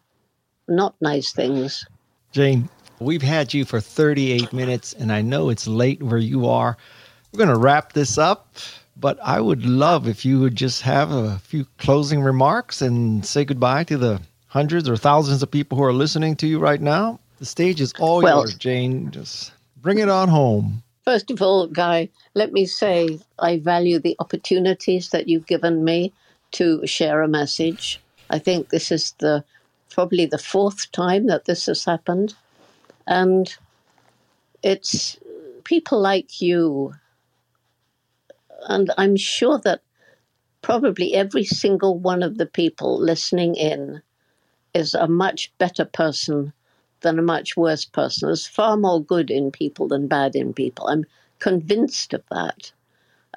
Not 0.67 0.95
nice 1.01 1.33
things. 1.33 1.85
Jane, 2.31 2.69
we've 2.99 3.21
had 3.21 3.53
you 3.53 3.65
for 3.65 3.79
38 3.79 4.53
minutes, 4.53 4.93
and 4.93 5.11
I 5.11 5.21
know 5.21 5.49
it's 5.49 5.67
late 5.67 6.01
where 6.01 6.17
you 6.17 6.47
are. 6.47 6.77
We're 7.31 7.45
going 7.45 7.49
to 7.49 7.59
wrap 7.59 7.93
this 7.93 8.17
up, 8.17 8.55
but 8.97 9.19
I 9.23 9.41
would 9.41 9.65
love 9.65 10.07
if 10.07 10.25
you 10.25 10.39
would 10.39 10.55
just 10.55 10.81
have 10.83 11.11
a 11.11 11.39
few 11.39 11.65
closing 11.77 12.21
remarks 12.21 12.81
and 12.81 13.25
say 13.25 13.45
goodbye 13.45 13.83
to 13.85 13.97
the 13.97 14.21
hundreds 14.47 14.87
or 14.87 14.95
thousands 14.97 15.41
of 15.41 15.49
people 15.49 15.77
who 15.77 15.83
are 15.83 15.93
listening 15.93 16.35
to 16.37 16.47
you 16.47 16.59
right 16.59 16.81
now. 16.81 17.19
The 17.39 17.45
stage 17.45 17.81
is 17.81 17.93
all 17.99 18.21
well, 18.21 18.39
yours, 18.39 18.55
Jane. 18.55 19.11
Just 19.11 19.51
bring 19.81 19.97
it 19.97 20.09
on 20.09 20.29
home. 20.29 20.83
First 21.03 21.31
of 21.31 21.41
all, 21.41 21.67
Guy, 21.67 22.09
let 22.33 22.53
me 22.53 22.65
say 22.65 23.19
I 23.39 23.57
value 23.59 23.99
the 23.99 24.15
opportunities 24.19 25.09
that 25.09 25.27
you've 25.27 25.47
given 25.47 25.83
me 25.83 26.13
to 26.51 26.85
share 26.87 27.21
a 27.21 27.27
message. 27.27 27.99
I 28.29 28.39
think 28.39 28.69
this 28.69 28.91
is 28.91 29.13
the 29.19 29.43
probably 29.89 30.25
the 30.25 30.37
fourth 30.37 30.91
time 30.91 31.27
that 31.27 31.45
this 31.45 31.65
has 31.65 31.83
happened. 31.83 32.35
And 33.05 33.53
it's 34.63 35.17
people 35.63 35.99
like 35.99 36.41
you. 36.41 36.95
And 38.67 38.91
I'm 38.97 39.15
sure 39.15 39.59
that 39.59 39.81
probably 40.61 41.13
every 41.13 41.43
single 41.43 41.97
one 41.97 42.23
of 42.23 42.37
the 42.37 42.45
people 42.45 42.99
listening 42.99 43.55
in 43.55 44.01
is 44.73 44.93
a 44.93 45.07
much 45.07 45.51
better 45.57 45.85
person 45.85 46.53
than 47.01 47.19
a 47.19 47.23
much 47.23 47.55
worse 47.55 47.85
person. 47.85 48.27
There's 48.27 48.47
far 48.47 48.77
more 48.77 49.03
good 49.03 49.29
in 49.29 49.51
people 49.51 49.87
than 49.87 50.07
bad 50.07 50.35
in 50.35 50.53
people. 50.53 50.87
I'm 50.87 51.05
convinced 51.39 52.13
of 52.13 52.23
that. 52.31 52.71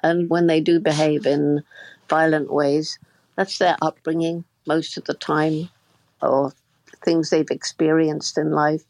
And 0.03 0.29
when 0.29 0.47
they 0.47 0.61
do 0.61 0.79
behave 0.79 1.25
in 1.25 1.63
violent 2.09 2.51
ways, 2.51 2.99
that's 3.35 3.57
their 3.57 3.77
upbringing 3.81 4.45
most 4.65 4.97
of 4.97 5.05
the 5.05 5.13
time 5.13 5.69
or 6.21 6.53
things 7.03 7.29
they've 7.29 7.51
experienced 7.51 8.37
in 8.37 8.51
life. 8.51 8.83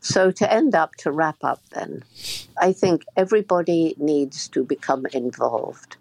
So, 0.00 0.30
to 0.30 0.52
end 0.52 0.74
up, 0.74 0.94
to 0.96 1.12
wrap 1.12 1.36
up, 1.42 1.60
then, 1.74 2.04
I 2.58 2.72
think 2.72 3.04
everybody 3.16 3.94
needs 3.98 4.48
to 4.48 4.64
become 4.64 5.06
involved. 5.12 5.96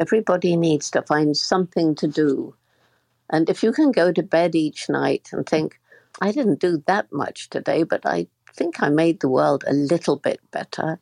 Everybody 0.00 0.56
needs 0.56 0.90
to 0.92 1.02
find 1.02 1.36
something 1.36 1.94
to 1.96 2.06
do. 2.06 2.54
And 3.30 3.48
if 3.48 3.62
you 3.62 3.72
can 3.72 3.92
go 3.92 4.12
to 4.12 4.22
bed 4.22 4.54
each 4.54 4.88
night 4.88 5.28
and 5.32 5.46
think, 5.46 5.78
I 6.20 6.32
didn't 6.32 6.60
do 6.60 6.82
that 6.86 7.12
much 7.12 7.50
today, 7.50 7.82
but 7.82 8.04
I 8.04 8.26
think 8.54 8.82
I 8.82 8.88
made 8.88 9.20
the 9.20 9.28
world 9.28 9.64
a 9.66 9.72
little 9.72 10.16
bit 10.16 10.40
better. 10.50 10.98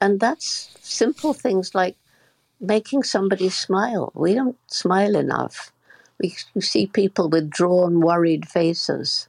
And 0.00 0.20
that's 0.20 0.76
simple 0.80 1.34
things 1.34 1.74
like 1.74 1.96
making 2.60 3.02
somebody 3.02 3.48
smile. 3.48 4.12
We 4.14 4.34
don't 4.34 4.58
smile 4.68 5.16
enough 5.16 5.72
we 6.20 6.60
see 6.60 6.86
people 6.86 7.28
with 7.28 7.50
drawn, 7.50 8.00
worried 8.00 8.48
faces. 8.48 9.28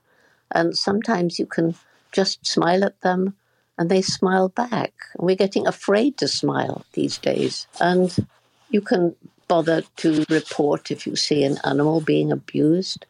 And 0.51 0.77
sometimes 0.77 1.39
you 1.39 1.45
can 1.45 1.75
just 2.11 2.45
smile 2.45 2.83
at 2.83 2.99
them 3.01 3.35
and 3.77 3.89
they 3.89 4.01
smile 4.01 4.49
back. 4.49 4.93
We're 5.17 5.35
getting 5.35 5.67
afraid 5.67 6.17
to 6.17 6.27
smile 6.27 6.85
these 6.93 7.17
days. 7.17 7.67
And 7.79 8.15
you 8.69 8.81
can 8.81 9.15
bother 9.47 9.81
to 9.97 10.25
report 10.29 10.91
if 10.91 11.07
you 11.07 11.15
see 11.15 11.43
an 11.43 11.57
animal 11.63 12.01
being 12.01 12.31
abused. 12.31 13.05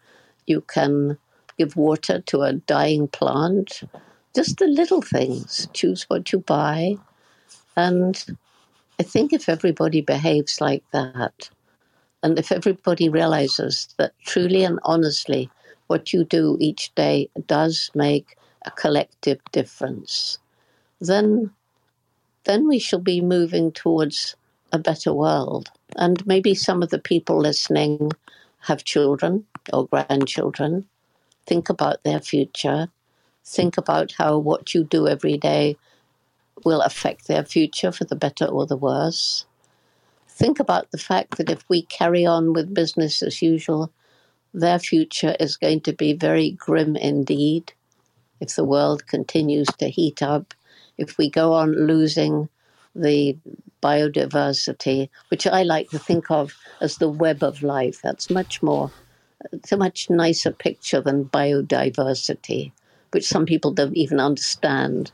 You 0.47 0.61
can 0.61 1.17
give 1.57 1.75
water 1.75 2.21
to 2.21 2.41
a 2.41 2.53
dying 2.53 3.07
plant. 3.07 3.81
Just 4.35 4.57
the 4.57 4.67
little 4.67 5.01
things. 5.01 5.67
Choose 5.73 6.03
what 6.09 6.31
you 6.31 6.39
buy. 6.39 6.95
And 7.75 8.23
I 8.99 9.03
think 9.03 9.33
if 9.33 9.49
everybody 9.49 10.01
behaves 10.01 10.61
like 10.61 10.83
that, 10.91 11.49
and 12.23 12.37
if 12.37 12.51
everybody 12.51 13.09
realizes 13.09 13.93
that 13.97 14.13
truly 14.23 14.63
and 14.63 14.79
honestly 14.83 15.49
what 15.87 16.13
you 16.13 16.23
do 16.23 16.55
each 16.59 16.93
day 16.95 17.29
does 17.47 17.91
make 17.95 18.37
a 18.65 18.71
collective 18.71 19.39
difference, 19.51 20.37
then 20.99 21.51
then 22.43 22.67
we 22.67 22.79
shall 22.79 22.99
be 22.99 23.21
moving 23.21 23.71
towards 23.71 24.35
a 24.71 24.79
better 24.79 25.13
world. 25.13 25.69
And 25.95 26.25
maybe 26.25 26.55
some 26.55 26.81
of 26.81 26.89
the 26.89 26.99
people 26.99 27.37
listening 27.37 28.11
have 28.61 28.83
children 28.83 29.45
or 29.71 29.87
grandchildren. 29.87 30.87
Think 31.45 31.69
about 31.69 32.03
their 32.03 32.19
future. 32.19 32.87
Think 33.45 33.77
about 33.77 34.13
how 34.17 34.39
what 34.39 34.73
you 34.73 34.83
do 34.83 35.07
every 35.07 35.37
day 35.37 35.77
will 36.63 36.81
affect 36.81 37.27
their 37.27 37.43
future 37.43 37.91
for 37.91 38.05
the 38.05 38.15
better 38.15 38.45
or 38.45 38.65
the 38.65 38.77
worse 38.77 39.45
think 40.41 40.59
about 40.59 40.89
the 40.89 40.97
fact 40.97 41.37
that 41.37 41.51
if 41.51 41.63
we 41.69 41.83
carry 41.83 42.25
on 42.25 42.53
with 42.53 42.73
business 42.73 43.21
as 43.21 43.43
usual, 43.43 43.91
their 44.55 44.79
future 44.79 45.35
is 45.39 45.55
going 45.55 45.81
to 45.81 45.93
be 45.93 46.13
very 46.13 46.51
grim 46.51 46.95
indeed. 46.95 47.73
If 48.41 48.55
the 48.55 48.65
world 48.65 49.07
continues 49.07 49.67
to 49.77 49.87
heat 49.87 50.21
up, 50.21 50.53
if 50.97 51.17
we 51.17 51.29
go 51.29 51.53
on 51.53 51.87
losing 51.87 52.49
the 52.95 53.37
biodiversity, 53.81 55.09
which 55.29 55.47
I 55.47 55.63
like 55.63 55.89
to 55.89 55.99
think 55.99 56.29
of 56.29 56.55
as 56.81 56.97
the 56.97 57.09
web 57.09 57.43
of 57.43 57.63
life. 57.63 58.01
That's 58.01 58.29
much 58.29 58.61
more, 58.61 58.91
it's 59.51 59.71
a 59.71 59.77
much 59.77 60.09
nicer 60.09 60.51
picture 60.51 61.01
than 61.01 61.25
biodiversity, 61.25 62.71
which 63.11 63.27
some 63.27 63.45
people 63.45 63.71
don't 63.71 63.97
even 63.97 64.19
understand. 64.19 65.11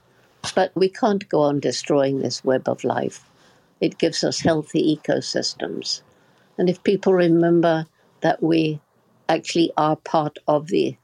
But 0.55 0.71
we 0.75 0.89
can't 0.89 1.28
go 1.30 1.41
on 1.41 1.59
destroying 1.59 2.19
this 2.19 2.43
web 2.43 2.67
of 2.67 2.84
life. 2.84 3.23
It 3.80 3.97
gives 3.97 4.23
us 4.23 4.39
healthy 4.39 4.97
ecosystems. 4.97 6.01
And 6.57 6.69
if 6.69 6.84
people 6.84 7.13
remember 7.13 7.86
that 8.21 8.41
we 8.41 8.80
actually 9.30 9.71
are 9.78 9.95
part 9.97 10.38
of 10.47 10.67
the 10.67 10.95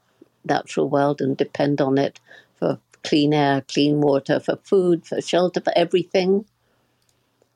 natural 0.44 0.88
world 0.88 1.20
and 1.20 1.36
depend 1.36 1.80
on 1.80 1.98
it 1.98 2.20
for 2.56 2.78
clean 3.02 3.34
air, 3.34 3.62
clean 3.68 4.00
water, 4.00 4.40
for 4.40 4.56
food, 4.56 5.06
for 5.06 5.20
shelter, 5.20 5.60
for 5.60 5.72
everything. 5.76 6.44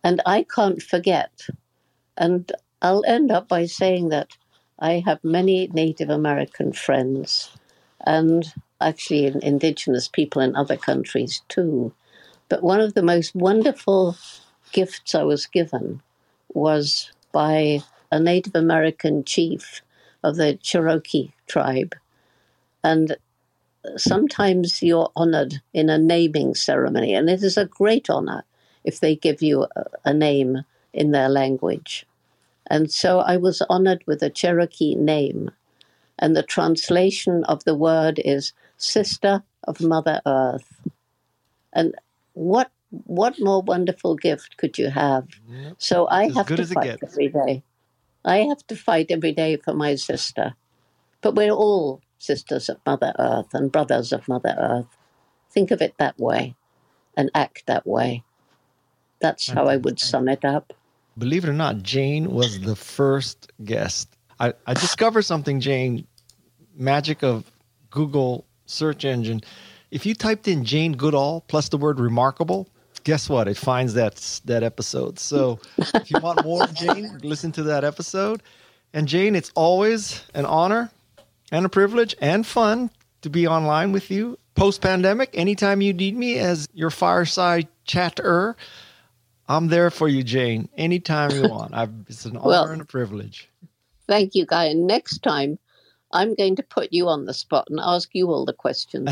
And 0.05 0.21
I 0.27 0.45
can't 0.45 0.83
forget. 0.83 1.49
And 2.17 2.51
I'll 2.83 3.05
end 3.07 3.31
up 3.31 3.49
by 3.49 3.67
saying 3.67 4.11
that 4.11 4.37
I 4.79 5.03
have 5.05 5.23
many 5.25 5.69
Native 5.73 6.11
American 6.11 6.73
friends 6.73 7.51
and 8.07 8.53
actually 8.81 9.35
indigenous 9.43 10.07
people 10.07 10.41
in 10.41 10.55
other 10.55 10.77
countries 10.77 11.43
too. 11.49 11.93
But 12.49 12.63
one 12.63 12.81
of 12.81 12.95
the 12.95 13.03
most 13.03 13.35
wonderful 13.35 14.17
gifts 14.73 15.15
I 15.15 15.25
was 15.25 15.47
given 15.47 16.01
was 16.55 17.11
by 17.33 17.83
a 18.11 18.21
Native 18.21 18.55
American 18.55 19.25
chief 19.25 19.83
of 20.23 20.37
the 20.37 20.55
Cherokee 20.55 21.33
tribe. 21.47 21.95
And 22.83 23.17
sometimes 23.97 24.83
you're 24.83 25.11
honored 25.17 25.61
in 25.73 25.91
a 25.91 25.99
naming 25.99 26.55
ceremony, 26.55 27.15
and 27.15 27.29
it 27.29 27.43
is 27.43 27.57
a 27.57 27.67
great 27.67 28.09
honor 28.11 28.45
if 28.85 29.01
they 29.01 29.17
give 29.17 29.43
you 29.43 29.67
a, 29.77 29.85
a 30.07 30.15
name 30.15 30.65
in 30.93 31.11
their 31.11 31.29
language. 31.29 32.07
And 32.69 32.91
so 32.91 33.21
I 33.21 33.37
was 33.37 33.63
honored 33.69 34.03
with 34.07 34.23
a 34.23 34.31
Cherokee 34.31 34.95
name. 34.95 35.51
And 36.19 36.37
the 36.37 36.43
translation 36.43 37.45
of 37.45 37.65
the 37.65 37.75
word 37.75 38.21
is 38.25 38.53
Sister 38.77 39.43
of 39.65 39.81
Mother 39.81 40.21
Earth. 40.27 40.81
And 41.73 41.95
what 42.35 42.71
what 42.91 43.39
more 43.39 43.61
wonderful 43.61 44.17
gift 44.17 44.57
could 44.57 44.79
you 44.79 44.89
have? 44.89 45.29
Yep. 45.47 45.75
So 45.79 46.09
I 46.09 46.29
have 46.31 46.47
to 46.47 46.65
fight 46.67 46.99
every 47.03 47.29
day. 47.29 47.63
I 48.25 48.39
have 48.39 48.67
to 48.69 48.77
fight 48.77 49.07
every 49.11 49.33
day 49.33 49.57
for 49.57 49.75
my 49.75 49.95
sister. 49.95 50.55
But 51.21 51.35
we're 51.35 51.53
all 51.53 52.01
sisters 52.19 52.69
of 52.69 52.79
Mother 52.85 53.13
Earth 53.19 53.55
and 53.55 53.73
brothers 53.73 54.13
of 54.13 54.29
Mother 54.29 54.55
Earth. 54.59 54.97
Think 55.51 55.71
of 55.71 55.81
it 55.81 55.95
that 55.99 56.19
way 56.19 56.55
and 57.17 57.31
act 57.35 57.65
that 57.67 57.87
way. 57.87 58.23
That's 59.21 59.49
how 59.49 59.67
I 59.67 59.77
would 59.77 59.99
sum 59.99 60.29
it 60.29 60.45
up. 60.45 60.73
Believe 61.17 61.45
it 61.45 61.51
or 61.51 61.55
not, 61.55 61.83
Jane 61.83 62.31
was 62.31 62.61
the 62.61 62.77
first 62.77 63.51
guest. 63.65 64.17
I, 64.39 64.55
I 64.67 64.75
discovered 64.75 65.23
something, 65.23 65.59
Jane, 65.59 66.07
magic 66.77 67.25
of 67.25 67.51
Google 67.91 68.45
search 68.67 69.05
engine. 69.05 69.41
If 69.91 70.07
you 70.07 70.15
typed 70.15 70.47
in 70.47 70.65
Jane 70.65 70.93
Goodall 70.93 71.43
plus 71.49 71.71
the 71.71 71.79
word 71.79 71.99
remarkable, 71.99 72.69
guess 73.03 73.29
what? 73.29 73.49
It 73.49 73.57
finds 73.57 73.95
that 73.95 74.41
that 74.45 74.63
episode. 74.63 75.19
So 75.19 75.59
if 75.79 76.11
you 76.11 76.21
want 76.21 76.45
more 76.45 76.63
of 76.63 76.75
Jane, 76.75 77.19
listen 77.23 77.51
to 77.53 77.63
that 77.65 77.83
episode. 77.83 78.43
And 78.93 79.09
Jane, 79.09 79.35
it's 79.35 79.51
always 79.55 80.23
an 80.35 80.45
honor 80.45 80.91
and 81.51 81.67
a 81.67 81.69
privilege 81.69 82.15
and 82.21 82.47
fun 82.47 82.91
to 83.23 83.31
be 83.31 83.47
online 83.47 83.93
with 83.93 84.11
you 84.11 84.39
post 84.55 84.81
pandemic. 84.81 85.31
Anytime 85.35 85.81
you 85.81 85.93
need 85.93 86.17
me 86.17 86.39
as 86.39 86.69
your 86.73 86.91
fireside 86.91 87.69
chatter, 87.85 88.57
I'm 89.49 89.69
there 89.69 89.91
for 89.91 90.09
you, 90.09 90.23
Jane. 90.23 90.69
Anytime 90.77 91.31
you 91.31 91.49
want. 91.49 91.75
I've, 91.75 91.93
it's 92.09 92.25
an 92.25 92.37
honor 92.37 92.49
well, 92.49 92.65
and 92.67 92.83
a 92.83 92.85
privilege. 92.85 93.49
Thank 94.07 94.35
you, 94.35 94.45
Guy. 94.47 94.65
And 94.65 94.87
next 94.87 95.19
time, 95.19 95.59
I'm 96.13 96.35
going 96.35 96.57
to 96.57 96.63
put 96.63 96.93
you 96.93 97.09
on 97.09 97.27
the 97.27 97.35
spot 97.35 97.67
and 97.71 97.79
ask 97.81 98.11
you 98.13 98.31
all 98.31 98.45
the 98.45 98.53
questions. 98.53 99.11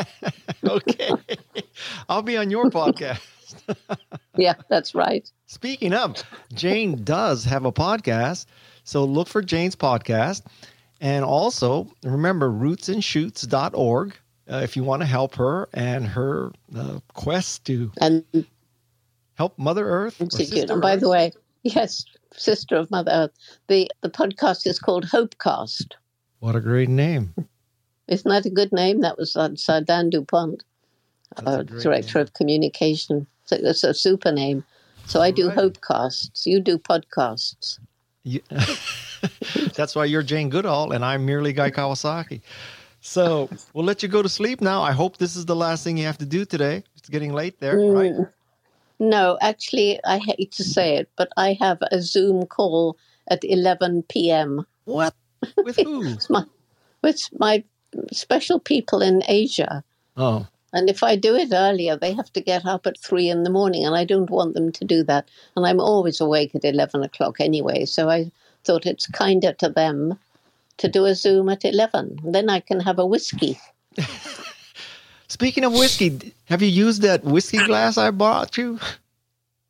okay. 0.64 1.10
I'll 2.08 2.22
be 2.22 2.36
on 2.36 2.50
your 2.50 2.70
podcast. 2.70 3.20
yeah, 4.36 4.54
that's 4.68 4.94
right. 4.94 5.30
Speaking 5.46 5.94
of, 5.94 6.22
Jane 6.52 7.04
does 7.04 7.44
have 7.44 7.64
a 7.64 7.72
podcast. 7.72 8.46
So 8.84 9.04
look 9.04 9.28
for 9.28 9.42
Jane's 9.42 9.76
podcast. 9.76 10.42
And 11.00 11.24
also 11.24 11.88
remember 12.02 12.50
rootsandshoots.org 12.50 14.16
uh, 14.50 14.56
if 14.56 14.76
you 14.76 14.82
want 14.82 15.02
to 15.02 15.06
help 15.06 15.34
her 15.36 15.68
and 15.72 16.06
her 16.06 16.52
uh, 16.76 17.00
quest 17.14 17.64
to 17.66 17.92
and 18.00 18.24
help 19.34 19.58
Mother 19.58 19.88
Earth. 19.88 20.20
Institute. 20.20 20.70
And 20.70 20.80
by 20.80 20.94
Earth. 20.94 21.00
the 21.00 21.08
way, 21.08 21.32
yes, 21.62 22.04
Sister 22.32 22.76
of 22.76 22.90
Mother 22.90 23.12
Earth. 23.12 23.30
The 23.68 23.90
the 24.00 24.10
podcast 24.10 24.66
is 24.66 24.78
called 24.78 25.06
Hopecast. 25.06 25.92
What 26.40 26.56
a 26.56 26.60
great 26.60 26.88
name! 26.88 27.34
Isn't 28.08 28.30
that 28.30 28.46
a 28.46 28.50
good 28.50 28.72
name? 28.72 29.00
That 29.00 29.18
was 29.18 29.36
uh, 29.36 29.54
Sir 29.54 29.80
Dan 29.82 30.10
Dupont, 30.10 30.62
uh, 31.36 31.62
director 31.62 32.18
name. 32.18 32.22
of 32.22 32.34
communication. 32.34 33.26
So 33.44 33.56
it's 33.56 33.84
a 33.84 33.94
super 33.94 34.32
name. 34.32 34.64
So 35.06 35.20
I 35.20 35.30
do 35.30 35.48
right. 35.48 35.56
Hopecasts. 35.56 36.46
You 36.46 36.60
do 36.60 36.78
podcasts. 36.78 37.78
That's 39.74 39.94
why 39.94 40.04
you're 40.04 40.22
Jane 40.22 40.48
Goodall 40.48 40.92
and 40.92 41.04
I'm 41.04 41.26
merely 41.26 41.52
Guy 41.52 41.70
Kawasaki. 41.70 42.40
So 43.00 43.48
we'll 43.72 43.84
let 43.84 44.02
you 44.02 44.08
go 44.08 44.22
to 44.22 44.28
sleep 44.28 44.60
now. 44.60 44.82
I 44.82 44.92
hope 44.92 45.18
this 45.18 45.36
is 45.36 45.46
the 45.46 45.56
last 45.56 45.84
thing 45.84 45.96
you 45.96 46.06
have 46.06 46.18
to 46.18 46.26
do 46.26 46.44
today. 46.44 46.82
It's 46.96 47.08
getting 47.08 47.32
late 47.32 47.60
there, 47.60 47.76
mm. 47.76 47.94
right? 47.94 48.28
No, 48.98 49.38
actually, 49.40 50.00
I 50.04 50.18
hate 50.18 50.52
to 50.52 50.64
say 50.64 50.96
it, 50.96 51.08
but 51.16 51.28
I 51.36 51.56
have 51.60 51.78
a 51.92 52.02
Zoom 52.02 52.46
call 52.46 52.96
at 53.28 53.44
11 53.44 54.04
p.m. 54.08 54.66
What? 54.84 55.14
With 55.56 55.76
who? 55.76 56.00
with, 56.00 56.30
my, 56.30 56.44
with 57.02 57.28
my 57.38 57.62
special 58.10 58.58
people 58.58 59.00
in 59.00 59.22
Asia. 59.28 59.84
Oh. 60.16 60.46
And 60.72 60.90
if 60.90 61.02
I 61.02 61.16
do 61.16 61.34
it 61.34 61.50
earlier, 61.52 61.96
they 61.96 62.12
have 62.12 62.32
to 62.34 62.40
get 62.40 62.66
up 62.66 62.86
at 62.86 62.98
three 62.98 63.28
in 63.28 63.42
the 63.42 63.50
morning, 63.50 63.86
and 63.86 63.96
I 63.96 64.04
don't 64.04 64.30
want 64.30 64.54
them 64.54 64.70
to 64.72 64.84
do 64.84 65.02
that. 65.04 65.28
And 65.56 65.66
I'm 65.66 65.80
always 65.80 66.20
awake 66.20 66.54
at 66.54 66.64
11 66.64 67.02
o'clock 67.02 67.40
anyway, 67.40 67.86
so 67.86 68.10
I 68.10 68.30
thought 68.64 68.86
it's 68.86 69.06
kinder 69.06 69.52
to 69.54 69.68
them 69.68 70.18
to 70.76 70.88
do 70.88 71.06
a 71.06 71.14
Zoom 71.14 71.48
at 71.48 71.64
11. 71.64 72.20
Then 72.24 72.50
I 72.50 72.60
can 72.60 72.80
have 72.80 72.98
a 72.98 73.06
whiskey. 73.06 73.58
Speaking 75.28 75.64
of 75.64 75.72
whiskey, 75.72 76.34
have 76.46 76.62
you 76.62 76.68
used 76.68 77.02
that 77.02 77.24
whiskey 77.24 77.64
glass 77.64 77.98
I 77.98 78.10
bought 78.10 78.56
you? 78.56 78.78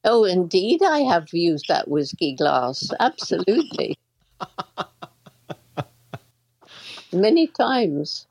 Oh, 0.05 0.25
indeed, 0.25 0.81
I 0.83 1.01
have 1.01 1.33
used 1.33 1.67
that 1.69 1.89
whiskey 1.89 2.33
glass. 2.33 2.89
Absolutely. 3.01 3.99
Many 7.13 7.49
times. 7.49 8.27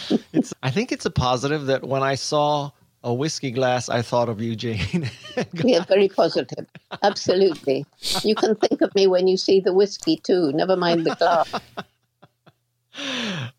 it's, 0.32 0.54
I 0.62 0.70
think 0.70 0.92
it's 0.92 1.06
a 1.06 1.10
positive 1.10 1.66
that 1.66 1.84
when 1.84 2.02
I 2.02 2.14
saw 2.14 2.70
a 3.04 3.12
whiskey 3.12 3.50
glass, 3.50 3.88
I 3.88 4.02
thought 4.02 4.28
of 4.28 4.40
you, 4.40 4.54
Jane. 4.54 5.10
yeah, 5.54 5.84
very 5.84 6.08
positive. 6.08 6.66
Absolutely. 7.02 7.84
You 8.22 8.34
can 8.34 8.54
think 8.56 8.80
of 8.80 8.94
me 8.94 9.06
when 9.06 9.26
you 9.26 9.36
see 9.36 9.60
the 9.60 9.72
whiskey, 9.72 10.16
too. 10.16 10.52
Never 10.52 10.76
mind 10.76 11.04
the 11.06 11.14
glass. 11.16 11.52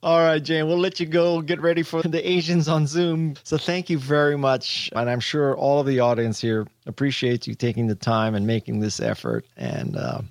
All 0.04 0.20
right, 0.20 0.42
Jane, 0.42 0.68
we'll 0.68 0.78
let 0.78 1.00
you 1.00 1.06
go 1.06 1.42
get 1.42 1.60
ready 1.60 1.82
for 1.82 2.04
the 2.04 2.28
Asians 2.28 2.68
on 2.68 2.86
Zoom. 2.86 3.36
So 3.44 3.58
thank 3.58 3.90
you 3.90 3.98
very 3.98 4.38
much. 4.38 4.90
And 4.96 5.10
I'm 5.10 5.20
sure 5.20 5.56
all 5.58 5.80
of 5.80 5.88
the 5.88 6.00
audience 6.02 6.40
here 6.40 6.68
appreciates 6.86 7.48
you 7.48 7.56
taking 7.56 7.88
the 7.88 7.96
time 7.96 8.36
and 8.36 8.46
making 8.46 8.80
this 8.80 9.00
effort 9.00 9.46
and 9.58 9.96
uh, 9.98 10.22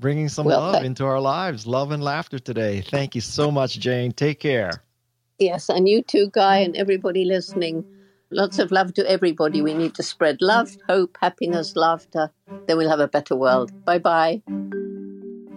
bringing 0.00 0.28
some 0.28 0.46
well, 0.46 0.60
love 0.60 0.84
into 0.84 1.04
our 1.04 1.20
lives, 1.20 1.66
love 1.66 1.92
and 1.92 2.02
laughter 2.02 2.38
today. 2.38 2.82
Thank 2.82 3.14
you 3.14 3.20
so 3.20 3.50
much, 3.50 3.78
Jane. 3.78 4.12
Take 4.12 4.38
care. 4.38 4.82
Yes, 5.40 5.70
and 5.70 5.88
you 5.88 6.02
too, 6.02 6.28
Guy, 6.32 6.58
and 6.58 6.76
everybody 6.76 7.24
listening. 7.24 7.82
Lots 8.30 8.58
of 8.58 8.70
love 8.70 8.92
to 8.94 9.10
everybody. 9.10 9.62
We 9.62 9.72
need 9.72 9.94
to 9.94 10.02
spread 10.02 10.36
love, 10.42 10.76
hope, 10.86 11.16
happiness, 11.18 11.74
laughter. 11.74 12.30
Then 12.66 12.76
we'll 12.76 12.90
have 12.90 13.00
a 13.00 13.08
better 13.08 13.34
world. 13.34 13.72
Bye 13.86 13.98
bye. 13.98 14.42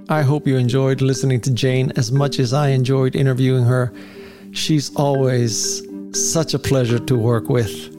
I 0.07 0.21
hope 0.21 0.47
you 0.47 0.55
enjoyed 0.55 1.01
listening 1.01 1.41
to 1.41 1.51
Jane 1.51 1.91
as 1.97 2.13
much 2.13 2.39
as 2.39 2.53
I 2.53 2.69
enjoyed 2.69 3.15
interviewing 3.15 3.65
her. 3.65 3.93
She's 4.51 4.95
always 4.95 5.83
such 6.13 6.53
a 6.53 6.59
pleasure 6.59 6.99
to 6.99 7.17
work 7.17 7.49
with. 7.49 7.89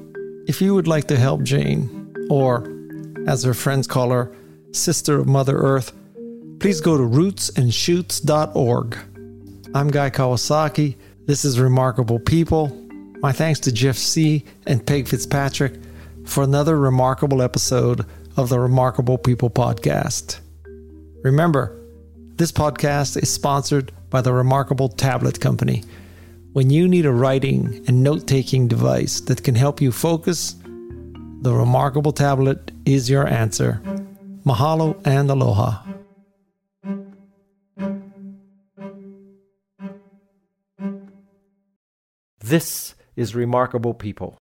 If 0.49 0.63
you 0.63 0.75
would 0.75 0.89
like 0.89 1.07
to 1.09 1.19
help 1.19 1.43
Jane, 1.43 2.15
or 2.31 2.67
as 3.27 3.45
her 3.45 3.55
friends 3.55 3.87
call 3.87 4.11
her, 4.11 4.35
Sister 4.73 5.19
of 5.19 5.27
Mother 5.27 5.59
Earth, 5.59 5.93
please 6.61 6.81
go 6.81 6.97
to 6.97 7.05
rootsandshoots.org. 7.05 8.99
I'm 9.75 9.89
Guy 9.89 10.11
Kawasaki. 10.11 10.97
This 11.27 11.47
is 11.47 11.59
Remarkable 11.59 12.19
People. 12.19 12.69
My 13.23 13.33
thanks 13.33 13.59
to 13.61 13.73
Jeff 13.73 13.97
Sieh. 13.97 14.45
and 14.67 14.87
Peg 14.87 15.09
Fitzpatrick 15.09 15.73
for 16.27 16.45
another 16.45 16.79
remarkable 16.79 17.41
episode 17.41 18.05
of 18.37 18.51
the 18.51 18.59
Remarkable 18.61 19.17
People 19.17 19.49
podcast. 19.49 20.41
Remember, 21.23 21.75
this 22.37 22.53
podcast 22.53 23.23
is 23.23 23.33
sponsored 23.33 23.91
by 24.11 24.21
the 24.21 24.35
Remarkable 24.35 24.91
Tablet 24.91 25.41
Company. 25.41 25.83
When 26.53 26.69
you 26.69 26.87
need 26.87 27.07
a 27.07 27.13
writing 27.13 27.83
and 27.89 28.03
note 28.03 28.27
taking 28.27 28.69
device 28.69 29.21
that 29.21 29.43
can 29.43 29.55
help 29.55 29.81
you 29.81 29.93
focus, 29.93 30.57
The 31.41 31.55
Remarkable 31.55 32.13
Tablet 32.13 32.71
is 32.85 33.09
your 33.09 33.27
answer. 33.27 33.81
Mahalo 34.45 35.01
and 35.07 35.31
aloha. 35.31 35.94
This 42.45 42.95
is 43.17 43.35
Remarkable 43.35 43.95
People. 43.95 44.37